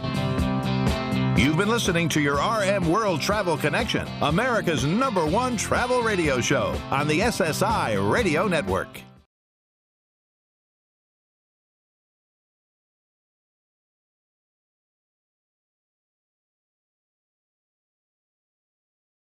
You've 1.37 1.57
been 1.57 1.69
listening 1.69 2.09
to 2.09 2.21
your 2.21 2.37
RM 2.37 2.89
World 2.89 3.21
Travel 3.21 3.55
Connection, 3.55 4.07
America's 4.21 4.83
number 4.83 5.25
one 5.25 5.55
travel 5.57 6.01
radio 6.01 6.41
show 6.41 6.75
on 6.89 7.07
the 7.07 7.19
SSI 7.19 8.11
Radio 8.11 8.47
Network. 8.47 9.01